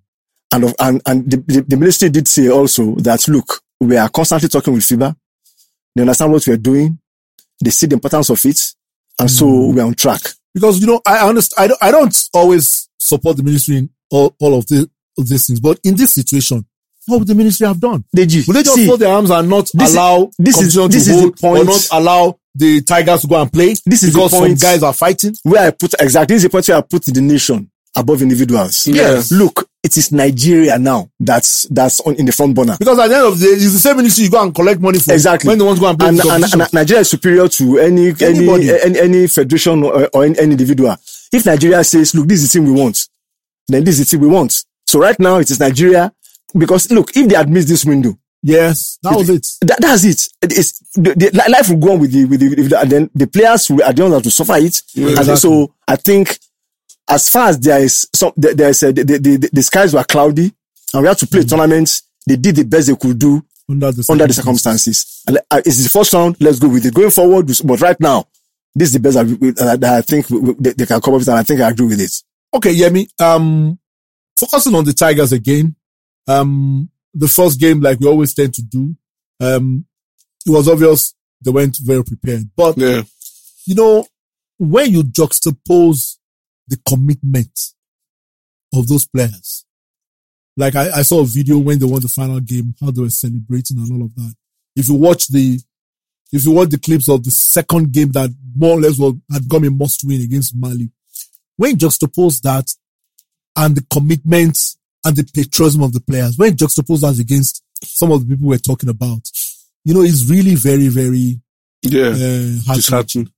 And 0.52 0.64
of, 0.64 0.74
and 0.78 1.02
and 1.06 1.30
the, 1.30 1.36
the, 1.38 1.60
the 1.62 1.76
ministry 1.76 2.08
did 2.10 2.28
say 2.28 2.48
also 2.48 2.94
that 2.96 3.26
look, 3.28 3.60
we 3.80 3.96
are 3.96 4.08
constantly 4.08 4.48
talking 4.48 4.74
with 4.74 4.84
FIBA. 4.84 5.14
They 5.94 6.02
understand 6.02 6.32
what 6.32 6.46
we 6.46 6.52
are 6.52 6.58
doing. 6.58 6.98
They 7.62 7.70
see 7.70 7.86
the 7.86 7.94
importance 7.94 8.30
of 8.30 8.44
it, 8.44 8.74
and 9.18 9.30
so 9.30 9.46
hmm. 9.46 9.74
we 9.74 9.80
are 9.80 9.86
on 9.86 9.94
track. 9.94 10.20
because 10.54 10.80
you 10.80 10.86
know 10.86 11.00
I 11.06 11.28
understand. 11.28 11.64
I 11.64 11.68
don't, 11.68 11.82
I 11.82 11.90
don't 11.90 12.28
always 12.34 12.88
support 12.98 13.36
the 13.36 13.42
ministry 13.42 13.76
in 13.76 13.90
all, 14.10 14.34
all 14.40 14.58
of 14.58 14.66
the, 14.66 14.88
of 15.18 15.28
these 15.28 15.46
things, 15.46 15.60
but 15.60 15.78
in 15.84 15.94
this 15.96 16.12
situation, 16.14 16.64
what 17.06 17.18
would 17.18 17.28
the 17.28 17.34
ministry 17.34 17.66
have 17.66 17.80
done? 17.80 18.04
Will 18.46 18.54
they 18.54 18.62
just 18.62 18.74
see, 18.76 18.86
fold 18.86 19.00
their 19.00 19.12
arms 19.12 19.30
and 19.30 19.48
not 19.48 19.70
this 19.74 19.90
is- 19.90 19.94
allow 19.94 20.30
this 20.38 20.60
is- 20.60 20.74
this 20.74 21.06
is 21.08 21.08
the 21.08 21.12
hold 21.14 21.32
or 21.34 21.36
point. 21.36 21.66
not 21.66 21.88
allow 21.92 22.38
the 22.56 22.80
Tigers 22.82 23.22
to 23.22 23.26
go 23.28 23.40
and 23.40 23.52
play 23.52 23.74
This 23.84 24.02
is 24.02 24.12
the 24.12 24.18
because 24.18 24.30
some 24.32 24.54
guys 24.54 24.82
are 24.82 24.92
fighting? 24.92 25.34
where 25.42 25.66
I 25.68 25.70
put 25.70 25.94
exactly 26.00 26.34
this 26.34 26.44
is 26.44 26.48
the 26.48 26.50
point 26.50 26.68
where 26.68 26.78
I 26.78 26.80
put 26.82 27.04
the 27.04 27.20
nation 27.20 27.70
above 27.96 28.20
individuals. 28.22 28.86
Yes. 28.86 29.32
Look, 29.32 29.68
it 29.82 29.96
is 29.96 30.12
Nigeria 30.12 30.78
now 30.78 31.08
that's 31.18 31.62
that's 31.70 32.00
on 32.02 32.14
in 32.16 32.26
the 32.26 32.32
front 32.32 32.54
burner. 32.54 32.76
Because 32.78 32.98
at 32.98 33.08
the 33.08 33.16
end 33.16 33.26
of 33.26 33.38
the 33.38 33.46
day, 33.46 33.52
it's 33.52 33.72
the 33.72 33.78
same 33.78 33.96
ministry 33.96 34.24
you 34.24 34.30
go 34.30 34.42
and 34.42 34.54
collect 34.54 34.80
money 34.80 34.98
from. 34.98 35.14
Exactly. 35.14 35.48
When 35.48 35.58
they 35.58 35.64
want 35.64 35.78
to 35.78 35.80
go 35.80 35.88
and 35.88 35.98
play 35.98 36.08
And, 36.08 36.18
the 36.18 36.28
and, 36.30 36.62
and 36.62 36.72
Nigeria 36.74 37.00
is 37.00 37.10
superior 37.10 37.48
to 37.48 37.78
any 37.78 38.08
Anybody. 38.20 38.70
any, 38.70 38.80
any 38.84 38.98
any 39.00 39.26
federation 39.28 39.82
or, 39.82 40.08
or 40.12 40.24
any, 40.24 40.38
any 40.38 40.52
individual. 40.52 40.94
If 41.32 41.46
Nigeria 41.46 41.82
says, 41.84 42.14
"Look, 42.14 42.28
this 42.28 42.42
is 42.42 42.52
the 42.52 42.58
team 42.58 42.66
we 42.66 42.72
want," 42.80 43.08
then 43.68 43.82
this 43.84 43.98
is 43.98 44.06
the 44.10 44.16
team 44.16 44.20
we 44.28 44.28
want. 44.32 44.64
So 44.86 45.00
right 45.00 45.18
now 45.18 45.38
it 45.38 45.50
is 45.50 45.58
Nigeria 45.58 46.12
because 46.56 46.90
look, 46.90 47.16
if 47.16 47.28
they 47.28 47.34
had 47.36 47.48
missed 47.48 47.68
this 47.68 47.84
window, 47.84 48.16
yes, 48.42 48.98
that 49.02 49.16
was 49.16 49.28
it. 49.30 49.46
that, 49.62 49.78
that's 49.80 50.04
it. 50.04 50.28
It 50.42 50.58
is 50.58 50.78
the, 50.94 51.14
the, 51.14 51.48
life 51.50 51.68
will 51.68 51.76
go 51.76 51.92
on 51.92 52.00
with 52.00 52.12
the 52.12 52.24
with 52.24 52.40
the, 52.40 52.48
with 52.48 52.70
the 52.70 52.80
and 52.80 52.90
then 52.90 53.10
the 53.14 53.26
players 53.26 53.68
will 53.70 53.82
are 53.82 53.92
the 53.92 54.02
ones 54.02 54.14
that 54.14 54.24
will 54.24 54.30
suffer 54.30 54.56
it. 54.56 54.82
and 54.96 55.10
exactly. 55.10 55.36
so 55.36 55.74
I 55.86 55.96
think 55.96 56.38
as 57.08 57.28
far 57.28 57.48
as 57.48 57.60
there 57.60 57.80
is 57.80 58.08
some 58.14 58.32
there, 58.36 58.68
is 58.68 58.82
a, 58.82 58.92
the, 58.92 59.04
the, 59.04 59.50
the, 59.52 59.62
skies 59.62 59.94
were 59.94 60.04
cloudy 60.04 60.52
and 60.92 61.02
we 61.02 61.08
had 61.08 61.18
to 61.18 61.26
play 61.26 61.44
tournaments. 61.44 62.02
They 62.26 62.36
did 62.36 62.56
the 62.56 62.64
best 62.64 62.88
they 62.88 62.96
could 62.96 63.18
do 63.18 63.42
Under 63.68 63.92
the 63.92 64.06
under 64.10 64.26
the 64.26 64.32
circumstances. 64.32 65.22
And 65.28 65.38
uh, 65.50 65.60
it's 65.64 65.82
the 65.82 65.88
first 65.88 66.12
round. 66.12 66.36
Let's 66.40 66.58
go 66.58 66.68
with 66.68 66.86
it. 66.86 66.94
Going 66.94 67.10
forward, 67.10 67.50
but 67.64 67.80
right 67.80 67.98
now, 68.00 68.26
this 68.74 68.88
is 68.88 68.92
the 68.94 69.00
best 69.00 69.16
uh, 69.16 69.76
that 69.76 69.94
I 69.94 70.02
think 70.02 70.28
we, 70.30 70.38
we- 70.38 70.54
they, 70.58 70.72
they 70.72 70.86
can 70.86 71.00
come 71.00 71.14
up 71.14 71.18
with, 71.20 71.28
and 71.28 71.38
I 71.38 71.42
think 71.42 71.60
I 71.60 71.70
agree 71.70 71.86
with 71.86 72.00
it. 72.00 72.12
Okay, 72.54 72.74
Yemi. 72.74 73.08
Um, 73.20 73.78
focusing 74.38 74.74
on 74.74 74.84
the 74.84 74.92
Tigers 74.92 75.32
again. 75.32 75.74
Um, 76.28 76.88
the 77.18 77.28
first 77.28 77.58
game, 77.58 77.80
like 77.80 77.98
we 78.00 78.06
always 78.08 78.34
tend 78.34 78.54
to 78.54 78.62
do, 78.62 78.94
um, 79.40 79.86
it 80.46 80.50
was 80.50 80.68
obvious 80.68 81.14
they 81.42 81.50
weren't 81.50 81.76
very 81.82 82.04
prepared. 82.04 82.48
But 82.56 82.76
Yeah. 82.78 83.02
you 83.66 83.74
know, 83.74 84.06
when 84.58 84.92
you 84.92 85.02
juxtapose 85.02 86.16
the 86.68 86.78
commitment 86.88 87.58
of 88.74 88.88
those 88.88 89.06
players, 89.06 89.64
like 90.56 90.74
I, 90.74 90.90
I 90.90 91.02
saw 91.02 91.20
a 91.20 91.26
video 91.26 91.58
when 91.58 91.78
they 91.78 91.86
won 91.86 92.00
the 92.00 92.08
final 92.08 92.40
game, 92.40 92.74
how 92.80 92.90
they 92.90 93.02
were 93.02 93.10
celebrating 93.10 93.78
and 93.78 93.92
all 93.92 94.06
of 94.06 94.14
that. 94.14 94.34
If 94.74 94.88
you 94.88 94.94
watch 94.94 95.28
the, 95.28 95.60
if 96.32 96.44
you 96.44 96.50
watch 96.52 96.70
the 96.70 96.78
clips 96.78 97.08
of 97.08 97.22
the 97.24 97.30
second 97.30 97.92
game 97.92 98.12
that 98.12 98.30
more 98.54 98.78
or 98.78 98.80
less 98.80 98.98
was, 98.98 99.14
had 99.32 99.48
become 99.48 99.64
a 99.64 99.70
must 99.70 100.02
win 100.04 100.20
against 100.22 100.56
Mali, 100.56 100.90
when 101.56 101.72
you 101.72 101.76
juxtapose 101.76 102.40
that 102.42 102.70
and 103.56 103.74
the 103.76 103.84
commitment 103.90 104.58
and 105.06 105.16
the 105.16 105.24
patriotism 105.24 105.82
of 105.82 105.92
the 105.92 106.00
players, 106.00 106.36
when 106.36 106.56
juxtaposed 106.56 107.02
juxtapose 107.04 107.16
that 107.16 107.20
against 107.22 107.62
some 107.82 108.10
of 108.12 108.20
the 108.20 108.34
people 108.34 108.48
we're 108.48 108.58
talking 108.58 108.88
about, 108.88 109.20
you 109.84 109.94
know, 109.94 110.02
it's 110.02 110.28
really 110.28 110.54
very, 110.56 110.88
very, 110.88 111.40
Yeah. 111.82 112.08
uh, 112.08 112.58
hard 112.66 112.76
to 112.76 112.82
Disheartening. 112.82 113.30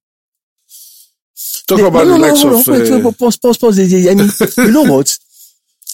Talk 1.67 1.79
Yeah, 1.81 1.87
about 1.87 2.07
no, 2.07 2.13
the 2.13 2.19
no, 2.19 2.27
likes 2.27 2.43
no, 2.45 2.51
no, 2.51 2.61
of. 2.61 2.67
wait, 2.67 2.91
uh, 2.91 2.99
wait, 3.05 3.19
pause, 3.19 3.37
pause, 3.37 3.59
pause. 3.59 3.79
Yeah, 3.79 3.99
yeah, 3.99 4.11
I 4.11 4.15
mean, 4.15 4.29
you 4.57 4.73
know 4.73 4.85
what? 4.95 5.17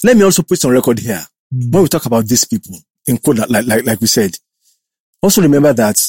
Let 0.04 0.16
me 0.16 0.22
also 0.22 0.42
put 0.42 0.58
some 0.58 0.70
record 0.70 0.98
here. 1.00 1.22
Mm. 1.52 1.72
When 1.72 1.82
we 1.82 1.88
talk 1.88 2.06
about 2.06 2.26
these 2.26 2.44
people, 2.44 2.78
in 3.06 3.18
quote, 3.18 3.38
like, 3.50 3.66
like, 3.66 3.84
like 3.84 4.00
we 4.00 4.06
said, 4.06 4.37
also 5.22 5.42
remember 5.42 5.72
that 5.72 6.00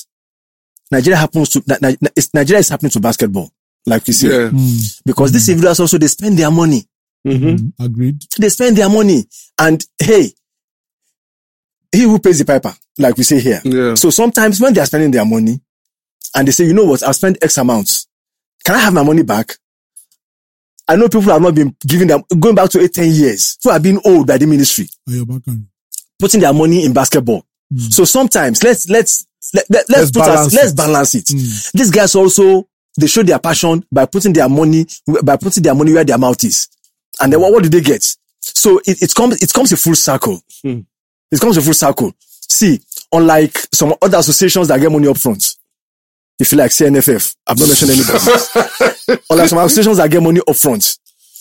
Nigeria 0.92 1.18
happens 1.18 1.50
to, 1.50 1.64
Ni- 1.68 1.78
Ni- 1.82 2.08
it's- 2.16 2.30
Nigeria 2.34 2.60
is 2.60 2.70
happening 2.70 2.92
to 2.92 3.00
basketball, 3.00 3.52
like 3.86 4.08
you 4.08 4.14
said, 4.14 4.32
yeah. 4.32 4.50
Mm, 4.50 5.02
because 5.06 5.32
these 5.32 5.50
individuals 5.50 5.80
also, 5.80 5.98
they 5.98 6.08
spend 6.08 6.38
their 6.38 6.52
money. 6.52 6.86
Mm-hmm. 7.26 7.46
mm, 7.48 7.74
agreed. 7.80 8.24
They 8.40 8.50
spend 8.50 8.78
their 8.78 8.90
money. 8.90 9.26
And 9.60 9.84
hey, 9.98 10.32
he 11.92 12.02
who 12.04 12.20
pays 12.20 12.40
the 12.40 12.46
piper, 12.46 12.74
like 12.98 13.18
we 13.18 13.24
say 13.24 13.40
here. 13.40 13.62
Yeah. 13.64 13.96
So 13.96 14.10
sometimes 14.10 14.60
when 14.62 14.74
they 14.74 14.82
are 14.82 14.86
spending 14.86 15.12
their 15.12 15.26
money 15.26 15.60
and 16.36 16.48
they 16.48 16.52
say, 16.52 16.66
you 16.66 16.74
know 16.74 16.86
what, 16.86 17.04
I've 17.04 17.16
spent 17.16 17.38
X 17.42 17.58
amount. 17.58 18.06
Can 18.66 18.76
I 18.76 18.80
have 18.80 18.94
my 18.94 19.04
money 19.04 19.24
back? 19.24 19.56
I 20.88 20.96
know 20.96 21.08
people 21.08 21.32
have 21.32 21.42
not 21.42 21.56
been 21.56 21.76
giving 21.86 22.08
them, 22.08 22.24
going 22.40 22.54
back 22.56 22.70
to 22.72 22.80
eight, 22.82 22.94
10 22.94 23.10
years, 23.12 23.58
who 23.64 23.72
have 23.72 23.82
been 23.82 24.00
old 24.06 24.28
by 24.28 24.38
the 24.38 24.46
ministry, 24.46 24.88
on? 25.08 25.68
putting 26.20 26.42
their 26.42 26.54
money 26.54 26.86
in 26.86 26.94
basketball. 26.94 27.44
Mm. 27.74 27.92
So 27.94 28.06
sometimes 28.06 28.64
let's, 28.64 28.88
let's, 28.90 29.26
let, 29.54 29.66
let, 29.70 29.86
Let's 29.90 29.90
let's 29.90 30.12
put 30.12 30.20
balance 30.26 30.48
us, 30.48 30.54
let's 30.54 30.72
it. 30.72 30.78
balance 30.78 31.16
it. 31.16 31.26
Mm. 31.26 31.72
These 31.72 31.92
guys 31.92 32.16
also, 32.16 32.68
they 33.00 33.08
show 33.08 33.24
their 33.24 33.40
passion 33.40 33.84
by 33.92 34.06
putting 34.06 34.34
their 34.34 34.48
money, 34.50 34.86
by 35.24 35.38
putting 35.38 35.64
their 35.64 35.76
money 35.76 35.94
where 35.94 36.04
their 36.04 36.18
mouth 36.18 36.44
is. 36.44 36.68
And 37.22 37.32
then 37.34 37.40
what, 37.42 37.52
what 37.52 37.64
do 37.64 37.70
they 37.70 37.82
get? 37.82 38.04
So 38.42 38.80
it, 38.86 39.02
it 39.02 39.14
comes, 39.16 39.42
it 39.42 39.52
comes 39.54 39.72
a 39.72 39.78
full 39.78 39.96
circle. 39.96 40.40
Hmm. 40.62 40.82
It 41.32 41.40
comes 41.40 41.58
a 41.58 41.62
full 41.62 41.74
circle. 41.74 42.14
See, 42.48 42.80
unlike 43.12 43.58
some 43.74 43.94
other 44.02 44.18
associations 44.20 44.68
that 44.68 44.80
get 44.80 44.92
money 44.92 45.08
up 45.08 45.18
front, 45.18 45.56
if 46.40 46.52
you 46.52 46.58
like 46.58 46.72
CNFF, 46.72 47.36
I've 47.48 47.58
not 47.60 47.68
mentioned 47.68 47.92
anybody. 47.92 49.22
unlike 49.30 49.50
some 49.50 49.60
associations 49.60 49.98
that 49.98 50.12
get 50.12 50.22
money 50.22 50.42
up 50.48 50.56
front. 50.56 50.98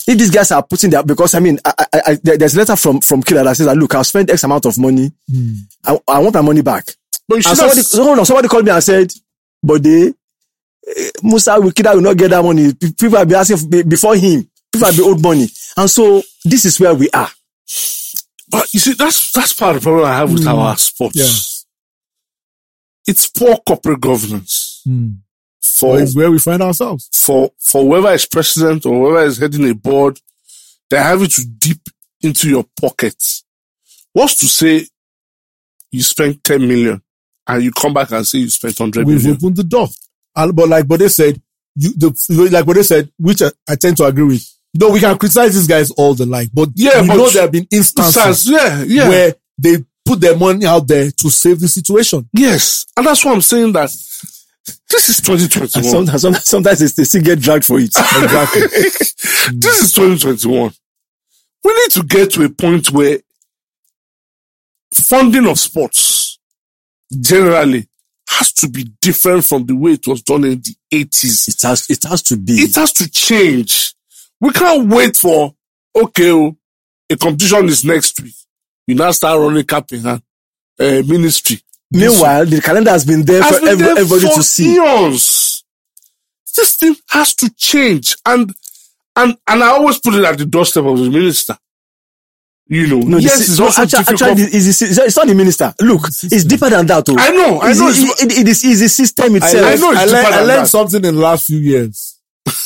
If 0.06 0.18
these 0.18 0.30
guys 0.30 0.52
are 0.52 0.62
putting 0.62 0.90
that, 0.90 1.06
because 1.06 1.34
I 1.34 1.40
mean, 1.40 1.58
I, 1.64 1.72
I, 1.92 2.00
I, 2.06 2.14
there's 2.22 2.54
a 2.54 2.58
letter 2.58 2.76
from, 2.76 3.00
from 3.00 3.22
Killer 3.22 3.42
that 3.44 3.56
says 3.56 3.66
that, 3.66 3.76
look, 3.76 3.94
I've 3.94 4.06
spent 4.06 4.30
X 4.30 4.44
amount 4.44 4.66
of 4.66 4.78
money. 4.78 5.10
Mm. 5.30 5.56
I, 5.84 5.98
I 6.08 6.18
want 6.20 6.34
my 6.34 6.42
money 6.42 6.62
back. 6.62 6.84
But 7.26 7.36
you 7.36 7.36
And 7.36 7.44
should 7.44 7.56
somebody, 7.56 7.78
have, 7.78 7.86
so 7.86 8.04
hold 8.04 8.18
on, 8.18 8.26
somebody 8.26 8.48
called 8.48 8.64
me 8.66 8.70
and 8.70 8.84
said, 8.84 9.12
but 9.62 9.82
they, 9.82 10.08
eh, 10.08 11.10
Musa 11.22 11.52
Kida 11.52 11.94
will 11.94 12.02
not 12.02 12.16
get 12.18 12.30
that 12.30 12.44
money. 12.44 12.74
People 12.74 13.16
have 13.18 13.28
been 13.28 13.38
asking 13.38 13.56
for- 13.56 13.84
before 13.84 14.14
him. 14.16 14.48
People 14.70 14.86
have 14.88 14.96
been 14.96 15.06
owed 15.06 15.22
money. 15.22 15.48
And 15.76 15.90
so 15.90 16.22
this 16.44 16.64
is 16.64 16.78
where 16.78 16.94
we 16.94 17.08
are. 17.10 17.30
but 18.48 18.72
you 18.72 18.80
see, 18.80 18.94
that's 18.94 19.32
that's 19.32 19.52
part 19.52 19.76
of 19.76 19.82
the 19.82 19.86
problem 19.86 20.04
I 20.06 20.16
have 20.16 20.32
with 20.32 20.46
our 20.46 20.76
sports. 20.76 21.16
Yeah. 21.16 23.12
It's 23.12 23.26
poor 23.28 23.56
corporate 23.66 24.00
governance 24.00 24.82
Mm. 24.86 25.20
for 25.62 26.06
So 26.06 26.18
where 26.18 26.30
we 26.30 26.38
find 26.38 26.62
ourselves. 26.62 27.08
for 27.12 27.50
for 27.58 27.82
whoever 27.82 28.12
is 28.12 28.26
president 28.26 28.84
or 28.84 28.92
whoever 29.10 29.24
is 29.26 29.38
heading 29.38 29.68
a 29.70 29.74
board. 29.74 30.20
They're 30.90 31.02
having 31.02 31.28
to 31.28 31.44
dip 31.46 31.78
into 32.20 32.48
your 32.50 32.66
pockets. 32.80 33.44
What's 34.12 34.36
to 34.40 34.46
say 34.46 34.86
you 35.90 36.02
spent 36.02 36.44
10 36.44 36.68
million 36.68 37.02
and 37.46 37.62
you 37.64 37.72
come 37.72 37.94
back 37.94 38.10
and 38.12 38.26
say 38.26 38.38
you 38.38 38.50
spent 38.50 38.78
100 38.78 39.06
We've 39.06 39.16
million? 39.16 39.36
opened 39.36 39.56
the 39.56 39.64
door. 39.64 39.88
And, 40.36 40.54
but 40.54 40.68
like, 40.68 40.86
but 40.86 40.98
they 41.00 41.08
said, 41.08 41.40
you, 41.76 41.90
the, 41.94 42.48
like 42.52 42.66
what 42.66 42.76
they 42.76 42.82
said, 42.82 43.10
which 43.18 43.40
I, 43.42 43.50
I 43.68 43.76
tend 43.76 43.96
to 43.98 44.04
agree 44.04 44.24
with. 44.24 44.46
Know, 44.76 44.90
we 44.90 45.00
can 45.00 45.16
criticize 45.16 45.54
these 45.54 45.66
guys 45.68 45.90
all 45.92 46.14
the 46.14 46.26
like, 46.26 46.50
but 46.52 46.70
Yeah, 46.74 47.02
we 47.02 47.08
but- 47.08 47.16
know 47.16 47.30
there 47.30 47.42
have 47.42 47.52
been 47.52 47.66
instances 47.70 48.48
yeah, 48.50 48.82
yeah. 48.82 49.08
where 49.08 49.34
they 49.56 49.84
put 50.04 50.20
their 50.20 50.36
money 50.36 50.66
out 50.66 50.86
there 50.88 51.10
to 51.10 51.30
save 51.30 51.60
the 51.60 51.68
situation. 51.68 52.28
yes. 52.32 52.84
And 52.96 53.06
that's 53.06 53.24
why 53.24 53.32
I'm 53.32 53.40
saying 53.40 53.72
that 53.72 53.90
this 54.90 55.08
is 55.08 55.18
And 55.18 55.26
2021. 55.38 55.84
sometimes, 55.84 56.20
sometimes, 56.22 56.44
sometimes 56.48 56.78
they, 56.80 56.86
they 56.86 57.04
still 57.04 57.22
get 57.22 57.40
dragged 57.40 57.64
for 57.64 57.78
it. 57.78 57.84
Exactly. 57.96 58.60
this 59.58 59.82
is 59.82 59.92
2021. 59.92 60.72
We 61.64 61.72
need 61.72 61.90
to 61.92 62.02
get 62.02 62.30
to 62.32 62.44
a 62.44 62.48
point 62.50 62.90
where 62.90 63.18
funding 64.92 65.46
of 65.46 65.58
sports 65.58 66.38
generally 67.20 67.86
has 68.28 68.52
to 68.54 68.68
be 68.68 68.84
different 69.00 69.44
from 69.44 69.66
the 69.66 69.74
way 69.74 69.92
it 69.92 70.06
was 70.06 70.22
done 70.22 70.44
in 70.44 70.60
the 70.60 70.74
80s. 70.92 71.48
It 71.48 71.62
has, 71.66 71.88
it 71.90 72.02
has 72.04 72.22
to 72.24 72.36
be. 72.36 72.54
It 72.54 72.74
has 72.74 72.92
to 72.94 73.10
change. 73.10 73.93
We 74.44 74.50
can't 74.52 74.86
wait 74.88 75.16
for, 75.16 75.54
okay, 75.96 76.30
oh, 76.30 76.54
a 77.10 77.16
competition 77.16 77.64
is 77.66 77.82
next 77.82 78.20
week. 78.20 78.34
You 78.86 78.94
now 78.94 79.10
start 79.12 79.40
running 79.40 79.64
cap 79.64 79.90
in 79.92 80.02
hand, 80.02 80.22
uh, 80.78 81.02
ministry. 81.06 81.60
Meanwhile, 81.90 82.44
the 82.46 82.60
calendar 82.60 82.90
has 82.90 83.04
been 83.06 83.22
there 83.24 83.42
Has 83.42 83.54
for 83.56 83.60
been 83.60 83.68
every, 83.70 83.84
there 83.86 83.98
everybody 83.98 84.26
for 84.28 84.34
to 84.34 84.42
see. 84.42 84.74
eons. 84.74 85.64
This 86.56 86.76
thing 86.76 86.94
has 87.08 87.34
to 87.36 87.48
change. 87.56 88.16
And, 88.26 88.52
and, 89.16 89.36
and 89.48 89.62
I 89.64 89.68
always 89.68 89.98
put 89.98 90.14
it 90.14 90.24
at 90.24 90.36
the 90.36 90.44
doorstep 90.44 90.84
of 90.84 90.98
the 90.98 91.08
minister. 91.08 91.56
You 92.66 92.86
know, 92.88 93.00
No, 93.00 93.16
the 93.16 93.22
yes, 93.22 93.36
sy- 93.36 93.42
it's 93.52 93.58
no, 93.58 93.64
also 93.66 93.82
actually, 93.82 93.98
difficult. 94.04 94.30
actually, 94.30 94.44
it's, 94.58 94.66
the 94.66 94.72
sy- 94.94 95.04
it's 95.06 95.16
not 95.16 95.26
the 95.26 95.34
minister. 95.34 95.74
Look, 95.80 96.02
it's 96.08 96.44
deeper 96.44 96.68
than 96.70 96.86
that. 96.86 97.08
Oh. 97.08 97.16
I 97.18 97.30
know, 97.30 97.60
I 97.60 97.70
it's, 97.70 97.80
know. 97.80 97.88
It's, 97.88 98.22
it, 98.22 98.38
it 98.40 98.48
is, 98.48 98.64
it's 98.64 98.80
the 98.80 98.88
system 98.90 99.32
I, 99.34 99.36
itself. 99.38 99.54
learned, 99.64 99.80
know 99.80 99.90
it's 99.92 100.00
I 100.00 100.04
learned, 100.04 100.10
different 100.10 100.34
I 100.34 100.40
learned 100.44 100.62
that. 100.64 100.68
something 100.68 101.04
in 101.04 101.14
the 101.14 101.20
last 101.20 101.46
few 101.46 101.58
years. 101.58 102.13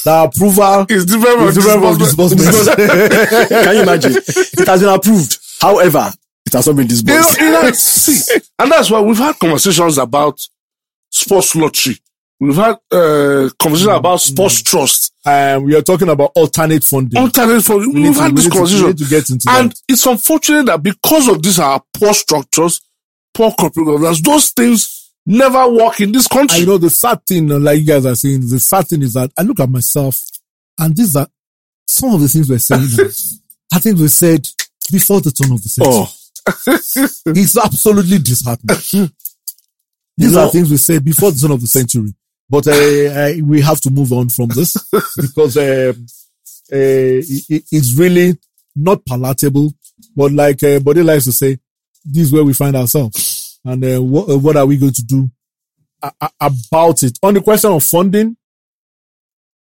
The 0.05 0.23
approval 0.25 0.85
different 0.85 0.91
is 0.91 1.05
different 1.07 1.83
from 1.83 1.99
disbursement. 1.99 2.41
disbursement. 2.47 3.49
Can 3.65 3.77
you 3.77 3.83
imagine? 3.83 4.13
It 4.17 4.67
has 4.69 4.81
been 4.81 4.89
approved. 4.95 5.39
However, 5.61 6.13
it 6.47 6.53
has 6.53 6.67
not 6.67 6.77
been 6.77 6.87
You 6.89 7.03
know, 7.03 7.03
disbursed. 7.05 7.41
you 7.41 7.51
know, 7.51 7.71
see, 7.73 8.41
and 8.59 8.73
that's 8.73 8.91
why 8.91 9.01
we've 9.01 9.19
had 9.19 9.39
conversations 9.39 9.99
about 9.99 10.41
sports 11.11 11.55
lottery. 11.57 11.97
We've 12.41 12.55
had 12.57 12.77
uh, 12.93 13.49
conversations 13.59 13.97
about 13.97 14.21
sports 14.21 14.63
trust. 14.63 15.13
um, 15.27 15.65
we 15.65 15.75
are 15.77 15.83
talking 15.83 16.09
about 16.09 16.31
alternate 16.37 16.85
funding. 16.85 17.21
Alternate 17.21 17.63
for 17.65 17.79
We 17.79 17.89
we've 17.89 18.15
to- 18.15 18.23
had 18.23 18.37
this 18.37 18.45
to- 18.45 18.51
conversation, 18.51 18.87
need 18.87 18.99
to 18.99 19.05
get 19.07 19.29
into 19.31 19.47
and 19.51 19.71
that. 19.73 19.81
it's 19.89 20.07
unfortunate 20.07 20.67
that 20.67 20.83
because 20.83 21.27
of 21.29 21.43
these 21.43 21.59
our 21.59 21.83
poor 21.93 22.15
structures, 22.15 22.81
poor 23.35 23.51
corporate 23.53 23.87
governance, 23.87 24.21
those 24.23 24.51
things 24.51 24.98
never 25.29 25.69
work 25.69 26.01
in 26.01 26.11
this 26.13 26.27
country. 26.27 26.61
you 26.61 26.67
know, 26.67 26.79
the 26.79 26.91
sad 26.91 27.25
thing, 27.27 27.51
uh, 27.53 27.59
like 27.59 27.79
you 27.81 27.85
guys 27.87 28.07
are 28.07 28.15
saying, 28.15 28.41
the 28.49 28.59
sad 28.59 28.87
thing 28.89 29.03
is 29.03 29.13
that 29.13 29.31
I 29.39 29.43
look 29.43 29.61
at 29.61 29.69
myself 29.69 30.21
and 30.79 30.97
these 30.97 31.15
are 31.17 31.29
some 31.87 32.15
of 32.15 32.21
the 32.21 32.29
things 32.29 32.49
we're 32.49 32.59
saying 32.59 32.83
are 33.75 33.81
things 33.81 34.01
we 34.01 34.09
said 34.09 34.47
before 34.91 35.21
the 35.21 35.31
turn 35.31 35.53
of 35.53 35.63
the 35.63 35.69
century. 35.69 35.93
Oh, 35.95 36.13
it's 37.27 37.57
absolutely 37.59 38.19
disheartening. 38.19 39.11
These 40.17 40.33
know- 40.33 40.47
are 40.47 40.51
things 40.51 40.71
we 40.71 40.79
said 40.79 41.05
before 41.05 41.31
the 41.31 41.39
turn 41.39 41.51
of 41.53 41.61
the 41.61 41.67
century, 41.67 42.13
but 42.51 42.67
uh, 42.67 42.73
uh, 42.73 43.33
we 43.45 43.61
have 43.61 43.81
to 43.83 43.91
move 43.91 44.13
on 44.13 44.29
from 44.31 44.49
this 44.49 44.75
because 45.21 45.57
um, 45.59 46.07
uh, 46.73 47.21
it, 47.23 47.45
it- 47.51 47.65
it's 47.71 47.95
really 47.95 48.37
not 48.75 49.05
palatable. 49.05 49.73
But 50.17 50.33
like 50.33 50.63
uh, 50.65 50.81
Bode 50.81 50.99
likes 50.99 51.25
to 51.25 51.33
say, 51.33 51.59
this 52.05 52.25
is 52.29 52.33
where 52.33 52.45
we 52.45 52.53
find 52.55 52.75
ourselves, 52.77 53.38
and 53.69 53.85
uh, 53.85 54.03
what, 54.03 54.31
uh, 54.31 54.39
what 54.39 54.57
are 54.57 54.65
we 54.65 54.79
going 54.79 54.93
to 54.95 55.03
do 55.03 55.31
a- 56.03 56.11
a- 56.23 56.31
about 56.41 57.03
it? 57.03 57.19
On 57.23 57.35
the 57.35 57.43
question 57.43 57.71
of 57.71 57.85
funding, 57.85 58.35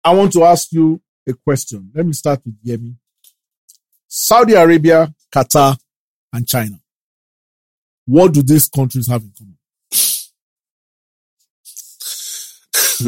I 0.03 0.13
want 0.13 0.31
to 0.33 0.43
ask 0.43 0.71
you 0.71 1.01
a 1.27 1.33
question. 1.33 1.89
Let 1.95 2.05
me 2.05 2.13
start 2.13 2.41
with 2.45 2.63
Yemi. 2.63 2.95
Saudi 4.07 4.53
Arabia, 4.53 5.11
Qatar, 5.33 5.75
and 6.31 6.47
China. 6.47 6.79
What 8.05 8.33
do 8.33 8.43
these 8.43 8.69
countries 8.69 9.07
have 9.07 9.23
in 9.23 9.31
common? 9.35 9.57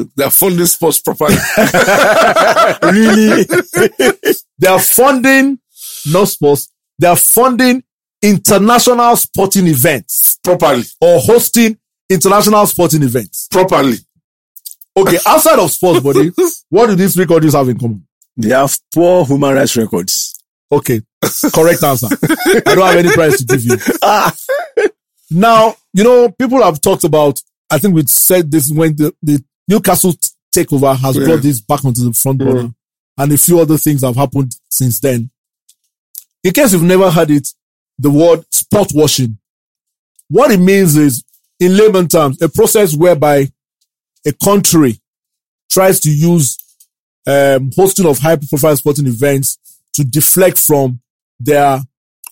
They're 0.15 0.31
funding 0.31 0.65
sports 0.65 0.99
properly. 0.99 1.35
really? 2.83 3.43
they 4.57 4.67
are 4.67 4.79
funding, 4.79 5.59
not 6.11 6.27
sports, 6.27 6.71
they 6.97 7.07
are 7.07 7.15
funding 7.15 7.83
international 8.21 9.15
sporting 9.15 9.67
events 9.67 10.37
properly. 10.43 10.83
or 10.99 11.19
hosting 11.19 11.77
international 12.09 12.65
sporting 12.67 13.03
events. 13.03 13.47
Properly. 13.51 13.97
Okay, 14.95 15.17
outside 15.25 15.59
of 15.59 15.71
sports, 15.71 16.01
buddy, 16.01 16.31
what 16.69 16.87
do 16.87 16.95
these 16.95 17.13
three 17.15 17.25
countries 17.25 17.53
have 17.53 17.69
in 17.69 17.79
common? 17.79 18.05
They 18.37 18.49
have 18.49 18.77
poor 18.93 19.25
human 19.25 19.55
rights 19.55 19.75
records. 19.77 20.37
Okay, 20.71 21.01
correct 21.53 21.83
answer. 21.83 22.07
I 22.65 22.75
don't 22.75 22.85
have 22.87 22.95
any 22.97 23.11
prize 23.11 23.37
to 23.37 23.45
give 23.45 23.63
you. 23.63 23.77
Ah, 24.01 24.33
Now, 25.33 25.75
you 25.93 26.03
know, 26.03 26.29
people 26.29 26.61
have 26.61 26.81
talked 26.81 27.05
about, 27.05 27.41
I 27.69 27.77
think 27.77 27.95
we 27.95 28.05
said 28.05 28.51
this 28.51 28.69
when 28.69 28.95
the, 28.97 29.13
the 29.23 29.41
Newcastle 29.67 30.13
takeover 30.53 30.93
has 30.97 31.15
Yeah. 31.15 31.23
brought 31.25 31.41
this 31.41 31.61
back 31.61 31.85
onto 31.85 32.03
the 32.03 32.13
front 32.13 32.37
burner 32.39 32.73
and 33.17 33.31
a 33.31 33.37
few 33.37 33.59
other 33.61 33.77
things 33.77 34.01
have 34.03 34.15
happened 34.17 34.53
since 34.69 34.99
then. 34.99 35.29
In 36.43 36.51
case 36.51 36.73
you've 36.73 36.83
never 36.83 37.09
heard 37.09 37.31
it, 37.31 37.47
the 38.01 38.09
word 38.09 38.43
sport 38.51 38.89
washing. 38.93 39.37
What 40.27 40.51
it 40.51 40.59
means 40.59 40.95
is, 40.95 41.23
in 41.59 41.77
layman 41.77 42.07
terms, 42.07 42.41
a 42.41 42.49
process 42.49 42.95
whereby 42.95 43.51
a 44.25 44.33
country 44.43 44.99
tries 45.69 45.99
to 46.01 46.09
use 46.09 46.57
um, 47.27 47.71
hosting 47.75 48.07
of 48.07 48.17
high 48.19 48.37
profile 48.37 48.75
sporting 48.75 49.07
events 49.07 49.57
to 49.93 50.03
deflect 50.03 50.57
from 50.57 50.99
their 51.39 51.79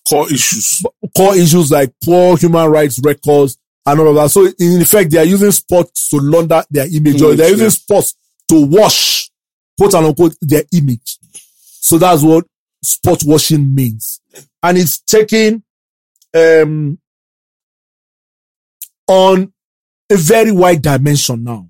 Core 0.08 0.32
issues. 0.32 0.82
core 1.16 1.36
issues 1.36 1.72
like 1.72 1.94
poor 2.04 2.36
human 2.36 2.68
rights 2.72 3.00
records 3.04 3.58
and 3.86 4.00
all 4.00 4.08
of 4.10 4.16
that. 4.16 4.32
So 4.32 4.46
in 4.46 4.82
effect, 4.82 5.12
they 5.12 5.20
are 5.20 5.26
using 5.26 5.52
sports 5.52 6.10
to 6.10 6.18
launder 6.18 6.64
their 6.72 6.88
image, 6.92 7.22
or 7.22 7.36
they're 7.36 7.50
using 7.50 7.66
yeah. 7.66 7.70
sports 7.70 8.16
to 8.48 8.66
wash, 8.66 9.30
quote 9.78 9.94
unquote, 9.94 10.36
their 10.42 10.64
image. 10.74 11.20
So 11.62 12.00
that's 12.00 12.24
what 12.24 12.46
sport 12.84 13.22
washing 13.24 13.76
means. 13.76 14.19
And 14.62 14.78
it's 14.78 15.00
taking, 15.00 15.64
um, 16.34 17.00
on 19.08 19.52
a 20.10 20.16
very 20.16 20.52
wide 20.52 20.82
dimension 20.82 21.44
now. 21.44 21.70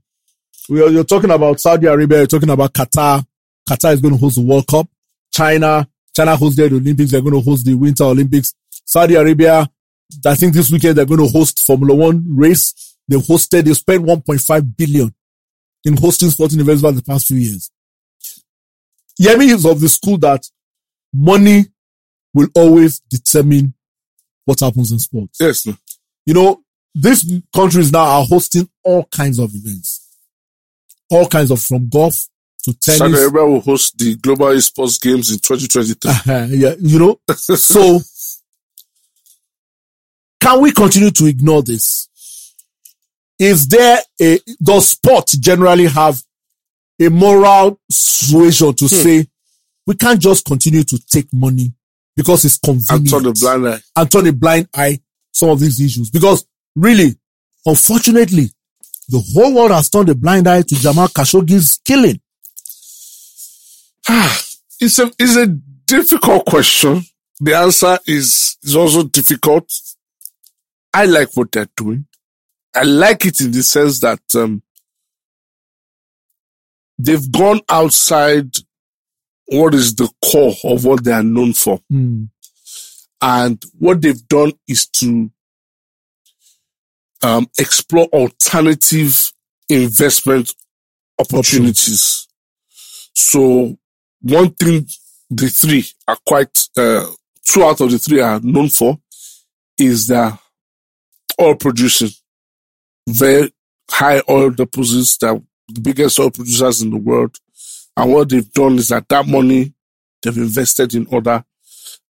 We 0.69 0.81
are, 0.83 0.89
you're 0.89 1.03
talking 1.03 1.31
about 1.31 1.59
Saudi 1.59 1.87
Arabia, 1.87 2.19
you're 2.19 2.27
talking 2.27 2.49
about 2.49 2.73
Qatar. 2.73 3.25
Qatar 3.67 3.93
is 3.93 4.01
going 4.01 4.13
to 4.13 4.19
host 4.19 4.35
the 4.35 4.41
World 4.41 4.67
Cup. 4.67 4.87
China, 5.31 5.87
China 6.15 6.35
hosted 6.35 6.69
the 6.69 6.75
Olympics. 6.75 7.11
They're 7.11 7.21
going 7.21 7.33
to 7.33 7.41
host 7.41 7.65
the 7.65 7.75
Winter 7.75 8.03
Olympics. 8.03 8.53
Saudi 8.85 9.15
Arabia, 9.15 9.69
I 10.25 10.35
think 10.35 10.53
this 10.53 10.71
weekend 10.71 10.97
they're 10.97 11.05
going 11.05 11.19
to 11.19 11.27
host 11.27 11.59
Formula 11.59 11.95
One 11.95 12.23
race. 12.35 12.95
They 13.07 13.17
hosted, 13.17 13.63
they 13.63 13.73
spent 13.73 14.03
1.5 14.03 14.77
billion 14.77 15.13
in 15.83 15.97
hosting 15.97 16.29
sporting 16.29 16.59
events 16.59 16.83
over 16.83 16.95
the 16.95 17.03
past 17.03 17.27
few 17.27 17.37
years. 17.37 17.71
Yemi 19.19 19.53
is 19.53 19.65
of 19.65 19.79
the 19.79 19.89
school 19.89 20.17
that 20.19 20.47
money 21.13 21.65
will 22.33 22.47
always 22.55 22.99
determine 23.09 23.73
what 24.45 24.59
happens 24.59 24.91
in 24.91 24.99
sports. 24.99 25.37
Yes. 25.39 25.65
no. 25.65 25.75
You 26.25 26.33
know, 26.33 26.61
these 26.95 27.41
countries 27.53 27.91
now 27.91 28.03
are 28.03 28.25
hosting 28.25 28.69
all 28.83 29.05
kinds 29.05 29.39
of 29.39 29.53
events. 29.53 30.07
All 31.09 31.27
kinds 31.27 31.51
of, 31.51 31.61
from 31.61 31.89
golf 31.89 32.15
to 32.63 32.73
tennis. 32.73 32.99
Saudi. 32.99 33.13
Arabia 33.13 33.45
will 33.45 33.61
host 33.61 33.97
the 33.97 34.15
Global 34.15 34.47
Esports 34.47 35.01
Games 35.01 35.31
in 35.31 35.39
2023. 35.39 36.11
Uh, 36.11 36.47
yeah, 36.49 36.75
you 36.79 36.99
know, 36.99 37.19
so 37.33 37.99
can 40.41 40.61
we 40.61 40.71
continue 40.71 41.11
to 41.11 41.25
ignore 41.25 41.63
this? 41.63 42.09
Is 43.37 43.67
there 43.67 43.99
a, 44.21 44.39
does 44.61 44.89
sport 44.89 45.27
generally 45.39 45.87
have 45.87 46.21
a 47.01 47.09
moral 47.09 47.79
suasion 47.89 48.73
to 48.73 48.87
say 48.89 49.25
we 49.87 49.95
can't 49.95 50.19
just 50.19 50.45
continue 50.45 50.83
to 50.83 50.99
take 51.07 51.27
money 51.33 51.73
because 52.19 52.43
it's 52.43 52.59
and 52.67 52.85
convenient 52.85 53.09
turn 53.09 53.23
the 53.23 53.31
blind 53.39 53.65
eye. 53.65 53.79
and 53.95 54.11
turn 54.11 54.27
a 54.27 54.33
blind 54.33 54.67
eye 54.75 54.99
some 55.31 55.47
of 55.47 55.57
these 55.61 55.79
issues 55.79 56.09
because 56.09 56.45
really, 56.75 57.15
unfortunately, 57.65 58.49
the 59.07 59.23
whole 59.33 59.55
world 59.55 59.71
has 59.71 59.89
turned 59.89 60.09
a 60.09 60.15
blind 60.15 60.45
eye 60.45 60.61
to 60.63 60.75
Jamal 60.75 61.07
Khashoggi's 61.07 61.79
killing. 61.85 62.19
It's 64.81 64.99
a, 64.99 65.09
it's 65.17 65.37
a 65.37 65.47
difficult 65.47 66.45
question. 66.45 67.03
The 67.39 67.55
answer 67.55 67.97
is, 68.05 68.57
is 68.63 68.75
also 68.75 69.03
difficult. 69.03 69.71
I 70.93 71.05
like 71.05 71.29
what 71.35 71.53
they're 71.53 71.69
doing. 71.77 72.05
I 72.75 72.83
like 72.83 73.25
it 73.25 73.39
in 73.39 73.51
the 73.51 73.63
sense 73.63 74.01
that, 74.01 74.19
um, 74.35 74.61
they've 76.97 77.31
gone 77.31 77.61
outside 77.69 78.49
what 79.51 79.73
is 79.73 79.95
the 79.95 80.09
core 80.23 80.53
of 80.63 80.85
what 80.85 81.03
they 81.03 81.11
are 81.11 81.23
known 81.23 81.53
for. 81.53 81.79
And 83.21 83.61
what 83.77 84.01
they've 84.01 84.27
done 84.27 84.53
is 84.67 84.87
to 84.87 85.29
um, 87.21 87.47
explore 87.59 88.05
alternative 88.13 89.31
investment 89.69 90.53
opportunities. 91.19 92.27
So 93.13 93.77
one 94.21 94.51
thing 94.51 94.87
the 95.29 95.47
three 95.49 95.85
are 96.07 96.17
quite, 96.25 96.57
uh, 96.77 97.05
two 97.45 97.63
out 97.63 97.81
of 97.81 97.91
the 97.91 97.99
three 97.99 98.21
are 98.21 98.39
known 98.39 98.69
for 98.69 98.97
is 99.77 100.07
their 100.07 100.37
oil 101.41 101.55
producing. 101.55 102.09
Very 103.07 103.51
high 103.89 104.21
oil 104.29 104.51
deposits, 104.51 105.17
the 105.17 105.41
biggest 105.81 106.19
oil 106.19 106.31
producers 106.31 106.81
in 106.81 106.89
the 106.91 106.97
world. 106.97 107.35
And 107.99 108.13
what 108.13 108.29
they've 108.29 108.49
done 108.53 108.75
is 108.77 108.87
that 108.89 109.09
that 109.09 109.27
money 109.27 109.73
they've 110.21 110.37
invested 110.37 110.93
in 110.95 111.05
other, 111.11 111.43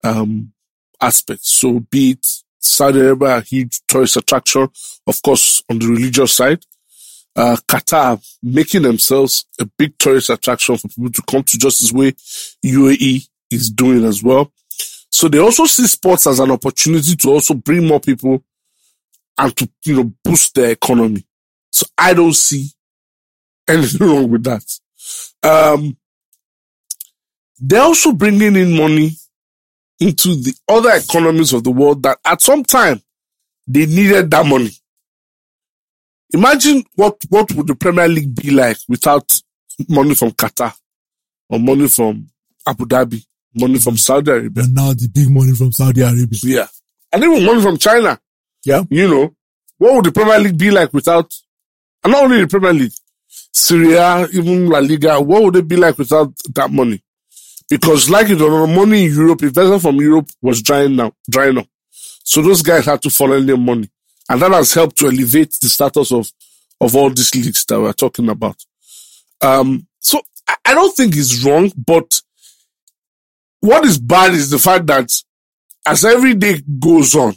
um, 0.04 0.54
aspects. 1.02 1.50
So 1.50 1.80
be 1.80 2.12
it 2.12 2.26
Saudi 2.60 3.00
Arabia, 3.00 3.38
a 3.38 3.42
huge 3.42 3.82
tourist 3.88 4.16
attraction, 4.18 4.68
of 5.08 5.22
course, 5.24 5.64
on 5.68 5.80
the 5.80 5.88
religious 5.88 6.34
side. 6.34 6.64
Uh, 7.36 7.58
Qatar 7.68 8.22
making 8.44 8.84
themselves 8.84 9.46
a 9.60 9.66
big 9.66 9.98
tourist 9.98 10.30
attraction 10.30 10.78
for 10.78 10.90
people 10.90 11.10
to 11.10 11.22
come 11.24 11.42
to 11.42 11.58
just 11.58 11.82
as 11.82 11.92
way 11.92 12.12
UAE 12.64 13.28
is 13.50 13.72
doing 13.72 14.04
as 14.04 14.22
well. 14.22 14.52
So 15.10 15.28
they 15.28 15.40
also 15.40 15.66
see 15.66 15.88
sports 15.88 16.28
as 16.28 16.40
an 16.40 16.52
opportunity 16.52 17.16
to 17.16 17.30
also 17.30 17.56
bring 17.56 17.88
more 17.88 18.00
people 18.00 18.44
and 19.40 19.56
to, 19.58 19.68
you 19.86 19.96
know, 19.96 20.14
boost 20.24 20.54
their 20.54 20.72
economy. 20.72 21.26
So 21.72 21.88
I 21.98 22.14
don't 22.14 22.36
see 22.36 22.68
anything 23.68 24.08
wrong 24.08 24.30
with 24.30 24.44
that. 24.44 24.64
Um, 25.43 25.97
they're 27.60 27.82
also 27.82 28.12
bringing 28.14 28.55
in 28.55 28.76
money 28.76 29.12
into 29.99 30.36
the 30.36 30.53
other 30.68 30.91
economies 30.91 31.53
of 31.53 31.64
the 31.64 31.72
world 31.72 32.03
that 32.03 32.18
at 32.26 32.41
some 32.41 32.64
time 32.64 33.01
they 33.68 33.86
needed 33.86 34.32
that 34.32 34.45
money. 34.45 34.72
Imagine 36.32 36.84
what, 36.95 37.18
what 37.30 37.51
would 37.53 37.68
the 37.68 37.76
Premier 37.76 38.07
League 38.07 38.34
be 38.36 38.51
like 38.51 38.78
without 38.88 39.41
money 39.88 40.16
from 40.16 40.32
Qatar 40.32 40.74
or 41.49 41.60
money 41.60 41.89
from 41.89 42.30
Abu 42.66 42.86
Dhabi, 42.86 43.26
money 43.55 43.80
from 43.80 43.97
Saudi 43.97 44.32
Arabia. 44.32 44.64
And 44.64 44.76
now 44.76 44.93
the 44.93 45.10
big 45.12 45.30
money 45.30 45.53
from 45.53 45.72
Saudi 45.72 46.01
Arabia. 46.01 46.39
Yeah. 46.43 46.68
And 47.12 47.24
even 47.24 47.45
money 47.45 47.62
from 47.62 47.78
China. 47.78 48.20
Yeah. 48.64 48.84
You 48.89 49.07
know, 49.07 49.36
what 49.78 49.95
would 49.95 50.05
the 50.05 50.12
Premier 50.12 50.39
League 50.39 50.57
be 50.57 50.70
like 50.72 50.93
without, 50.93 51.34
and 52.03 52.14
not 52.14 52.24
only 52.24 52.41
the 52.41 52.47
Premier 52.47 52.74
League, 52.74 52.93
Serie 53.60 53.95
A, 53.95 54.28
even 54.32 54.68
La 54.68 54.80
Liga, 54.80 55.20
what 55.20 55.43
would 55.43 55.55
it 55.55 55.68
be 55.68 55.76
like 55.76 55.97
without 55.97 56.34
that 56.55 56.72
money? 56.72 57.03
Because 57.70 58.10
like 58.10 58.30
it 58.30 58.41
or 58.41 58.49
not, 58.49 58.76
money 58.76 59.05
in 59.05 59.14
Europe, 59.14 59.43
investment 59.43 59.82
from 59.82 59.97
Europe 59.97 60.30
was 60.41 60.62
drying 60.62 60.95
now, 60.95 61.12
drying 61.30 61.57
up. 61.57 61.68
So 62.24 62.41
those 62.41 62.62
guys 62.62 62.86
had 62.86 63.01
to 63.03 63.10
funnel 63.10 63.43
their 63.43 63.57
money. 63.57 63.89
And 64.28 64.41
that 64.41 64.51
has 64.51 64.74
helped 64.74 64.97
to 64.97 65.07
elevate 65.07 65.55
the 65.62 65.70
status 65.70 66.12
of, 66.12 66.32
of 66.80 66.95
all 66.95 67.10
these 67.10 67.34
leagues 67.36 67.66
that 67.66 67.80
we're 67.80 67.93
talking 67.93 68.30
about. 68.30 68.57
Um, 69.41 69.88
so 69.99 70.22
I, 70.47 70.55
I 70.66 70.74
don't 70.74 70.95
think 70.95 71.16
it's 71.16 71.43
wrong, 71.43 71.72
but 71.76 72.22
what 73.62 73.86
is 73.86 73.97
bad 73.97 74.34
is 74.34 74.49
the 74.49 74.60
fact 74.60 74.88
that 74.88 75.12
as 75.86 76.05
every 76.05 76.36
day 76.36 76.62
goes 76.80 77.16
on, 77.16 77.36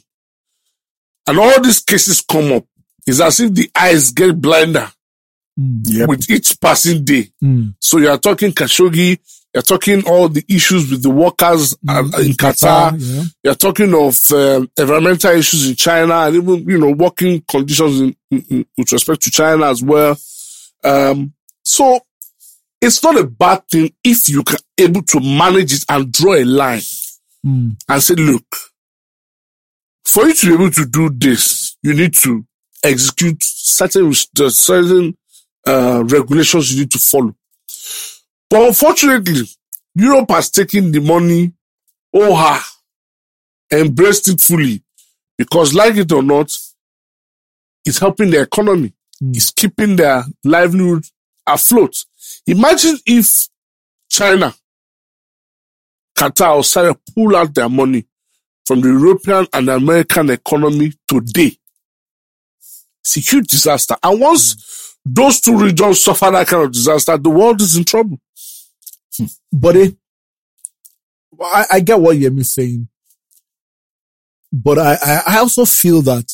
and 1.27 1.39
all 1.39 1.61
these 1.61 1.81
cases 1.81 2.21
come 2.21 2.53
up, 2.53 2.65
it's 3.07 3.21
as 3.21 3.41
if 3.41 3.55
the 3.55 3.71
eyes 3.75 4.11
get 4.11 4.41
blinder 4.41 4.91
Yep. 5.57 6.09
with 6.09 6.31
each 6.31 6.59
passing 6.61 7.05
day. 7.05 7.29
Mm. 7.43 7.75
So 7.79 7.99
you 7.99 8.09
are 8.09 8.19
talking 8.19 8.53
Khashoggi, 8.53 9.19
you're 9.53 9.63
talking 9.63 10.03
all 10.07 10.29
the 10.31 10.43
issues 10.49 10.91
with 10.91 11.03
the 11.03 11.11
workers 11.11 11.75
uh, 11.87 12.01
in 12.21 12.33
Qatar, 12.33 12.95
yeah. 12.99 13.25
you're 13.45 13.55
talking 13.55 13.93
of 13.95 14.19
um, 14.33 14.71
environmental 14.79 15.33
issues 15.33 15.69
in 15.69 15.77
China 15.77 16.15
and 16.15 16.37
even, 16.37 16.67
you 16.69 16.79
know, 16.79 16.91
working 16.93 17.43
conditions 17.47 18.01
in, 18.01 18.17
in, 18.31 18.45
in- 18.49 18.67
with 18.79 18.91
respect 18.93 19.21
to 19.23 19.31
China 19.31 19.67
as 19.67 19.83
well. 19.83 20.17
Um, 20.83 21.35
so 21.65 22.01
it's 22.81 23.03
not 23.05 23.19
a 23.19 23.25
bad 23.25 23.63
thing 23.71 23.93
if 24.03 24.29
you 24.31 24.43
can 24.43 24.59
able 24.79 25.03
to 25.03 25.21
manage 25.21 25.75
it 25.75 25.85
and 25.89 26.11
draw 26.13 26.35
a 26.35 26.45
line 26.45 26.81
Mm. 27.45 27.77
and 27.89 28.01
say, 28.03 28.15
look, 28.15 28.45
for 30.05 30.27
you 30.27 30.35
to 30.35 30.47
be 30.47 30.55
able 30.55 30.71
to 30.71 30.87
do 30.87 31.11
this, 31.11 31.77
you 31.83 31.93
need 31.95 32.15
to 32.15 32.45
execute 32.85 33.43
certain, 33.43 34.13
certain, 34.15 35.17
uh, 35.67 36.03
regulations 36.07 36.73
you 36.73 36.81
need 36.81 36.91
to 36.91 36.99
follow. 36.99 37.35
But 38.49 38.69
unfortunately, 38.69 39.43
Europe 39.95 40.31
has 40.31 40.51
taken 40.51 40.93
the 40.93 41.01
money, 41.01 41.53
oh 42.15 42.35
ha, 42.35 42.67
embraced 43.73 44.29
it 44.29 44.41
fully 44.41 44.83
because 45.39 45.75
like 45.75 45.97
it 45.97 46.13
or 46.13 46.23
not, 46.23 46.55
it's 47.85 47.99
helping 47.99 48.31
the 48.31 48.41
economy. 48.43 48.93
Mm. 49.23 49.37
It's 49.37 49.51
keeping 49.51 49.97
their 49.97 50.25
livelihood 50.45 51.05
afloat. 51.47 52.05
Imagine 52.47 52.99
if 53.07 53.49
China, 54.09 54.55
Qatar 56.17 56.57
or 56.57 56.65
Saudi 56.65 56.99
pull 57.15 57.35
out 57.37 57.55
their 57.55 57.69
money 57.69 58.07
from 58.65 58.81
the 58.81 58.89
European 58.89 59.47
and 59.53 59.69
American 59.69 60.31
economy 60.31 60.93
today. 61.09 61.57
It's 63.01 63.17
a 63.17 63.21
huge 63.21 63.49
disaster. 63.49 63.97
And 64.03 64.21
once 64.21 64.92
those 65.05 65.41
two 65.41 65.59
regions 65.59 66.03
suffer 66.03 66.31
that 66.31 66.47
kind 66.47 66.65
of 66.65 66.73
disaster, 66.73 67.17
the 67.19 67.31
world 67.31 67.61
is 67.61 67.77
in 67.77 67.85
trouble. 67.85 68.19
Hmm. 69.17 69.25
But 69.53 69.77
it, 69.77 69.97
I, 71.41 71.67
I 71.73 71.81
get 71.81 72.01
what 72.01 72.17
Yemi's 72.17 72.55
saying. 72.55 72.89
But 74.53 74.79
I, 74.79 75.23
I, 75.27 75.39
also 75.39 75.65
feel 75.65 76.03
that 76.03 76.31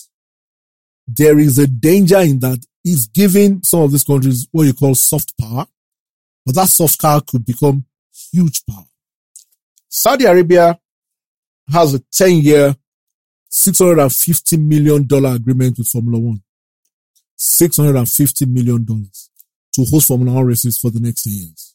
there 1.07 1.39
is 1.39 1.57
a 1.59 1.69
danger 1.69 2.19
in 2.19 2.41
that 2.41 2.59
he's 2.83 3.07
giving 3.07 3.62
some 3.62 3.83
of 3.83 3.93
these 3.93 4.03
countries 4.03 4.49
what 4.51 4.64
you 4.64 4.75
call 4.75 4.97
soft 4.97 5.39
power, 5.39 5.66
but 6.45 6.57
that 6.57 6.69
soft 6.69 7.01
power 7.01 7.21
could 7.21 7.47
become 7.47 7.85
huge 8.33 8.66
power. 8.66 8.87
Saudi 9.89 10.25
Arabia 10.25 10.79
has 11.73 11.95
a 11.95 12.01
10 12.12 12.31
year, 12.39 12.75
$650 13.51 14.59
million 14.61 15.07
agreement 15.25 15.79
with 15.79 15.87
Formula 15.87 16.19
One. 16.19 16.43
$650 17.39 18.49
million 18.49 18.84
to 18.86 19.84
host 19.84 20.09
Formula 20.09 20.36
One 20.36 20.47
races 20.47 20.78
for 20.78 20.91
the 20.91 21.01
next 21.01 21.22
10 21.22 21.32
years 21.32 21.68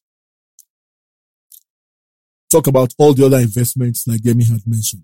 talk 2.53 2.67
about 2.67 2.93
all 2.97 3.13
the 3.13 3.25
other 3.25 3.39
investments 3.39 4.07
like 4.07 4.21
Yemi 4.21 4.47
had 4.49 4.61
mentioned. 4.67 5.03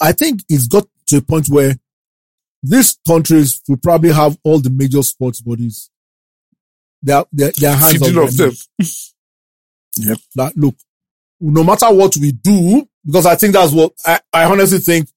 I 0.00 0.12
think 0.12 0.40
it's 0.48 0.66
got 0.66 0.86
to 1.08 1.18
a 1.18 1.22
point 1.22 1.48
where 1.48 1.74
these 2.62 2.98
countries 3.06 3.60
will 3.68 3.78
probably 3.78 4.12
have 4.12 4.36
all 4.44 4.58
the 4.60 4.70
major 4.70 5.02
sports 5.02 5.40
bodies. 5.40 5.90
Their, 7.02 7.24
their, 7.32 7.52
their 7.52 7.74
hands 7.74 8.02
on 8.02 8.18
of 8.18 8.36
them. 8.36 8.52
that 10.36 10.52
look, 10.56 10.74
no 11.40 11.64
matter 11.64 11.86
what 11.86 12.16
we 12.18 12.32
do, 12.32 12.86
because 13.06 13.24
I 13.24 13.36
think 13.36 13.54
that's 13.54 13.72
what 13.72 13.92
I, 14.04 14.20
I 14.32 14.44
honestly 14.44 14.78
think 14.78 15.08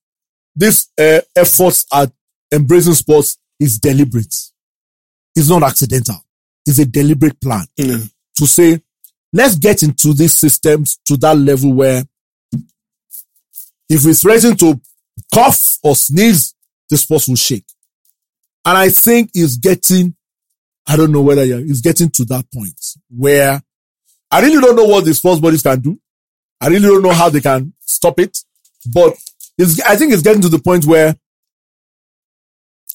this 0.55 0.87
uh, 0.97 1.19
efforts 1.35 1.85
at 1.93 2.11
embracing 2.53 2.93
sports 2.93 3.37
is 3.59 3.79
deliberate. 3.79 4.33
It's 5.35 5.49
not 5.49 5.63
accidental. 5.63 6.15
It's 6.65 6.79
a 6.79 6.85
deliberate 6.85 7.39
plan 7.41 7.65
Yeah. 7.77 7.97
to 8.37 8.47
say, 8.47 8.81
let's 9.31 9.55
get 9.55 9.83
into 9.83 10.13
these 10.13 10.33
systems 10.33 10.99
to 11.05 11.17
that 11.17 11.37
level 11.37 11.73
where 11.73 12.03
if 13.89 14.05
we 14.05 14.13
threaten 14.13 14.55
to 14.57 14.79
cough 15.33 15.77
or 15.83 15.95
sneeze, 15.95 16.53
the 16.89 16.97
sports 16.97 17.27
will 17.27 17.35
shake. 17.35 17.65
And 18.65 18.77
I 18.77 18.89
think 18.89 19.31
it's 19.33 19.57
getting, 19.57 20.15
I 20.87 20.95
don't 20.95 21.11
know 21.11 21.21
whether 21.21 21.43
it's 21.43 21.81
getting 21.81 22.09
to 22.11 22.25
that 22.25 22.45
point 22.53 22.79
where 23.09 23.61
I 24.31 24.41
really 24.41 24.61
don't 24.61 24.75
know 24.75 24.85
what 24.85 25.05
the 25.05 25.13
sports 25.13 25.41
bodies 25.41 25.61
can 25.61 25.79
do. 25.79 25.99
I 26.61 26.67
really 26.67 26.87
don't 26.87 27.03
know 27.03 27.11
how 27.13 27.29
they 27.29 27.41
can 27.41 27.73
stop 27.81 28.19
it, 28.19 28.37
but 28.93 29.13
it's, 29.57 29.81
I 29.81 29.95
think 29.97 30.13
it's 30.13 30.21
getting 30.23 30.41
to 30.43 30.49
the 30.49 30.59
point 30.59 30.85
where 30.85 31.15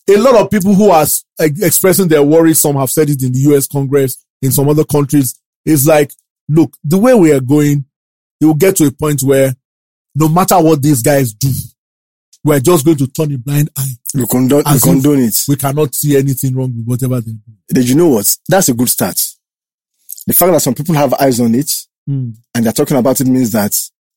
a 0.09 0.17
lot 0.17 0.37
of 0.37 0.51
people 0.51 0.75
who 0.75 0.91
are 0.91 1.07
expressing 1.39 2.09
their 2.09 2.23
worries, 2.23 2.61
some 2.61 2.77
have 2.77 2.91
said 2.91 3.11
it 3.11 3.23
in 3.23 3.33
the 3.33 3.41
US 3.53 3.67
Congress, 3.67 4.25
in 4.41 4.51
some 4.51 4.69
other 4.69 4.85
countries, 4.85 5.39
is 5.65 5.87
like, 5.87 6.13
look, 6.49 6.75
the 6.83 6.99
way 6.99 7.15
we 7.15 7.33
are 7.33 7.41
going, 7.41 7.85
it 8.41 8.47
will 8.47 8.55
get 8.55 8.77
to 8.77 8.87
a 8.87 8.91
point 8.91 9.23
where 9.23 9.55
no 10.15 10.29
matter 10.29 10.57
what 10.61 10.83
these 10.83 11.03
guys 11.03 11.33
do, 11.33 11.51
we're 12.45 12.61
just 12.61 12.85
going 12.85 12.97
to 12.97 13.07
turn 13.09 13.33
a 13.33 13.39
blind 13.39 13.69
eye. 13.77 13.93
We 14.15 14.27
condone, 14.27 14.63
we 14.73 14.81
condone 14.81 15.19
it. 15.21 15.45
We 15.49 15.57
cannot 15.57 15.95
see 15.95 16.17
anything 16.17 16.55
wrong 16.55 16.73
with 16.75 16.87
whatever 16.87 17.21
they 17.21 17.33
do. 17.33 17.53
Did 17.69 17.89
you 17.89 17.95
know 17.97 18.09
what? 18.09 18.37
That's 18.49 18.69
a 18.69 18.75
good 18.75 18.89
start. 18.89 19.21
The 20.27 20.35
fact 20.35 20.53
that 20.53 20.61
some 20.61 20.75
people 20.75 20.95
have 20.95 21.15
eyes 21.15 21.41
on 21.41 21.55
it 21.55 21.71
hmm. 22.07 22.31
and 22.55 22.65
they're 22.65 22.73
talking 22.73 22.97
about 22.97 23.21
it 23.21 23.27
means 23.27 23.53
that 23.53 23.77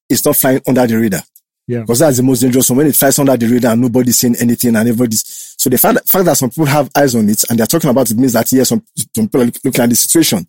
it's 0.10 0.26
not 0.26 0.36
flying 0.36 0.62
under 0.68 0.86
the 0.88 0.98
radar. 0.98 1.22
Yeah. 1.68 1.82
Because 1.82 2.00
that's 2.00 2.18
the 2.18 2.24
most 2.24 2.42
dangerous 2.42 2.70
one. 2.70 2.78
When 2.78 2.88
it 2.88 2.96
flies 2.96 3.20
under 3.20 3.38
the 3.38 3.48
radar 3.48 3.74
and 3.74 3.82
nobody's 3.82 4.18
saying 4.18 4.36
anything 4.40 4.76
and 4.76 4.90
everybody's, 4.90 5.24
so 5.58 5.70
the 5.70 5.78
fact 5.78 5.96
that, 5.96 6.08
fact 6.08 6.26
that 6.26 6.38
some 6.38 6.50
people 6.50 6.66
have 6.66 6.90
eyes 6.96 7.16
on 7.16 7.30
it 7.30 7.44
and 7.50 7.60
they're 7.60 7.68
talking 7.68 7.90
about 7.90 8.10
it 8.10 8.18
means 8.18 8.34
that 8.34 8.52
yes, 8.52 8.70
some, 8.70 8.84
some 9.16 9.28
people 9.28 9.42
are 9.42 9.46
look- 9.46 9.64
looking 9.64 9.84
at 9.84 9.90
the 9.90 9.96
situation. 9.96 10.46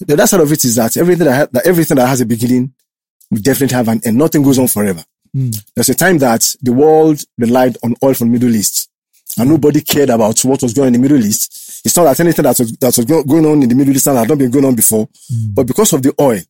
The 0.00 0.14
other 0.14 0.26
side 0.26 0.40
of 0.40 0.50
it 0.50 0.64
is 0.64 0.76
that 0.76 0.96
everything 0.96 1.26
that, 1.26 1.36
ha- 1.36 1.48
that 1.52 1.66
everything 1.66 1.96
that 1.96 2.08
has 2.08 2.20
a 2.20 2.26
beginning 2.26 2.72
will 3.30 3.42
definitely 3.42 3.76
have 3.76 3.88
an 3.88 4.00
end. 4.04 4.16
Nothing 4.16 4.42
goes 4.42 4.58
on 4.58 4.66
forever. 4.66 5.04
Hmm. 5.32 5.50
There's 5.74 5.90
a 5.90 5.94
time 5.94 6.18
that 6.18 6.54
the 6.62 6.72
world 6.72 7.22
relied 7.38 7.76
on 7.84 7.94
oil 8.02 8.14
from 8.14 8.28
the 8.28 8.32
Middle 8.32 8.56
East 8.56 8.88
and 9.38 9.48
nobody 9.48 9.80
cared 9.82 10.10
about 10.10 10.40
what 10.40 10.62
was 10.62 10.74
going 10.74 10.88
on 10.88 10.94
in 10.94 11.00
the 11.00 11.08
Middle 11.08 11.24
East. 11.24 11.82
It's 11.84 11.96
not 11.96 12.04
that 12.04 12.20
anything 12.20 12.42
that 12.42 12.58
was, 12.58 12.72
that 12.78 12.96
was 12.96 13.04
going 13.04 13.46
on 13.46 13.62
in 13.62 13.68
the 13.68 13.74
Middle 13.74 13.94
East 13.94 14.06
had 14.06 14.28
not 14.28 14.38
been 14.38 14.50
going 14.50 14.64
on 14.64 14.74
before, 14.74 15.08
hmm. 15.30 15.50
but 15.52 15.66
because 15.66 15.92
of 15.92 16.02
the 16.02 16.14
oil, 16.20 16.40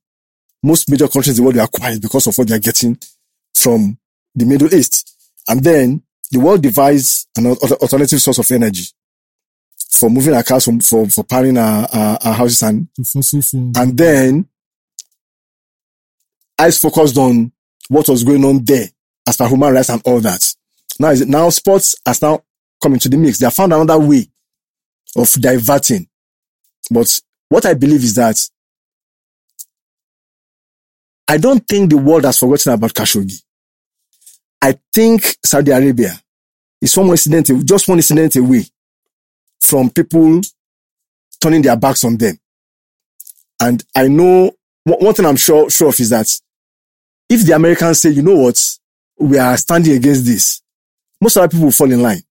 most 0.63 0.89
major 0.91 1.09
countries 1.09 1.39
in 1.39 1.45
the 1.45 1.49
world 1.51 1.57
were 1.57 1.79
quiet 1.79 2.01
because 2.01 2.27
of 2.27 2.39
what 2.39 2.49
they 2.49 2.55
are 2.55 2.61
getting 2.61 2.99
from 3.63 3.99
the 4.35 4.45
Middle 4.45 4.73
East. 4.75 5.17
And 5.49 5.63
then 5.63 6.03
the 6.31 6.39
world 6.41 6.63
devised 6.63 7.29
an 7.37 7.47
al- 7.47 7.59
al- 7.63 7.73
alternative 7.83 8.21
source 8.21 8.39
of 8.39 8.51
energy 8.51 8.85
for 9.91 10.09
moving 10.09 10.35
our 10.35 10.43
cars 10.43 10.65
from, 10.65 10.81
for, 10.81 11.09
for 11.09 11.25
powering 11.25 11.59
our, 11.59 11.87
our, 11.93 12.19
our 12.25 12.33
houses 12.35 12.63
and 12.63 12.89
To 12.95 13.05
fossil 13.05 13.43
fuel. 13.43 13.73
and 13.77 13.97
then 13.99 14.49
eyes 16.59 16.79
focused 16.79 17.17
on 17.19 17.51
what 17.89 18.09
was 18.09 18.23
going 18.23 18.45
on 18.45 18.65
there 18.65 18.87
as 19.27 19.37
per 19.37 19.49
human 19.49 19.73
rights 19.75 19.89
and 19.91 20.01
all 20.05 20.21
that. 20.21 20.55
Now, 20.99 21.09
is 21.11 21.23
it, 21.23 21.29
now 21.29 21.49
sports 21.51 21.97
has 22.07 22.23
now 22.23 22.43
come 22.83 22.93
into 22.95 23.09
the 23.09 23.17
mix. 23.17 23.39
They 23.39 23.47
have 23.47 23.55
found 23.55 23.73
another 23.73 23.99
way 23.99 24.27
of 25.17 25.31
diverting. 25.33 26.07
But 26.91 27.21
what 27.49 27.67
I 27.67 27.75
believe 27.75 28.05
is 28.05 28.15
that 28.15 28.39
I 31.29 31.39
don't 31.39 31.67
think 31.67 31.91
the 31.91 31.97
world 31.97 32.25
has 32.25 32.39
forgotten 32.39 32.73
about 32.73 32.93
Khashoggi. 32.95 33.43
I 34.63 34.79
think 34.93 35.37
Saudi 35.45 35.71
Arabia 35.71 36.13
is 36.81 36.97
one 36.97 37.09
incident, 37.09 37.67
just 37.67 37.89
one 37.89 37.99
incident 37.99 38.37
away 38.37 38.65
from 39.61 39.91
people 39.91 40.41
turning 41.41 41.63
their 41.63 41.77
backs 41.77 42.05
on 42.05 42.17
them. 42.17 42.39
And 43.61 43.83
I 43.95 44.09
know 44.09 44.53
one 44.85 45.15
thing 45.15 45.27
I'm 45.27 45.37
sure, 45.37 45.71
sure 45.71 45.89
of 45.89 46.01
is 46.01 46.11
that 46.11 46.29
if 47.29 47.47
the 47.47 47.53
Americans 47.53 48.01
say, 48.01 48.11
you 48.11 48.23
know 48.23 48.37
what, 48.37 48.79
we 49.19 49.39
are 49.39 49.57
standing 49.57 49.97
against 49.97 50.25
this, 50.25 50.63
most 51.21 51.37
other 51.37 51.49
people 51.49 51.67
will 51.67 51.73
fall 51.73 51.91
in 51.93 52.03
line 52.03 52.23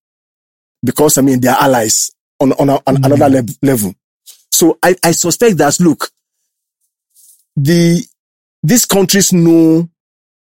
because 0.84 1.18
I 1.18 1.22
mean, 1.22 1.40
they 1.40 1.48
are 1.48 1.60
allies 1.60 2.10
on, 2.40 2.52
on, 2.52 2.68
a, 2.68 2.74
on 2.86 2.96
mm. 2.96 3.06
another 3.06 3.42
leb- 3.42 3.58
level. 3.62 3.94
So 4.50 4.78
I, 4.82 4.96
I 5.04 5.12
suspect 5.12 5.56
that, 5.58 5.78
look, 5.80 6.10
the, 7.56 8.04
these 8.62 8.84
countries 8.86 9.32
know 9.32 9.88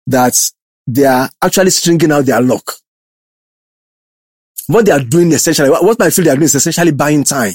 that 0.06 0.52
they 0.88 1.06
are 1.06 1.30
actually 1.42 1.70
stringing 1.72 2.12
out 2.12 2.26
their 2.26 2.42
luck. 2.42 2.72
What 4.68 4.86
they 4.86 4.92
are 4.92 5.00
doing 5.04 5.32
essentially, 5.32 5.70
what 5.70 6.02
I 6.02 6.10
feel 6.10 6.26
they 6.26 6.32
are 6.32 6.36
doing 6.36 6.44
is 6.46 6.56
essentially 6.56 6.92
buying 6.92 7.24
time. 7.24 7.54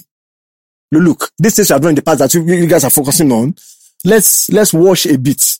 Look, 0.92 1.30
these 1.38 1.56
things 1.56 1.70
we 1.70 1.74
have 1.74 1.82
done 1.82 1.90
in 1.90 1.94
the 1.96 2.02
past 2.02 2.18
that 2.20 2.34
you, 2.34 2.42
you 2.44 2.66
guys 2.66 2.84
are 2.84 2.90
focusing 2.90 3.30
on, 3.32 3.54
let's, 4.04 4.50
let's 4.50 4.72
wash 4.74 5.06
a 5.06 5.16
bit. 5.18 5.58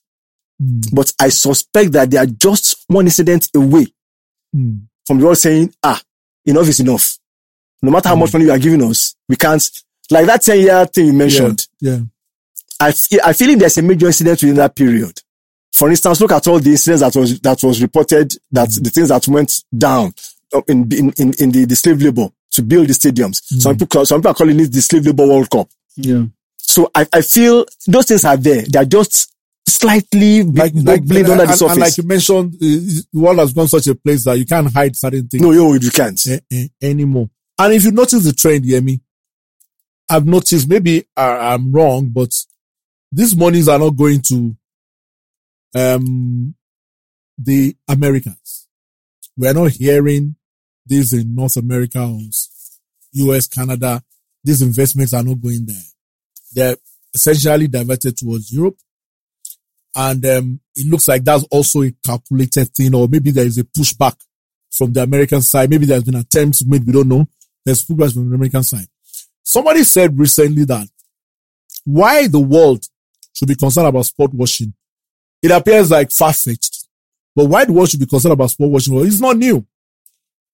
But 0.93 1.13
I 1.19 1.29
suspect 1.31 1.93
that 1.93 2.11
they 2.11 2.19
are 2.19 2.27
just 2.27 2.85
one 2.89 3.07
incident 3.07 3.49
away 3.55 3.87
Mm. 4.55 4.83
from 5.07 5.19
the 5.19 5.25
world 5.25 5.39
saying, 5.39 5.73
ah, 5.83 5.99
enough 6.45 6.69
is 6.69 6.79
enough. 6.81 7.17
No 7.81 7.91
matter 7.91 8.11
how 8.11 8.17
much 8.17 8.35
money 8.35 8.45
you 8.45 8.51
are 8.51 8.59
giving 8.59 8.83
us, 8.83 9.17
we 9.27 9.35
can't, 9.35 9.67
like 10.11 10.27
that 10.27 10.43
10 10.43 10.61
year 10.61 10.85
thing 10.85 11.07
you 11.07 11.13
mentioned, 11.15 11.67
Yeah. 11.81 12.01
I, 12.79 12.93
I 13.25 13.33
feel 13.33 13.57
there's 13.59 13.79
a 13.79 13.83
major 13.83 14.09
incident 14.09 14.43
within 14.43 14.57
that 14.57 14.75
period, 14.77 15.22
for 15.73 15.89
instance, 15.91 16.21
look 16.21 16.33
at 16.33 16.47
all 16.49 16.59
the 16.61 16.71
incidents 16.71 17.01
that 17.03 17.17
was 17.19 17.41
that 17.41 17.63
was 17.63 17.81
reported 17.83 18.33
that 18.51 18.69
the 18.71 18.91
things 18.91 19.09
that 19.09 19.27
went 19.29 19.65
down 19.77 20.15
uh, 20.53 20.61
in 20.69 20.91
in 20.93 21.11
in, 21.19 21.33
in 21.39 21.51
the, 21.51 21.65
the 21.67 21.77
slave 21.77 22.01
labor 22.03 22.29
to 22.53 22.63
build 22.63 22.89
the 22.89 22.93
stadiums. 22.93 23.43
Some 23.61 23.77
people 23.79 24.05
some 24.05 24.21
people 24.21 24.31
are 24.33 24.35
calling 24.35 24.61
it 24.61 24.73
the 24.73 24.83
slave 24.83 25.07
labor 25.07 25.27
World 25.27 25.49
Cup. 25.51 25.69
Yeah. 25.97 26.25
So 26.59 26.91
I, 26.95 27.07
I 27.13 27.23
feel 27.23 27.67
those 27.87 28.07
things 28.07 28.25
are 28.25 28.37
there. 28.37 28.63
They 28.63 28.79
are 28.79 28.85
just 28.85 29.35
slightly 29.67 30.43
Like, 30.43 30.73
like, 30.75 30.85
like, 30.85 31.05
blade 31.05 31.27
and, 31.29 31.41
under 31.41 31.47
the 31.57 31.67
and 31.71 31.81
like 31.81 31.97
you 31.97 32.05
mentioned, 32.05 32.55
uh, 32.55 32.59
the 32.61 33.05
world 33.15 33.39
has 33.39 33.53
gone 33.53 33.69
such 33.69 33.87
a 33.89 33.95
place 33.95 34.25
that 34.25 34.39
you 34.39 34.45
can't 34.47 34.73
hide 34.73 34.95
certain 34.97 35.27
things. 35.29 35.43
no, 35.43 35.53
yo, 35.53 35.75
you 35.75 35.91
can't. 35.91 36.21
eh, 36.27 36.39
eh, 36.53 36.67
anymore. 36.83 37.31
And 37.59 37.75
if 37.75 37.85
you 37.85 37.91
notice 37.93 38.25
the 38.25 38.33
trend, 38.33 38.65
Yemi, 38.65 39.01
I've 40.09 40.27
noticed 40.27 40.69
maybe 40.69 41.05
I, 41.17 41.55
I'm 41.55 41.73
wrong, 41.73 42.09
but 42.09 42.31
these 43.11 43.37
monies 43.37 43.69
are 43.69 43.79
not 43.79 43.91
going 43.97 44.21
to 44.23 44.57
um 45.75 46.55
the 47.39 47.77
Americans. 47.89 48.69
We're 49.37 49.55
not 49.55 49.73
hearing 49.73 50.37
this 50.85 51.13
in 51.13 51.35
North 51.35 51.57
America 51.57 52.01
or 52.01 52.21
US, 53.13 53.49
Canada. 53.49 54.03
These 54.45 54.63
investments 54.63 55.15
are 55.15 55.23
not 55.23 55.41
going 55.41 55.67
there. 55.67 55.83
They're 56.55 56.77
essentially 57.15 57.69
diverted 57.69 58.17
towards 58.17 58.53
Europe. 58.53 58.77
And 59.95 60.25
um, 60.25 60.61
it 60.75 60.87
looks 60.91 61.09
like 61.09 61.23
that's 61.23 61.45
also 61.51 61.83
a 61.83 61.95
calculated 62.05 62.69
thing, 62.75 62.95
or 62.95 63.09
maybe 63.09 63.31
there 63.31 63.47
is 63.47 63.59
a 63.59 63.65
pushback 63.65 64.17
from 64.71 64.93
the 64.93 65.03
American 65.03 65.43
side. 65.43 65.69
Maybe 65.69 65.85
there's 65.87 66.05
been 66.05 66.15
attempts 66.15 66.65
made, 66.65 66.87
we 66.87 66.93
don't 66.93 67.09
know. 67.09 67.29
There's 67.65 67.85
pushback 67.85 68.15
from 68.15 68.31
the 68.31 68.35
American 68.35 68.63
side. 68.63 68.87
Somebody 69.43 69.85
said 69.85 70.19
recently 70.19 70.65
that 70.65 70.89
why 71.85 72.27
the 72.27 72.41
world 72.41 72.85
should 73.35 73.49
be 73.49 73.55
concerned 73.55 73.89
about 73.89 74.07
sport 74.07 74.33
washing. 74.33 74.73
It 75.43 75.51
appears 75.51 75.91
like 75.91 76.11
far-fetched, 76.11 76.87
but 77.35 77.47
why 77.47 77.65
the 77.65 77.73
world 77.73 77.91
should 77.91 78.01
be 78.01 78.07
concerned 78.07 78.33
about 78.35 78.51
sport 78.51 78.71
washing? 78.71 78.95
It's 79.07 79.21
not 79.21 79.37
new. 79.37 79.67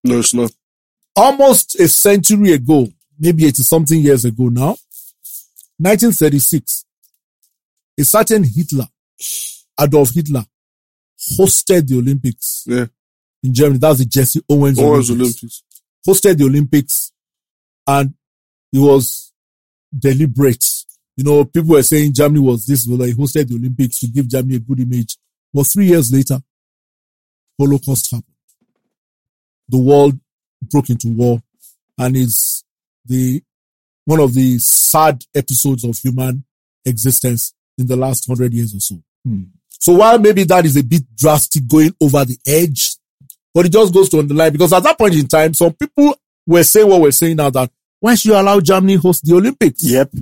No, 0.04 0.18
it's 0.20 0.32
not. 0.34 0.50
Almost 1.14 1.78
a 1.80 1.88
century 1.88 2.52
ago, 2.52 2.88
maybe 3.18 3.44
80 3.46 3.62
something 3.62 4.00
years 4.00 4.24
ago 4.24 4.48
now, 4.48 4.76
1936, 5.78 6.84
a 8.00 8.04
certain 8.04 8.44
Hitler, 8.44 8.86
Adolf 9.80 10.14
Hitler, 10.14 10.44
hosted 11.38 11.86
the 11.88 11.98
Olympics 11.98 12.64
Yeah. 12.66 12.86
in 13.42 13.52
Germany. 13.52 13.78
That's 13.78 13.98
the 13.98 14.04
Jesse 14.06 14.40
Owens, 14.48 14.78
Owens 14.78 15.10
Olympics. 15.10 15.42
Olympics. 15.42 15.62
hosted 16.06 16.38
the 16.38 16.44
Olympics 16.44 17.12
and 17.86 18.14
it 18.72 18.78
was 18.78 19.32
deliberate. 19.96 20.64
You 21.18 21.24
know, 21.24 21.44
people 21.44 21.70
were 21.70 21.82
saying 21.82 22.12
Germany 22.14 22.38
was 22.38 22.64
this, 22.64 22.86
but 22.86 23.04
he 23.04 23.12
hosted 23.12 23.48
the 23.48 23.56
Olympics 23.56 23.98
to 23.98 24.06
give 24.06 24.28
Germany 24.28 24.54
a 24.54 24.60
good 24.60 24.78
image. 24.78 25.16
But 25.52 25.66
three 25.66 25.86
years 25.86 26.12
later, 26.12 26.38
Holocaust 27.58 28.12
happened. 28.12 28.36
The 29.68 29.78
world 29.78 30.16
broke 30.62 30.90
into 30.90 31.08
war 31.08 31.42
and 31.98 32.16
it's 32.16 32.62
the, 33.04 33.42
one 34.04 34.20
of 34.20 34.32
the 34.32 34.60
sad 34.60 35.24
episodes 35.34 35.82
of 35.82 35.98
human 35.98 36.44
existence 36.84 37.52
in 37.76 37.88
the 37.88 37.96
last 37.96 38.24
hundred 38.28 38.54
years 38.54 38.72
or 38.72 38.78
so. 38.78 39.02
Hmm. 39.26 39.42
So 39.80 39.94
while 39.94 40.20
maybe 40.20 40.44
that 40.44 40.66
is 40.66 40.76
a 40.76 40.84
bit 40.84 41.02
drastic 41.16 41.66
going 41.66 41.96
over 42.00 42.24
the 42.24 42.38
edge, 42.46 42.94
but 43.52 43.66
it 43.66 43.72
just 43.72 43.92
goes 43.92 44.08
to 44.10 44.20
underline 44.20 44.52
because 44.52 44.72
at 44.72 44.84
that 44.84 44.96
point 44.96 45.14
in 45.14 45.26
time, 45.26 45.52
some 45.52 45.72
people 45.72 46.14
were 46.46 46.62
saying 46.62 46.88
what 46.88 47.00
we're 47.00 47.10
saying 47.10 47.38
now 47.38 47.50
that 47.50 47.72
why 47.98 48.14
should 48.14 48.30
you 48.30 48.36
allow 48.40 48.60
Germany 48.60 48.94
host 48.94 49.24
the 49.24 49.34
Olympics? 49.34 49.82
Yep. 49.82 50.12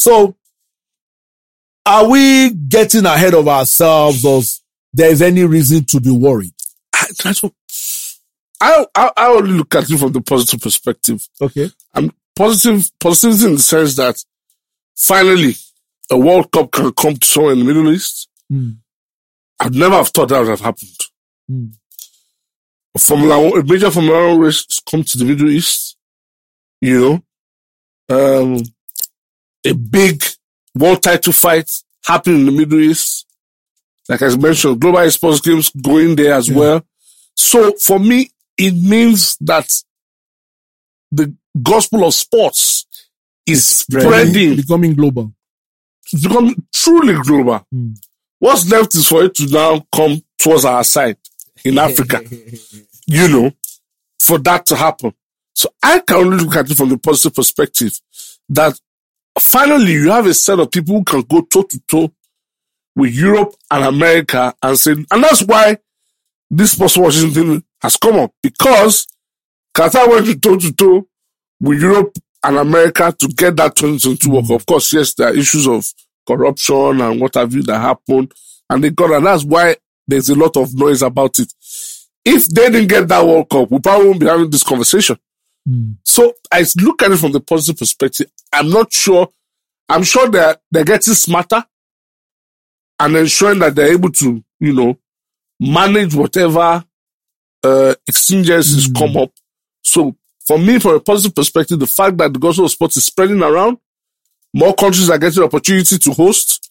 So 0.00 0.34
are 1.84 2.08
we 2.08 2.54
getting 2.54 3.04
ahead 3.04 3.34
of 3.34 3.46
ourselves 3.46 4.24
or 4.24 4.40
there's 4.94 5.20
any 5.20 5.44
reason 5.44 5.84
to 5.84 6.00
be 6.00 6.10
worried? 6.10 6.54
I, 6.94 7.34
I, 8.62 8.86
I, 8.94 9.10
I 9.14 9.26
only 9.26 9.52
look 9.52 9.74
at 9.74 9.90
it 9.90 9.98
from 9.98 10.12
the 10.12 10.22
positive 10.22 10.62
perspective. 10.62 11.28
Okay. 11.38 11.68
I'm 11.92 12.12
positive, 12.34 12.90
positive 12.98 13.42
in 13.44 13.56
the 13.56 13.60
sense 13.60 13.96
that 13.96 14.24
finally 14.96 15.54
a 16.10 16.16
World 16.16 16.50
Cup 16.50 16.70
can 16.72 16.92
come 16.94 17.16
to 17.16 17.26
somewhere 17.26 17.52
in 17.52 17.58
the 17.58 17.64
Middle 17.66 17.92
East. 17.92 18.26
Mm. 18.50 18.78
I'd 19.60 19.74
never 19.74 19.96
have 19.96 20.08
thought 20.08 20.30
that 20.30 20.38
would 20.38 20.48
have 20.48 20.60
happened. 20.60 20.96
Mm. 21.50 21.74
A 22.94 22.98
Formula 22.98 23.38
One, 23.38 23.60
a 23.60 23.64
major 23.64 23.90
Formula 23.90 24.30
One 24.30 24.40
race 24.40 24.80
come 24.90 25.04
to 25.04 25.18
the 25.18 25.26
Middle 25.26 25.50
East, 25.50 25.98
you 26.80 27.22
know, 28.08 28.42
um, 28.42 28.62
a 29.66 29.72
big 29.74 30.22
world 30.74 31.02
title 31.02 31.32
fight 31.32 31.70
happening 32.04 32.40
in 32.40 32.46
the 32.46 32.52
Middle 32.52 32.80
East. 32.80 33.26
Like 34.08 34.22
I 34.22 34.34
mentioned, 34.36 34.80
Global 34.80 34.98
Esports 35.00 35.42
Games 35.42 35.70
going 35.70 36.16
there 36.16 36.34
as 36.34 36.48
Yeah. 36.48 36.56
well. 36.56 36.86
So 37.36 37.72
for 37.76 37.98
me, 38.00 38.30
it 38.56 38.72
means 38.74 39.36
that 39.40 39.70
the 41.12 41.34
gospel 41.62 42.04
of 42.04 42.14
sports 42.14 42.86
is 43.46 43.66
spreading, 43.66 44.56
Becoming 44.56 44.94
global. 44.94 45.32
it's 46.12 46.22
become 46.26 46.54
truly 46.72 47.14
global. 47.22 47.66
Mm. 47.74 47.96
What's 48.38 48.68
left 48.70 48.94
is 48.94 49.06
for 49.06 49.24
it 49.24 49.34
to 49.36 49.46
now 49.48 49.84
come 49.94 50.22
towards 50.38 50.64
our 50.64 50.84
side 50.84 51.16
in 51.64 51.78
Africa, 51.86 52.22
you 53.06 53.28
know, 53.28 53.52
for 54.18 54.38
that 54.38 54.66
to 54.66 54.76
happen. 54.76 55.12
So 55.54 55.68
I 55.82 55.98
can 56.00 56.16
only 56.18 56.44
look 56.44 56.56
at 56.56 56.70
it 56.70 56.76
from 56.76 56.88
the 56.88 56.98
positive 56.98 57.34
perspective 57.34 57.98
that 58.48 58.78
finally 59.40 59.92
you 59.92 60.10
have 60.10 60.26
a 60.26 60.34
set 60.34 60.58
of 60.58 60.70
people 60.70 60.98
who 60.98 61.04
can 61.04 61.22
go 61.22 61.40
toe 61.42 61.62
to 61.62 61.80
toe 61.88 62.12
with 62.96 63.14
Europe 63.14 63.54
and 63.70 63.84
America 63.84 64.54
and 64.62 64.78
say, 64.78 64.92
and 64.92 65.24
that's 65.24 65.42
why 65.42 65.78
this 66.50 66.72
sports 66.72 66.96
washing 66.96 67.30
thing 67.30 67.64
has 67.80 67.96
come 67.96 68.16
up 68.16 68.32
because 68.42 69.06
Qatar 69.74 70.08
went 70.08 70.26
to 70.26 70.38
toe 70.38 70.56
to 70.56 70.72
toe 70.72 71.06
with 71.60 71.80
Europe 71.80 72.16
and 72.42 72.56
America 72.56 73.14
to 73.18 73.28
get 73.28 73.56
that 73.56 73.76
2022 73.76 74.30
World 74.30 74.48
Cup. 74.48 74.60
Of 74.60 74.66
course, 74.66 74.92
yes, 74.92 75.14
there 75.14 75.28
are 75.28 75.34
issues 75.34 75.66
of 75.66 75.86
corruption 76.26 77.00
and 77.00 77.20
what 77.20 77.34
have 77.34 77.54
you 77.54 77.62
that 77.62 77.80
happened, 77.80 78.32
and 78.68 78.82
they 78.82 78.90
got, 78.90 79.12
and 79.12 79.26
that's 79.26 79.44
why 79.44 79.76
there's 80.06 80.28
a 80.28 80.34
lot 80.34 80.56
of 80.56 80.74
noise 80.74 81.02
about 81.02 81.38
it. 81.38 81.52
If 82.24 82.48
they 82.48 82.70
didn't 82.70 82.88
get 82.88 83.08
that 83.08 83.24
World 83.24 83.48
Cup, 83.48 83.70
we 83.70 83.78
probably 83.78 84.08
won't 84.08 84.20
be 84.20 84.26
having 84.26 84.50
this 84.50 84.62
conversation. 84.64 85.16
Mm. 85.70 85.96
So 86.04 86.34
I 86.50 86.64
look 86.80 87.02
at 87.02 87.12
it 87.12 87.18
from 87.18 87.32
the 87.32 87.40
positive 87.40 87.78
perspective. 87.78 88.30
I'm 88.52 88.70
not 88.70 88.92
sure. 88.92 89.28
I'm 89.88 90.02
sure 90.02 90.28
they're 90.28 90.56
they're 90.70 90.84
getting 90.84 91.14
smarter 91.14 91.64
and 92.98 93.16
ensuring 93.16 93.58
that 93.60 93.74
they're 93.74 93.92
able 93.92 94.10
to, 94.12 94.42
you 94.58 94.72
know, 94.72 94.98
manage 95.60 96.14
whatever 96.14 96.84
uh 97.62 97.94
exchanges 98.08 98.88
Mm. 98.88 98.98
come 98.98 99.16
up. 99.22 99.32
So 99.82 100.16
for 100.46 100.58
me, 100.58 100.78
from 100.78 100.94
a 100.94 101.00
positive 101.00 101.34
perspective, 101.34 101.78
the 101.78 101.86
fact 101.86 102.16
that 102.18 102.32
the 102.32 102.38
gospel 102.38 102.64
of 102.64 102.70
sports 102.70 102.96
is 102.96 103.04
spreading 103.04 103.42
around, 103.42 103.78
more 104.52 104.74
countries 104.74 105.10
are 105.10 105.18
getting 105.18 105.42
opportunity 105.42 105.98
to 105.98 106.10
host, 106.12 106.70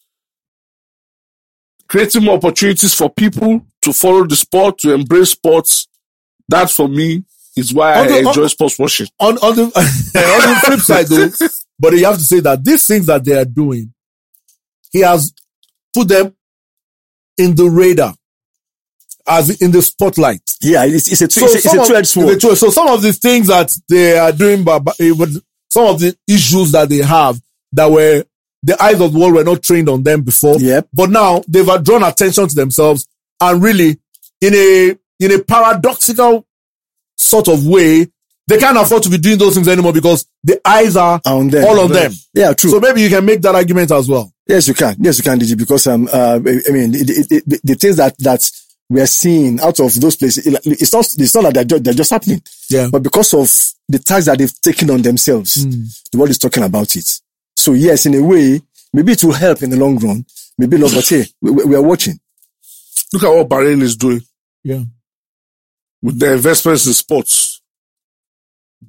creating 1.87 2.23
more 2.23 2.35
opportunities 2.37 2.93
for 2.93 3.09
people 3.09 3.65
to 3.81 3.93
follow 3.93 4.25
the 4.25 4.35
sport, 4.35 4.77
to 4.79 4.93
embrace 4.93 5.31
sports. 5.31 5.87
That 6.47 6.69
for 6.71 6.87
me 6.89 7.23
is 7.59 7.73
why 7.73 7.93
I 7.93 7.99
Although- 7.99 8.29
enjoy 8.29 8.47
sports 8.47 8.79
watching. 8.79 9.07
on, 9.19 9.37
on 9.37 9.55
the, 9.55 9.63
on 9.65 9.71
the 9.73 10.61
flip 10.65 10.79
side 10.79 11.07
though, 11.07 11.47
but 11.79 11.93
you 11.93 12.05
have 12.05 12.17
to 12.17 12.23
say 12.23 12.39
that 12.41 12.63
these 12.63 12.85
things 12.87 13.05
that 13.05 13.23
they 13.23 13.37
are 13.37 13.45
doing, 13.45 13.93
he 14.91 14.99
has 15.01 15.33
put 15.93 16.07
them 16.07 16.35
in 17.37 17.55
the 17.55 17.65
radar 17.69 18.13
as 19.27 19.61
in 19.61 19.71
the 19.71 19.81
spotlight. 19.81 20.41
Yeah, 20.61 20.85
it's, 20.85 21.11
it's 21.11 21.21
a, 21.21 21.29
So 21.29 21.45
it's 21.45 21.53
a, 21.53 21.57
it's 21.57 21.65
a 21.89 21.93
of- 21.93 21.99
it's 21.99 22.09
sword. 22.11 22.53
a 22.53 22.55
So 22.55 22.69
some 22.69 22.87
of 22.87 23.01
the 23.01 23.13
things 23.13 23.47
that 23.47 23.71
they 23.87 24.17
are 24.17 24.31
doing, 24.31 24.63
but, 24.63 24.79
but 24.79 24.95
eh, 24.99 25.13
but 25.17 25.29
some 25.69 25.85
of 25.85 25.99
the 25.99 26.15
issues 26.27 26.71
that 26.71 26.89
they 26.89 26.97
have 26.97 27.39
that 27.73 27.89
were 27.91 28.23
the 28.63 28.81
eyes 28.83 28.99
of 28.99 29.13
the 29.13 29.19
world 29.19 29.35
were 29.35 29.43
not 29.43 29.61
trained 29.61 29.87
on 29.87 30.03
them 30.03 30.21
before. 30.23 30.55
Yep. 30.59 30.89
But 30.91 31.11
now 31.11 31.41
they've 31.47 31.83
drawn 31.83 32.03
attention 32.03 32.47
to 32.47 32.55
themselves 32.55 33.07
and 33.39 33.61
really 33.63 33.99
in 34.41 34.53
a, 34.53 34.97
in 35.19 35.31
a 35.31 35.39
paradoxical 35.43 36.45
sort 37.19 37.47
of 37.47 37.65
way, 37.67 38.07
they 38.47 38.57
can't 38.57 38.77
afford 38.77 39.03
to 39.03 39.09
be 39.09 39.17
doing 39.17 39.37
those 39.37 39.53
things 39.53 39.67
anymore 39.67 39.93
because 39.93 40.25
the 40.43 40.59
eyes 40.65 40.95
are 40.95 41.21
On 41.25 41.47
them. 41.49 41.65
all 41.67 41.79
on 41.81 41.91
them. 41.91 42.11
Yeah, 42.33 42.53
true. 42.53 42.71
So 42.71 42.79
maybe 42.79 43.01
you 43.01 43.09
can 43.09 43.23
make 43.25 43.41
that 43.41 43.53
argument 43.55 43.91
as 43.91 44.07
well. 44.09 44.31
Yes, 44.47 44.67
you 44.67 44.73
can. 44.73 44.95
Yes, 44.99 45.17
you 45.19 45.23
can, 45.23 45.39
DG, 45.39 45.55
because, 45.57 45.85
um, 45.87 46.07
uh, 46.11 46.35
I 46.35 46.39
mean, 46.39 46.91
the, 46.91 47.25
the, 47.29 47.43
the, 47.45 47.59
the 47.63 47.75
things 47.75 47.97
that, 47.97 48.17
that 48.19 48.49
we 48.89 48.99
are 49.01 49.05
seeing 49.05 49.59
out 49.59 49.79
of 49.79 49.93
those 50.01 50.15
places, 50.15 50.47
it- 50.47 50.61
it's 50.65 50.91
not, 50.93 51.05
it's 51.17 51.35
not 51.35 51.43
that 51.43 51.53
they're 51.53 51.63
just, 51.65 51.83
they're 51.83 51.93
just 51.93 52.09
happening, 52.09 52.41
Yeah. 52.71 52.87
but 52.91 53.03
because 53.03 53.33
of 53.35 53.47
the 53.87 53.99
tax 53.99 54.25
that 54.25 54.39
they've 54.39 54.61
taken 54.61 54.89
on 54.89 55.03
themselves, 55.03 55.53
the 56.11 56.17
world 56.17 56.31
is 56.31 56.39
talking 56.39 56.63
about 56.63 56.95
it. 56.95 57.07
So 57.55 57.73
yes, 57.73 58.07
in 58.07 58.15
a 58.15 58.23
way, 58.23 58.61
maybe 58.93 59.11
it 59.11 59.23
will 59.23 59.33
help 59.33 59.61
in 59.61 59.69
the 59.69 59.77
long 59.77 59.97
run. 59.99 60.25
Maybe 60.57 60.77
not, 60.79 60.91
but 60.95 61.07
hey, 61.07 61.25
we, 61.41 61.51
we 61.51 61.63
we 61.65 61.75
are 61.75 61.81
watching. 61.83 62.19
Look 63.13 63.23
at 63.23 63.29
what 63.35 63.49
Bahrain 63.49 63.81
is 63.81 63.95
doing 63.95 64.21
Yeah. 64.63 64.81
With 66.01 66.19
their 66.19 66.33
investments 66.35 66.87
in 66.87 66.93
sports, 66.93 67.61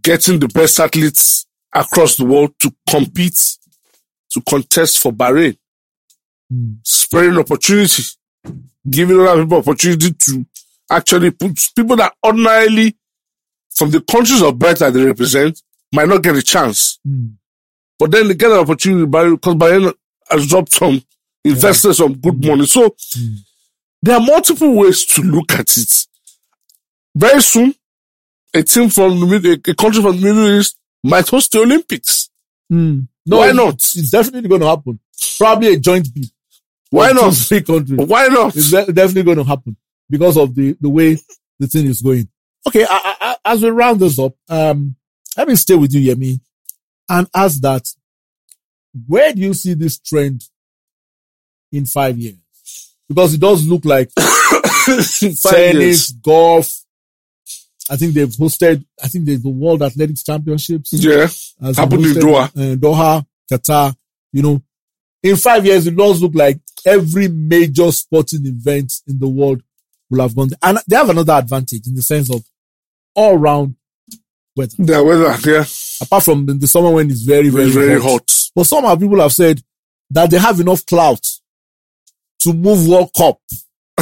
getting 0.02 0.38
the 0.38 0.48
best 0.48 0.78
athletes 0.80 1.46
across 1.74 2.16
the 2.16 2.24
world 2.24 2.52
to 2.60 2.72
compete, 2.88 3.56
to 4.30 4.40
contest 4.42 4.98
for 4.98 5.12
Bahrain, 5.12 5.56
Mm. 6.52 6.78
spreading 6.84 7.38
opportunity 7.38 8.02
giving 8.88 9.20
other 9.20 9.42
people 9.44 9.58
opportunity 9.58 10.10
to 10.12 10.44
actually 10.90 11.30
put 11.30 11.70
people 11.76 11.94
that 11.94 12.12
ordinarily 12.26 12.96
from 13.72 13.90
the 13.92 14.00
countries 14.00 14.42
of 14.42 14.58
birth 14.58 14.80
that 14.80 14.92
they 14.94 15.04
represent 15.04 15.62
might 15.94 16.08
not 16.08 16.22
get 16.24 16.34
a 16.34 16.42
chance. 16.42 16.98
Mm. 17.06 17.34
But 18.00 18.10
then 18.10 18.26
they 18.26 18.34
get 18.34 18.50
an 18.50 18.58
opportunity 18.58 19.06
by 19.06 19.28
because 19.30 19.54
Bahrain 19.54 19.94
has 20.28 20.48
dropped 20.48 20.72
some 20.72 21.00
invested 21.44 21.94
some 21.94 22.14
good 22.14 22.44
money. 22.44 22.66
So 22.66 22.96
there 24.02 24.16
are 24.16 24.20
multiple 24.26 24.74
ways 24.74 25.04
to 25.04 25.22
look 25.22 25.52
at 25.52 25.76
it. 25.76 26.06
Very 27.14 27.42
soon, 27.42 27.74
a 28.54 28.62
team 28.62 28.88
from 28.88 29.20
the 29.20 29.60
a, 29.68 29.74
country 29.74 30.02
from 30.02 30.16
the 30.20 30.22
Middle 30.22 30.58
East 30.58 30.76
might 31.02 31.28
host 31.28 31.52
the 31.52 31.60
Olympics. 31.60 32.30
Mm. 32.72 33.08
No, 33.26 33.38
Why 33.38 33.52
not? 33.52 33.74
It's 33.74 34.10
definitely 34.10 34.48
going 34.48 34.60
to 34.60 34.68
happen. 34.68 34.98
Probably 35.38 35.74
a 35.74 35.78
joint 35.78 36.12
bid. 36.12 36.30
Why 36.90 37.12
not? 37.12 37.34
Three 37.34 37.62
countries. 37.62 37.98
Why 37.98 38.26
not? 38.26 38.56
It's 38.56 38.70
de- 38.70 38.92
definitely 38.92 39.22
going 39.22 39.38
to 39.38 39.44
happen 39.44 39.76
because 40.08 40.36
of 40.36 40.54
the, 40.54 40.76
the 40.80 40.88
way 40.88 41.16
the 41.58 41.66
thing 41.66 41.86
is 41.86 42.02
going. 42.02 42.28
Okay, 42.66 42.84
I, 42.88 43.16
I, 43.20 43.36
as 43.44 43.62
we 43.62 43.70
round 43.70 44.00
this 44.00 44.18
up, 44.18 44.34
um, 44.48 44.96
let 45.36 45.48
me 45.48 45.56
stay 45.56 45.76
with 45.76 45.94
you, 45.94 46.14
Yemi, 46.14 46.40
and 47.08 47.28
ask 47.34 47.60
that 47.60 47.86
where 49.06 49.32
do 49.32 49.40
you 49.40 49.54
see 49.54 49.74
this 49.74 49.98
trend 49.98 50.42
in 51.72 51.86
five 51.86 52.18
years? 52.18 52.36
Because 53.08 53.34
it 53.34 53.40
does 53.40 53.66
look 53.66 53.84
like 53.84 54.10
tennis, 55.42 56.10
golf. 56.12 56.84
I 57.90 57.96
think 57.96 58.14
they've 58.14 58.28
hosted. 58.28 58.84
I 59.02 59.08
think 59.08 59.24
there's 59.24 59.42
the 59.42 59.50
World 59.50 59.82
Athletics 59.82 60.22
Championships. 60.22 60.92
Yeah. 60.92 61.26
Happened 61.74 62.06
in 62.06 62.14
hosted, 62.14 62.44
uh, 62.44 62.76
Doha, 62.76 63.26
Qatar. 63.50 63.94
You 64.32 64.42
know, 64.42 64.62
in 65.22 65.36
five 65.36 65.66
years, 65.66 65.86
it 65.88 65.96
does 65.96 66.22
look 66.22 66.34
like 66.34 66.60
every 66.86 67.28
major 67.28 67.90
sporting 67.90 68.46
event 68.46 68.92
in 69.08 69.18
the 69.18 69.28
world 69.28 69.62
will 70.08 70.20
have 70.22 70.36
gone. 70.36 70.48
There. 70.48 70.58
And 70.62 70.78
they 70.88 70.96
have 70.96 71.10
another 71.10 71.32
advantage 71.32 71.86
in 71.86 71.94
the 71.96 72.02
sense 72.02 72.32
of 72.32 72.44
all 73.14 73.36
round 73.36 73.74
weather. 74.56 74.76
The 74.78 75.02
weather, 75.02 75.50
yeah. 75.50 75.64
Apart 76.00 76.24
from 76.24 76.48
in 76.48 76.58
the 76.60 76.68
summer 76.68 76.90
when 76.92 77.10
it's 77.10 77.22
very, 77.22 77.48
very, 77.48 77.70
Very, 77.70 77.88
very 77.88 78.00
hot. 78.00 78.10
hot. 78.12 78.50
But 78.54 78.64
somehow 78.64 78.94
people 78.94 79.20
have 79.20 79.32
said 79.32 79.60
that 80.10 80.30
they 80.30 80.38
have 80.38 80.60
enough 80.60 80.86
clout 80.86 81.24
to 82.40 82.52
move 82.52 82.88
World 82.88 83.10
Cup 83.16 83.38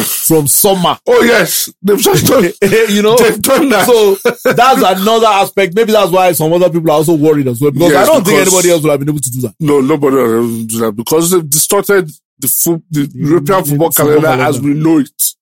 from 0.03 0.47
summer. 0.47 0.99
Oh, 1.07 1.23
yes. 1.23 1.69
They've 1.83 1.99
just 1.99 2.27
done, 2.27 2.45
you 2.91 3.03
know, 3.03 3.17
they've 3.17 3.41
done 3.41 3.69
that. 3.71 3.87
so 3.87 4.15
that's 4.53 4.83
another 5.01 5.27
aspect. 5.27 5.75
Maybe 5.75 5.93
that's 5.93 6.11
why 6.11 6.33
some 6.33 6.53
other 6.53 6.71
people 6.71 6.91
are 6.91 6.95
also 6.95 7.15
worried 7.17 7.49
as 7.49 7.61
well. 7.61 7.71
Because 7.71 7.93
Yes, 7.93 8.09
I 8.09 8.13
don't 8.13 8.25
think 8.25 8.41
anybody 8.41 8.71
else 8.71 8.83
would 8.83 8.91
have 8.91 9.01
been 9.01 9.09
able 9.11 9.21
to 9.21 9.31
do 9.31 9.41
that. 9.43 9.55
no, 9.61 9.81
nobody 9.81 10.17
will 10.17 10.65
do 10.65 10.79
that 10.81 10.93
because 10.97 11.31
they've 11.31 11.49
distorted 11.49 12.11
the, 12.39 12.49
fo- 12.49 12.83
the 12.91 13.11
European 13.15 13.65
football 13.65 13.91
football 13.91 14.21
calendar 14.21 14.43
as 14.45 14.61
we 14.61 14.75
know 14.75 14.99
it. 14.99 15.35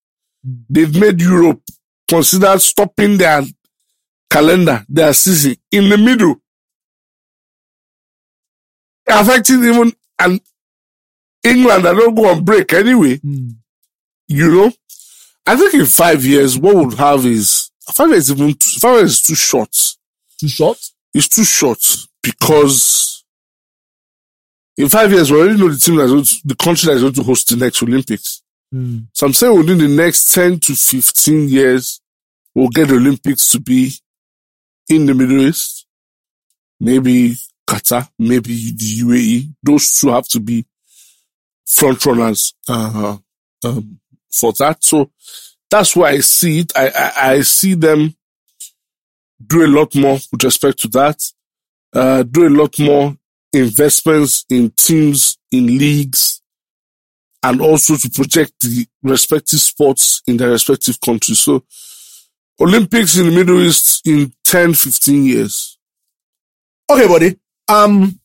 They've 0.71 0.99
made 1.01 1.21
Europe 1.21 1.61
consider 2.09 2.59
stopping 2.59 3.17
their 3.19 3.43
calendar, 4.31 4.85
their 4.89 5.13
season 5.13 5.57
in 5.73 5.89
the 5.89 5.99
middle. 5.99 6.37
Affecting 9.09 9.63
even 9.65 9.93
and 10.19 10.41
England 11.45 11.85
that 11.85 11.95
don't 11.97 12.15
go 12.15 12.29
on 12.31 12.45
break 12.45 12.73
anyway. 12.73 13.19
Mm. 13.19 13.57
You 14.29 14.51
know, 14.51 14.73
I 15.47 15.57
think 15.57 15.75
in 15.75 15.87
five 15.87 16.25
years, 16.25 16.59
what 16.59 16.75
we'll 16.75 16.97
have 16.97 17.25
is 17.25 17.71
five 17.95 18.11
years 18.11 18.31
even 18.31 18.55
too, 18.55 18.81
five 18.81 18.97
years 18.97 19.13
is 19.13 19.23
too 19.23 19.35
short. 19.35 19.97
Too 20.39 20.49
short? 20.49 20.79
It's 21.15 21.29
too 21.29 21.45
short 21.45 21.79
because 22.23 23.25
in 24.77 24.89
five 24.89 25.11
years 25.13 25.31
we 25.31 25.39
already 25.41 25.59
know 25.59 25.69
the 25.69 25.79
team 25.79 25.97
that's 25.97 26.11
going 26.11 26.25
to, 26.25 26.41
the 26.45 26.57
country 26.57 26.87
that 26.89 26.97
is 26.97 27.03
going 27.03 27.15
to 27.15 27.23
host 27.23 27.49
the 27.49 27.57
next 27.57 27.83
Olympics. 27.83 28.43
Mm. 28.75 29.07
So 29.13 29.27
I'm 29.27 29.33
saying 29.33 29.57
within 29.57 29.79
the 29.79 29.89
next 29.89 30.35
ten 30.35 30.59
to 30.61 30.75
fifteen 30.75 31.49
years, 31.49 32.01
we'll 32.55 32.69
get 32.69 32.89
the 32.89 32.97
Olympics 32.97 33.49
to 33.51 33.61
be 33.61 33.93
in 34.89 35.07
the 35.07 35.15
Middle 35.15 35.41
East, 35.43 35.87
maybe 36.81 37.37
Qatar, 37.69 38.09
maybe 38.19 38.73
the 38.73 39.01
UAE. 39.03 39.55
Those 39.63 40.01
two 40.01 40.09
have 40.09 40.27
to 40.29 40.41
be 40.41 40.65
front 41.67 42.05
runners 42.05 42.55
uh, 42.69 43.17
um, 43.65 44.01
for 44.39 44.53
that. 44.55 44.85
So 44.85 45.11
that's 45.71 45.97
why 45.97 46.11
I 46.11 46.21
see 46.21 46.61
it. 46.61 46.73
I, 46.77 46.89
I, 46.89 47.31
I 47.33 47.41
see 47.43 47.75
them 47.75 48.15
do 49.45 49.65
a 49.65 49.69
lot 49.69 49.95
more 49.95 50.19
with 50.33 50.45
respect 50.45 50.79
to 50.81 50.89
that. 50.89 51.23
Uh, 51.93 52.23
do 52.23 52.47
a 52.47 52.51
lot 52.51 52.79
more 52.79 53.17
investments 53.53 54.45
in 54.51 54.71
teams, 54.71 55.39
in 55.51 55.67
leagues, 55.67 56.41
and 57.43 57.61
also 57.61 57.97
to 57.97 58.11
project 58.11 58.53
the 58.61 58.87
respective 59.03 59.61
sports 59.61 60.23
in 60.27 60.37
their 60.37 60.51
respective 60.51 61.01
countries. 61.01 61.41
So 61.41 61.65
Olympics 62.61 63.17
in 63.17 63.27
the 63.27 63.33
Middle 63.33 63.61
East 63.63 64.07
in 64.07 64.33
10, 64.45 64.75
15 64.75 65.25
years. 65.25 65.79
Okay, 66.91 67.07
buddy. 67.07 67.37
Um, 67.69 68.19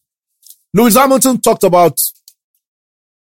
Lewis 0.74 0.95
Hamilton 0.95 1.39
talked 1.39 1.64
about 1.64 1.99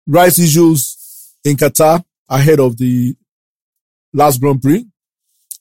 rights 0.07 0.39
issues 0.39 1.35
in 1.45 1.57
Qatar 1.57 2.05
ahead 2.29 2.61
of 2.61 2.77
the 2.77 3.15
last 4.13 4.41
Grand 4.41 4.61
Prix. 4.63 4.87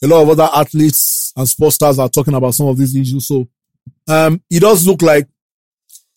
A 0.03 0.07
lot 0.07 0.21
of 0.23 0.29
other 0.29 0.49
athletes 0.53 1.33
and 1.35 1.47
sports 1.47 1.75
stars 1.75 1.99
are 1.99 2.09
talking 2.09 2.33
about 2.33 2.53
some 2.53 2.67
of 2.67 2.77
these 2.77 2.95
issues. 2.95 3.27
So, 3.27 3.47
um, 4.07 4.41
it 4.49 4.59
does 4.59 4.85
look 4.85 5.01
like, 5.01 5.27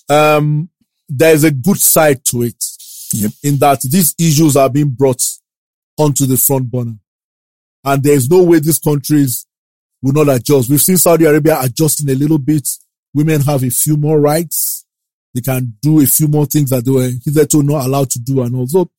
um, 0.09 0.69
there's 1.09 1.45
a 1.45 1.51
good 1.51 1.79
side 1.79 2.25
to 2.27 2.43
it 2.43 2.65
Yep. 3.13 3.33
in 3.43 3.57
that 3.59 3.81
these 3.83 4.15
issues 4.19 4.57
are 4.57 4.69
being 4.71 4.91
brought 4.91 5.23
onto 5.97 6.27
the 6.27 6.37
front 6.37 6.71
burner. 6.71 6.97
And 7.85 8.03
there's 8.03 8.29
no 8.31 8.43
way 8.43 8.59
these 8.61 8.79
countries 8.79 9.47
will 10.03 10.13
not 10.13 10.29
adjust. 10.35 10.69
We've 10.71 10.81
seen 10.81 10.97
Saudi 10.97 11.25
Arabia 11.25 11.59
adjusting 11.61 12.09
a 12.11 12.15
little 12.15 12.39
bit. 12.39 12.69
Women 13.15 13.41
have 13.43 13.65
a 13.65 13.71
few 13.71 13.97
more 13.97 14.21
rights. 14.21 14.85
They 15.35 15.41
can 15.41 15.77
do 15.81 16.01
a 16.01 16.07
few 16.07 16.29
more 16.29 16.47
things 16.47 16.71
that 16.71 16.85
they 16.85 16.91
were 16.91 17.11
hitherto 17.25 17.63
not 17.63 17.87
allowed 17.87 18.11
to 18.11 18.19
do 18.21 18.43
and 18.43 18.55
also 18.55 18.91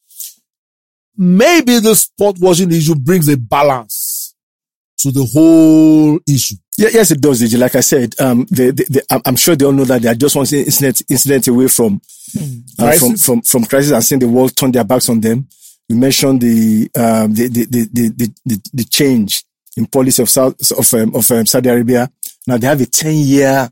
maybe 1.21 1.79
the 1.79 1.93
sport 1.93 2.37
washing 2.39 2.71
issue 2.71 2.95
brings 2.95 3.29
a 3.29 3.37
balance 3.37 4.33
to 4.97 5.11
the 5.11 5.23
whole 5.23 6.19
issue. 6.27 6.55
Yeah, 6.79 6.89
yes, 6.91 7.11
it 7.11 7.21
does, 7.21 7.41
DJ. 7.41 7.59
Like 7.59 7.75
I 7.75 7.81
said, 7.81 8.15
um, 8.19 8.47
they, 8.49 8.71
they, 8.71 8.85
they, 8.89 9.01
I'm- 9.11 9.35
sure 9.35 9.55
they 9.55 9.65
all 9.65 9.71
know 9.71 9.83
that 9.85 10.01
they 10.01 10.09
are 10.09 10.15
just 10.15 10.35
one 10.35 10.47
incident, 10.51 11.03
incident 11.07 11.47
away 11.47 11.67
from, 11.67 12.01
uh, 12.35 12.39
from, 12.39 12.87
Crisis? 12.87 13.25
from, 13.25 13.41
from 13.43 13.65
crisis 13.65 13.91
and 13.91 14.03
seeing 14.03 14.19
the 14.19 14.27
world 14.27 14.55
turn 14.55 14.71
their 14.71 14.83
backs 14.83 15.09
on 15.09 15.21
them. 15.21 15.47
We 15.87 15.95
mentioned 15.95 16.41
the, 16.41 16.89
um, 16.95 17.33
the, 17.35 17.47
the, 17.49 17.65
the, 17.65 18.31
the, 18.45 18.69
the, 18.73 18.83
change 18.85 19.43
in 19.77 19.85
policy 19.85 20.23
of 20.23 20.29
South, 20.29 20.55
of, 20.71 20.91
um, 20.95 21.13
of 21.15 21.29
um, 21.29 21.45
Saudi 21.45 21.69
Arabia. 21.69 22.09
Now 22.47 22.57
they 22.57 22.65
have 22.67 22.81
a 22.81 22.85
10 22.87 23.13
year, 23.13 23.69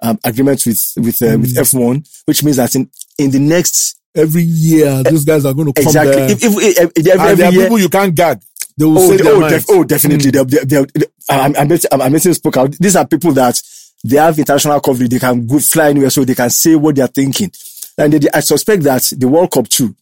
um, 0.00 0.18
agreement 0.24 0.64
with, 0.66 0.92
with, 0.98 1.20
uh, 1.22 1.36
with 1.38 1.56
F1, 1.56 2.22
which 2.26 2.44
means 2.44 2.58
that 2.58 2.74
in, 2.76 2.88
in 3.18 3.30
the 3.32 3.40
next, 3.40 3.98
Every 4.14 4.42
year, 4.42 4.86
eh, 5.06 5.10
these 5.10 5.24
guys 5.24 5.44
are 5.46 5.54
going 5.54 5.72
to 5.72 5.72
come 5.72 5.86
exactly, 5.88 6.12
there. 6.16 6.30
if, 6.30 6.42
if, 6.44 6.90
if, 6.96 7.06
every, 7.06 7.30
and 7.30 7.38
there 7.38 7.48
are 7.48 7.52
year, 7.52 7.62
people 7.62 7.78
you 7.78 7.88
can't 7.88 8.14
gag. 8.14 8.40
They 8.76 8.84
will 8.84 8.98
Oh, 8.98 9.08
say 9.08 9.16
their 9.22 9.34
oh, 9.34 9.48
def- 9.48 9.66
oh, 9.70 9.84
definitely. 9.84 10.30
Hmm. 10.30 10.30
They're, 10.30 10.44
they're, 10.44 10.64
they're, 10.64 10.86
they're, 10.94 11.08
I'm, 11.30 11.54
I'm, 11.56 11.72
I'm, 11.92 12.02
I'm 12.02 12.18
spoke 12.18 12.56
out. 12.56 12.72
These 12.72 12.96
are 12.96 13.06
people 13.06 13.32
that 13.32 13.60
they 14.04 14.16
have 14.16 14.38
international 14.38 14.80
coverage. 14.80 15.10
They 15.10 15.18
can 15.18 15.46
go 15.46 15.58
fly 15.60 15.90
anywhere, 15.90 16.10
so 16.10 16.24
they 16.24 16.34
can 16.34 16.50
say 16.50 16.74
what 16.74 16.94
they 16.96 17.02
are 17.02 17.08
thinking. 17.08 17.50
And 17.96 18.12
they, 18.12 18.28
I 18.34 18.40
suspect 18.40 18.82
that 18.84 19.12
the 19.16 19.28
World 19.28 19.50
Cup 19.50 19.68
too, 19.68 19.94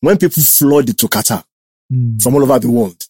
when 0.00 0.18
people 0.18 0.42
flood 0.42 0.86
to 0.86 1.08
Qatar 1.08 1.44
Mm. 1.92 2.22
from 2.22 2.34
all 2.34 2.42
over 2.42 2.58
the 2.58 2.70
world, 2.70 3.02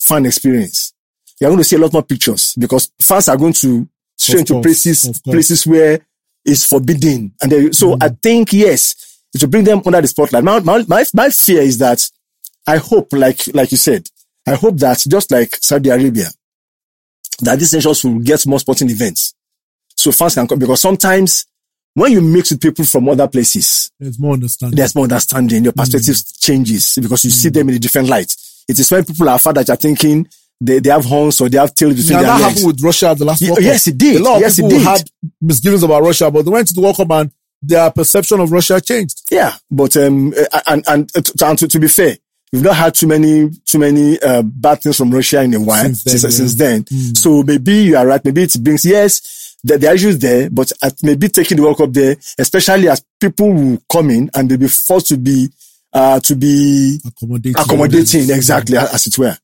fan 0.00 0.26
experience, 0.26 0.92
you're 1.40 1.48
going 1.48 1.56
to 1.58 1.64
see 1.64 1.76
a 1.76 1.78
lot 1.78 1.92
more 1.94 2.02
pictures 2.02 2.54
because 2.58 2.92
fans 3.00 3.26
are 3.28 3.38
going 3.38 3.54
to 3.54 3.88
stray 4.18 4.40
into 4.40 4.60
places, 4.60 5.18
places 5.22 5.66
where 5.66 6.00
it's 6.44 6.66
forbidden. 6.66 7.32
And 7.40 7.50
they, 7.50 7.72
so 7.72 7.94
hmm. 7.94 8.02
I 8.02 8.10
think, 8.10 8.52
yes, 8.52 9.07
it 9.34 9.42
will 9.42 9.50
bring 9.50 9.64
them 9.64 9.82
under 9.84 10.00
the 10.00 10.08
spotlight. 10.08 10.44
My, 10.44 10.60
my, 10.60 10.84
my, 10.88 11.04
my 11.14 11.28
fear 11.30 11.62
is 11.62 11.78
that 11.78 12.08
I 12.66 12.76
hope, 12.78 13.12
like, 13.12 13.42
like 13.54 13.70
you 13.70 13.76
said, 13.76 14.08
I 14.46 14.54
hope 14.54 14.76
that 14.78 14.98
just 15.08 15.30
like 15.30 15.56
Saudi 15.56 15.90
Arabia, 15.90 16.26
that 17.40 17.58
these 17.58 17.72
nations 17.74 18.04
will 18.04 18.18
get 18.18 18.46
more 18.46 18.58
sporting 18.60 18.90
events. 18.90 19.34
So 19.96 20.12
fans 20.12 20.34
can 20.34 20.46
come 20.46 20.58
because 20.58 20.80
sometimes 20.80 21.46
when 21.94 22.12
you 22.12 22.20
mix 22.20 22.50
with 22.50 22.60
people 22.60 22.84
from 22.84 23.08
other 23.08 23.26
places, 23.28 23.90
There's 23.98 24.18
more 24.18 24.34
understanding. 24.34 24.76
there's 24.76 24.94
more 24.94 25.04
understanding. 25.04 25.64
Your 25.64 25.72
perspective 25.72 26.14
mm. 26.14 26.40
changes 26.40 26.98
because 27.00 27.24
you 27.24 27.30
see 27.30 27.48
mm. 27.50 27.54
them 27.54 27.68
in 27.70 27.74
a 27.76 27.78
different 27.78 28.08
light. 28.08 28.34
It 28.68 28.78
is 28.78 28.90
when 28.90 29.04
people 29.04 29.28
are 29.28 29.38
far 29.38 29.52
that 29.54 29.66
you're 29.68 29.76
thinking 29.76 30.28
they, 30.60 30.78
they 30.80 30.90
have 30.90 31.04
horns 31.04 31.40
or 31.40 31.48
they 31.48 31.58
have 31.58 31.74
tails 31.74 31.94
between 31.94 32.18
Yeah, 32.18 32.22
their 32.22 32.26
that 32.26 32.40
legs. 32.40 32.44
happened 32.54 32.66
with 32.66 32.82
Russia 32.82 33.08
at 33.10 33.18
the 33.18 33.24
last 33.24 33.42
World 33.42 33.56
Cup. 33.58 33.64
yes, 33.64 33.86
it 33.88 33.98
did. 33.98 34.20
A 34.20 34.24
lot 34.24 34.36
of 34.36 34.40
Yes, 34.42 34.58
it 34.58 34.62
people 34.62 34.78
did. 34.78 34.82
had 34.86 35.10
misgivings 35.40 35.82
about 35.82 36.02
Russia, 36.02 36.30
but 36.30 36.44
they 36.44 36.50
went 36.50 36.68
to 36.68 36.74
the 36.74 36.80
World 36.80 36.96
Cup 36.96 37.10
and 37.10 37.30
their 37.62 37.90
perception 37.90 38.40
of 38.40 38.52
Russia 38.52 38.80
changed. 38.80 39.22
Yeah, 39.30 39.54
but 39.70 39.96
um, 39.96 40.32
and 40.66 40.84
and 40.86 41.10
uh, 41.16 41.20
to, 41.20 41.46
and 41.46 41.58
to, 41.58 41.68
to 41.68 41.80
be 41.80 41.88
fair, 41.88 42.16
we've 42.52 42.62
not 42.62 42.76
had 42.76 42.94
too 42.94 43.06
many 43.06 43.50
too 43.64 43.78
many 43.78 44.20
uh, 44.20 44.42
bad 44.42 44.82
things 44.82 44.96
from 44.96 45.10
Russia 45.10 45.42
in 45.42 45.54
a 45.54 45.60
while 45.60 45.84
Since 45.84 46.04
then, 46.04 46.18
since, 46.18 46.22
yeah. 46.24 46.30
since 46.30 46.54
then. 46.54 46.82
Mm. 46.84 47.16
So 47.16 47.42
maybe 47.42 47.72
you 47.74 47.96
are 47.96 48.06
right. 48.06 48.24
Maybe 48.24 48.42
it 48.42 48.62
brings 48.62 48.84
yes, 48.84 49.56
there, 49.64 49.78
there 49.78 49.92
are 49.92 49.94
issues 49.94 50.18
there, 50.18 50.50
but 50.50 50.72
at 50.82 51.02
maybe 51.02 51.28
taking 51.28 51.56
the 51.56 51.62
World 51.62 51.78
Cup 51.78 51.92
there, 51.92 52.16
especially 52.38 52.88
as 52.88 53.04
people 53.20 53.52
will 53.52 53.78
come 53.90 54.10
in 54.10 54.30
and 54.34 54.48
they'll 54.48 54.58
be 54.58 54.68
forced 54.68 55.08
to 55.08 55.16
be 55.16 55.48
uh, 55.92 56.20
to 56.20 56.36
be 56.36 57.00
accommodating. 57.06 57.60
accommodating, 57.60 58.30
exactly 58.30 58.76
as 58.76 59.06
it 59.06 59.18
were. 59.18 59.36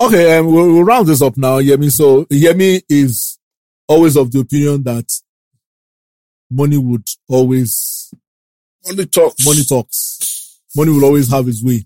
Okay, 0.00 0.38
um, 0.38 0.46
we'll, 0.46 0.72
we'll 0.72 0.84
round 0.84 1.06
this 1.06 1.20
up 1.20 1.36
now, 1.36 1.60
Yemi. 1.60 1.90
So 1.90 2.24
Yemi 2.26 2.82
is 2.88 3.38
always 3.86 4.16
of 4.16 4.32
the 4.32 4.40
opinion 4.40 4.82
that 4.84 5.04
money 6.50 6.76
would 6.78 7.08
always 7.28 8.12
Money 8.86 9.06
talks. 9.06 9.44
money 9.46 9.64
talks. 9.64 10.58
Money 10.74 10.90
will 10.92 11.04
always 11.04 11.30
have 11.30 11.46
its 11.48 11.62
way. 11.62 11.84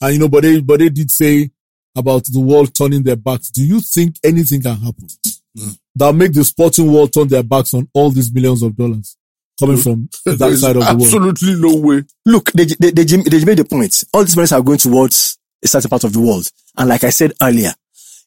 And 0.00 0.14
you 0.14 0.20
know, 0.20 0.28
but 0.28 0.42
they 0.42 0.60
but 0.60 0.78
they 0.78 0.88
did 0.88 1.10
say 1.10 1.50
about 1.96 2.24
the 2.24 2.40
world 2.40 2.74
turning 2.74 3.02
their 3.02 3.16
backs. 3.16 3.50
Do 3.50 3.64
you 3.64 3.80
think 3.80 4.16
anything 4.24 4.62
can 4.62 4.76
happen 4.76 5.08
hmm. 5.56 5.70
that 5.96 6.14
make 6.14 6.32
the 6.32 6.44
sporting 6.44 6.90
world 6.92 7.12
turn 7.12 7.28
their 7.28 7.42
backs 7.42 7.74
on 7.74 7.88
all 7.92 8.10
these 8.10 8.32
millions 8.32 8.62
of 8.62 8.76
dollars 8.76 9.16
coming 9.58 9.76
hmm. 9.76 9.82
from 9.82 10.08
that 10.24 10.56
side 10.56 10.76
of 10.76 10.86
the 10.86 10.94
world? 10.94 11.02
absolutely 11.02 11.54
no 11.56 11.76
way. 11.76 12.02
Look, 12.24 12.52
they, 12.52 12.64
they, 12.64 12.90
they, 12.90 13.04
they 13.04 13.44
made 13.44 13.58
the 13.58 13.64
point. 13.64 14.04
All 14.14 14.24
these 14.24 14.36
monies 14.36 14.52
are 14.52 14.62
going 14.62 14.78
towards 14.78 15.38
a 15.62 15.68
certain 15.68 15.90
part 15.90 16.04
of 16.04 16.12
the 16.12 16.20
world. 16.20 16.46
And 16.78 16.88
like 16.88 17.04
I 17.04 17.10
said 17.10 17.32
earlier, 17.42 17.72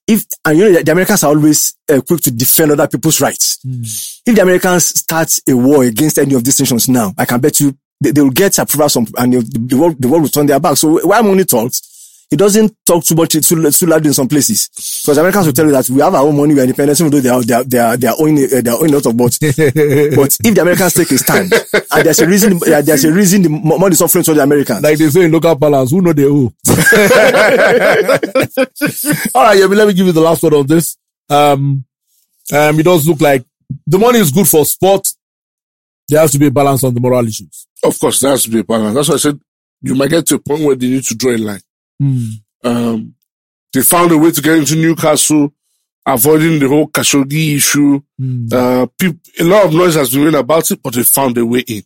if, 0.08 0.26
and 0.46 0.58
you 0.58 0.72
know, 0.72 0.82
the 0.82 0.92
Americans 0.92 1.24
are 1.24 1.30
always 1.30 1.76
uh, 1.90 2.02
quick 2.02 2.22
to 2.22 2.32
defend 2.32 2.72
other 2.72 2.88
people's 2.88 3.22
rights. 3.22 3.60
If 4.26 4.36
the 4.36 4.42
Americans 4.42 4.86
start 5.00 5.40
a 5.48 5.54
war 5.54 5.84
against 5.84 6.18
any 6.18 6.34
of 6.36 6.44
these 6.44 6.60
nations 6.60 6.90
now, 6.90 7.14
I 7.18 7.26
can 7.26 7.40
bet 7.40 7.60
you 7.60 7.78
they, 8.02 8.12
they 8.12 8.22
will 8.22 8.32
get 8.32 8.58
approval 8.60 8.90
from, 8.90 9.08
and 9.18 9.34
the, 9.34 9.60
the 9.68 9.78
world, 9.78 9.96
the 10.00 10.08
world 10.08 10.24
will 10.24 10.30
turn 10.30 10.46
their 10.46 10.60
back. 10.60 10.76
So 10.78 11.00
why 11.06 11.22
money 11.22 11.46
talks? 11.46 11.82
He 12.34 12.38
doesn't 12.38 12.76
talk 12.84 13.04
too 13.04 13.14
much, 13.14 13.34
too, 13.34 13.42
too 13.70 13.86
loud 13.86 14.04
in 14.04 14.12
some 14.12 14.28
places. 14.28 14.68
Because 15.06 15.20
Americans 15.20 15.46
will 15.46 15.54
tell 15.54 15.68
you 15.68 15.72
that 15.72 15.88
we 15.88 16.02
have 16.02 16.16
our 16.16 16.24
own 16.26 16.36
money, 16.36 16.56
we 16.56 16.62
are 16.62 16.64
independent, 16.64 17.00
even 17.00 17.12
though 17.12 17.20
they 17.20 17.30
are, 17.30 17.44
they 17.44 17.54
are, 17.54 17.64
they 17.64 17.78
are, 17.78 17.96
they 17.96 18.08
are 18.08 18.16
owning, 18.18 18.46
uh, 18.46 18.60
they 18.60 18.72
are 18.72 18.78
owning 18.80 18.90
a 18.90 18.98
lot 18.98 19.06
of 19.06 19.16
but, 19.16 19.38
but 19.40 20.38
if 20.42 20.56
the 20.56 20.60
Americans 20.60 20.96
take 20.96 21.12
a 21.12 21.18
stand, 21.20 21.54
and 21.54 22.04
there's 22.04 22.18
a 22.22 22.26
reason, 22.28 22.54
uh, 22.56 22.82
there's 22.82 23.06
a 23.06 23.14
reason 23.14 23.44
the 23.44 23.50
money 23.50 23.92
is 23.92 24.00
suffering 24.00 24.24
to 24.24 24.34
the 24.34 24.42
Americans. 24.42 24.82
like 24.82 24.98
they 24.98 25.12
say 25.12 25.26
in 25.26 25.32
local 25.32 25.54
balance, 25.54 25.92
who 25.92 26.02
know 26.02 26.12
they 26.12 26.26
owe? 26.26 26.52
All 29.36 29.44
right, 29.44 29.60
Yemi, 29.60 29.76
let 29.78 29.88
me 29.88 29.94
give 29.94 30.08
you 30.08 30.12
the 30.12 30.20
last 30.20 30.42
word 30.42 30.56
on 30.56 30.66
this. 30.66 30.98
Um, 31.30 31.86
um, 32.52 32.80
it 32.80 32.84
does 32.84 33.08
look 33.08 33.22
like 33.22 33.46
the 33.86 34.00
money 34.00 34.18
is 34.18 34.32
good 34.32 34.48
for 34.48 34.66
sport. 34.66 35.08
There 36.10 36.20
has 36.20 36.32
to 36.32 36.40
be 36.40 36.48
a 36.48 36.52
balance 36.52 36.84
on 36.84 36.96
the 36.96 37.00
moral 37.00 37.28
issues. 37.28 37.68
Of 37.84 38.00
course, 38.00 38.22
there 38.22 38.32
has 38.32 38.42
to 38.42 38.50
be 38.50 38.62
a 38.62 38.64
balance. 38.64 38.96
That's 38.96 39.10
why 39.10 39.16
I 39.16 39.20
said 39.20 39.40
you 39.84 39.94
might 39.94 40.10
get 40.10 40.26
to 40.26 40.36
a 40.36 40.40
point 40.40 40.64
where 40.64 40.76
they 40.76 40.88
need 40.90 41.04
to 41.04 41.14
draw 41.16 41.30
a 41.32 41.38
line. 41.38 41.62
Um, 42.64 43.16
they 43.74 43.82
found 43.82 44.12
a 44.12 44.18
way 44.18 44.32
to 44.32 44.42
get 44.42 44.58
into 44.58 44.76
Newcastle, 44.76 45.54
avoiding 46.06 46.60
the 46.60 46.68
whole 46.68 46.88
Khashoggi 46.88 47.56
issue. 47.56 48.02
Uh, 48.54 48.88
peop 48.98 49.18
a 49.40 49.44
lot 49.44 49.66
of 49.66 49.74
noise 49.74 49.96
has 49.96 50.12
been 50.14 50.26
made 50.26 50.36
about 50.36 50.70
it, 50.72 50.82
but 50.84 50.94
they 50.94 51.04
found 51.04 51.38
a 51.38 51.46
way 51.46 51.64
in. 51.68 51.84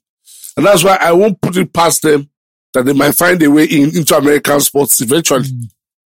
And 0.56 0.66
that's 0.66 0.84
why 0.84 0.98
I 1.00 1.12
won't 1.14 1.40
put 1.42 1.56
it 1.58 1.72
past 1.72 2.02
them 2.02 2.30
that 2.74 2.86
they 2.86 2.94
might 2.94 3.14
find 3.16 3.42
a 3.42 3.48
way 3.50 3.66
in 3.66 3.96
into 3.96 4.16
American 4.18 4.60
sports 4.60 5.00
eventually. 5.02 5.48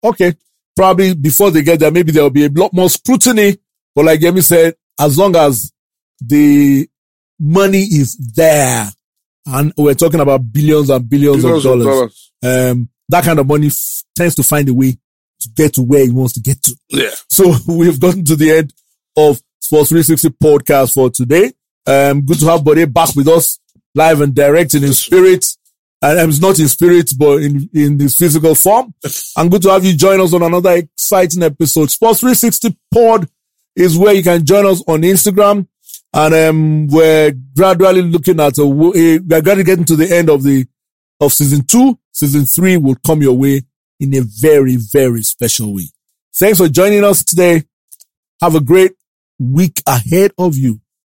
Okay. 0.03 0.33
Probably 0.75 1.13
before 1.15 1.51
they 1.51 1.61
get 1.61 1.79
there, 1.79 1.91
maybe 1.91 2.11
there 2.11 2.23
will 2.23 2.29
be 2.29 2.45
a 2.45 2.49
lot 2.49 2.73
more 2.73 2.89
scrutiny. 2.89 3.57
But 3.95 4.05
like 4.05 4.19
Yemi 4.21 4.43
said, 4.43 4.75
as 4.99 5.17
long 5.17 5.35
as 5.35 5.71
the 6.21 6.87
money 7.39 7.81
is 7.83 8.17
there, 8.35 8.87
and 9.45 9.73
we're 9.77 9.93
talking 9.95 10.19
about 10.19 10.51
billions 10.51 10.89
and 10.89 11.09
billions, 11.09 11.41
Billions 11.43 11.65
of 11.65 11.71
of 11.73 11.85
dollars, 11.85 12.31
dollars. 12.43 12.71
um, 12.71 12.89
that 13.09 13.23
kind 13.23 13.39
of 13.39 13.47
money 13.47 13.67
f- 13.67 14.03
tends 14.15 14.35
to 14.35 14.43
find 14.43 14.69
a 14.69 14.73
way 14.73 14.91
to 15.41 15.49
get 15.55 15.73
to 15.73 15.81
where 15.81 16.05
he 16.05 16.11
wants 16.11 16.33
to 16.33 16.39
get 16.39 16.61
to. 16.63 16.75
Yeah. 16.89 17.11
So 17.29 17.53
we've 17.67 17.99
gotten 17.99 18.23
to 18.25 18.35
the 18.35 18.51
end 18.51 18.73
of 19.17 19.41
Sports 19.59 19.89
360 19.89 20.29
podcast 20.41 20.93
for 20.93 21.09
today. 21.09 21.51
Um, 21.85 22.21
good 22.21 22.39
to 22.39 22.47
have 22.47 22.63
Bode 22.63 22.93
back 22.93 23.15
with 23.15 23.27
us 23.27 23.59
live 23.95 24.21
and 24.21 24.33
direct 24.33 24.75
in 24.75 24.93
spirit. 24.93 25.45
And 26.01 26.17
um, 26.17 26.29
it's 26.29 26.39
not 26.39 26.59
in 26.59 26.69
spirit, 26.69 27.11
but 27.17 27.41
in, 27.41 27.69
in 27.73 27.97
this 27.97 28.15
physical 28.15 28.55
form. 28.55 28.93
And 29.35 29.51
good 29.51 29.61
to 29.63 29.71
have 29.71 29.83
you 29.83 29.95
join 29.97 30.21
us 30.21 30.33
on 30.33 30.43
another 30.43 30.71
exciting 30.71 31.43
episode. 31.43 31.91
Sports 31.91 32.21
360 32.21 32.77
pod 32.93 33.27
is 33.75 33.97
where 33.97 34.13
you 34.13 34.23
can 34.23 34.45
join 34.45 34.65
us 34.65 34.81
on 34.87 35.01
Instagram. 35.01 35.67
And, 36.13 36.33
um, 36.33 36.87
we're 36.87 37.33
gradually 37.55 38.01
looking 38.01 38.39
at 38.39 38.57
a 38.57 38.65
we're 38.65 39.19
gradually 39.19 39.63
getting 39.63 39.85
to 39.85 39.95
the 39.95 40.15
end 40.15 40.29
of 40.29 40.41
the, 40.41 40.65
of 41.19 41.33
season 41.33 41.65
two. 41.65 41.97
Season 42.11 42.45
three 42.45 42.77
will 42.77 42.97
come 43.05 43.21
your 43.21 43.37
way 43.37 43.61
in 43.99 44.15
a 44.15 44.21
very, 44.21 44.75
very 44.77 45.21
special 45.21 45.73
way. 45.73 45.87
Thanks 46.35 46.57
for 46.59 46.67
joining 46.67 47.03
us 47.03 47.23
today. 47.23 47.63
Have 48.41 48.55
a 48.55 48.61
great 48.61 48.93
week 49.39 49.81
ahead 49.85 50.31
of 50.37 50.57
you. 50.57 50.79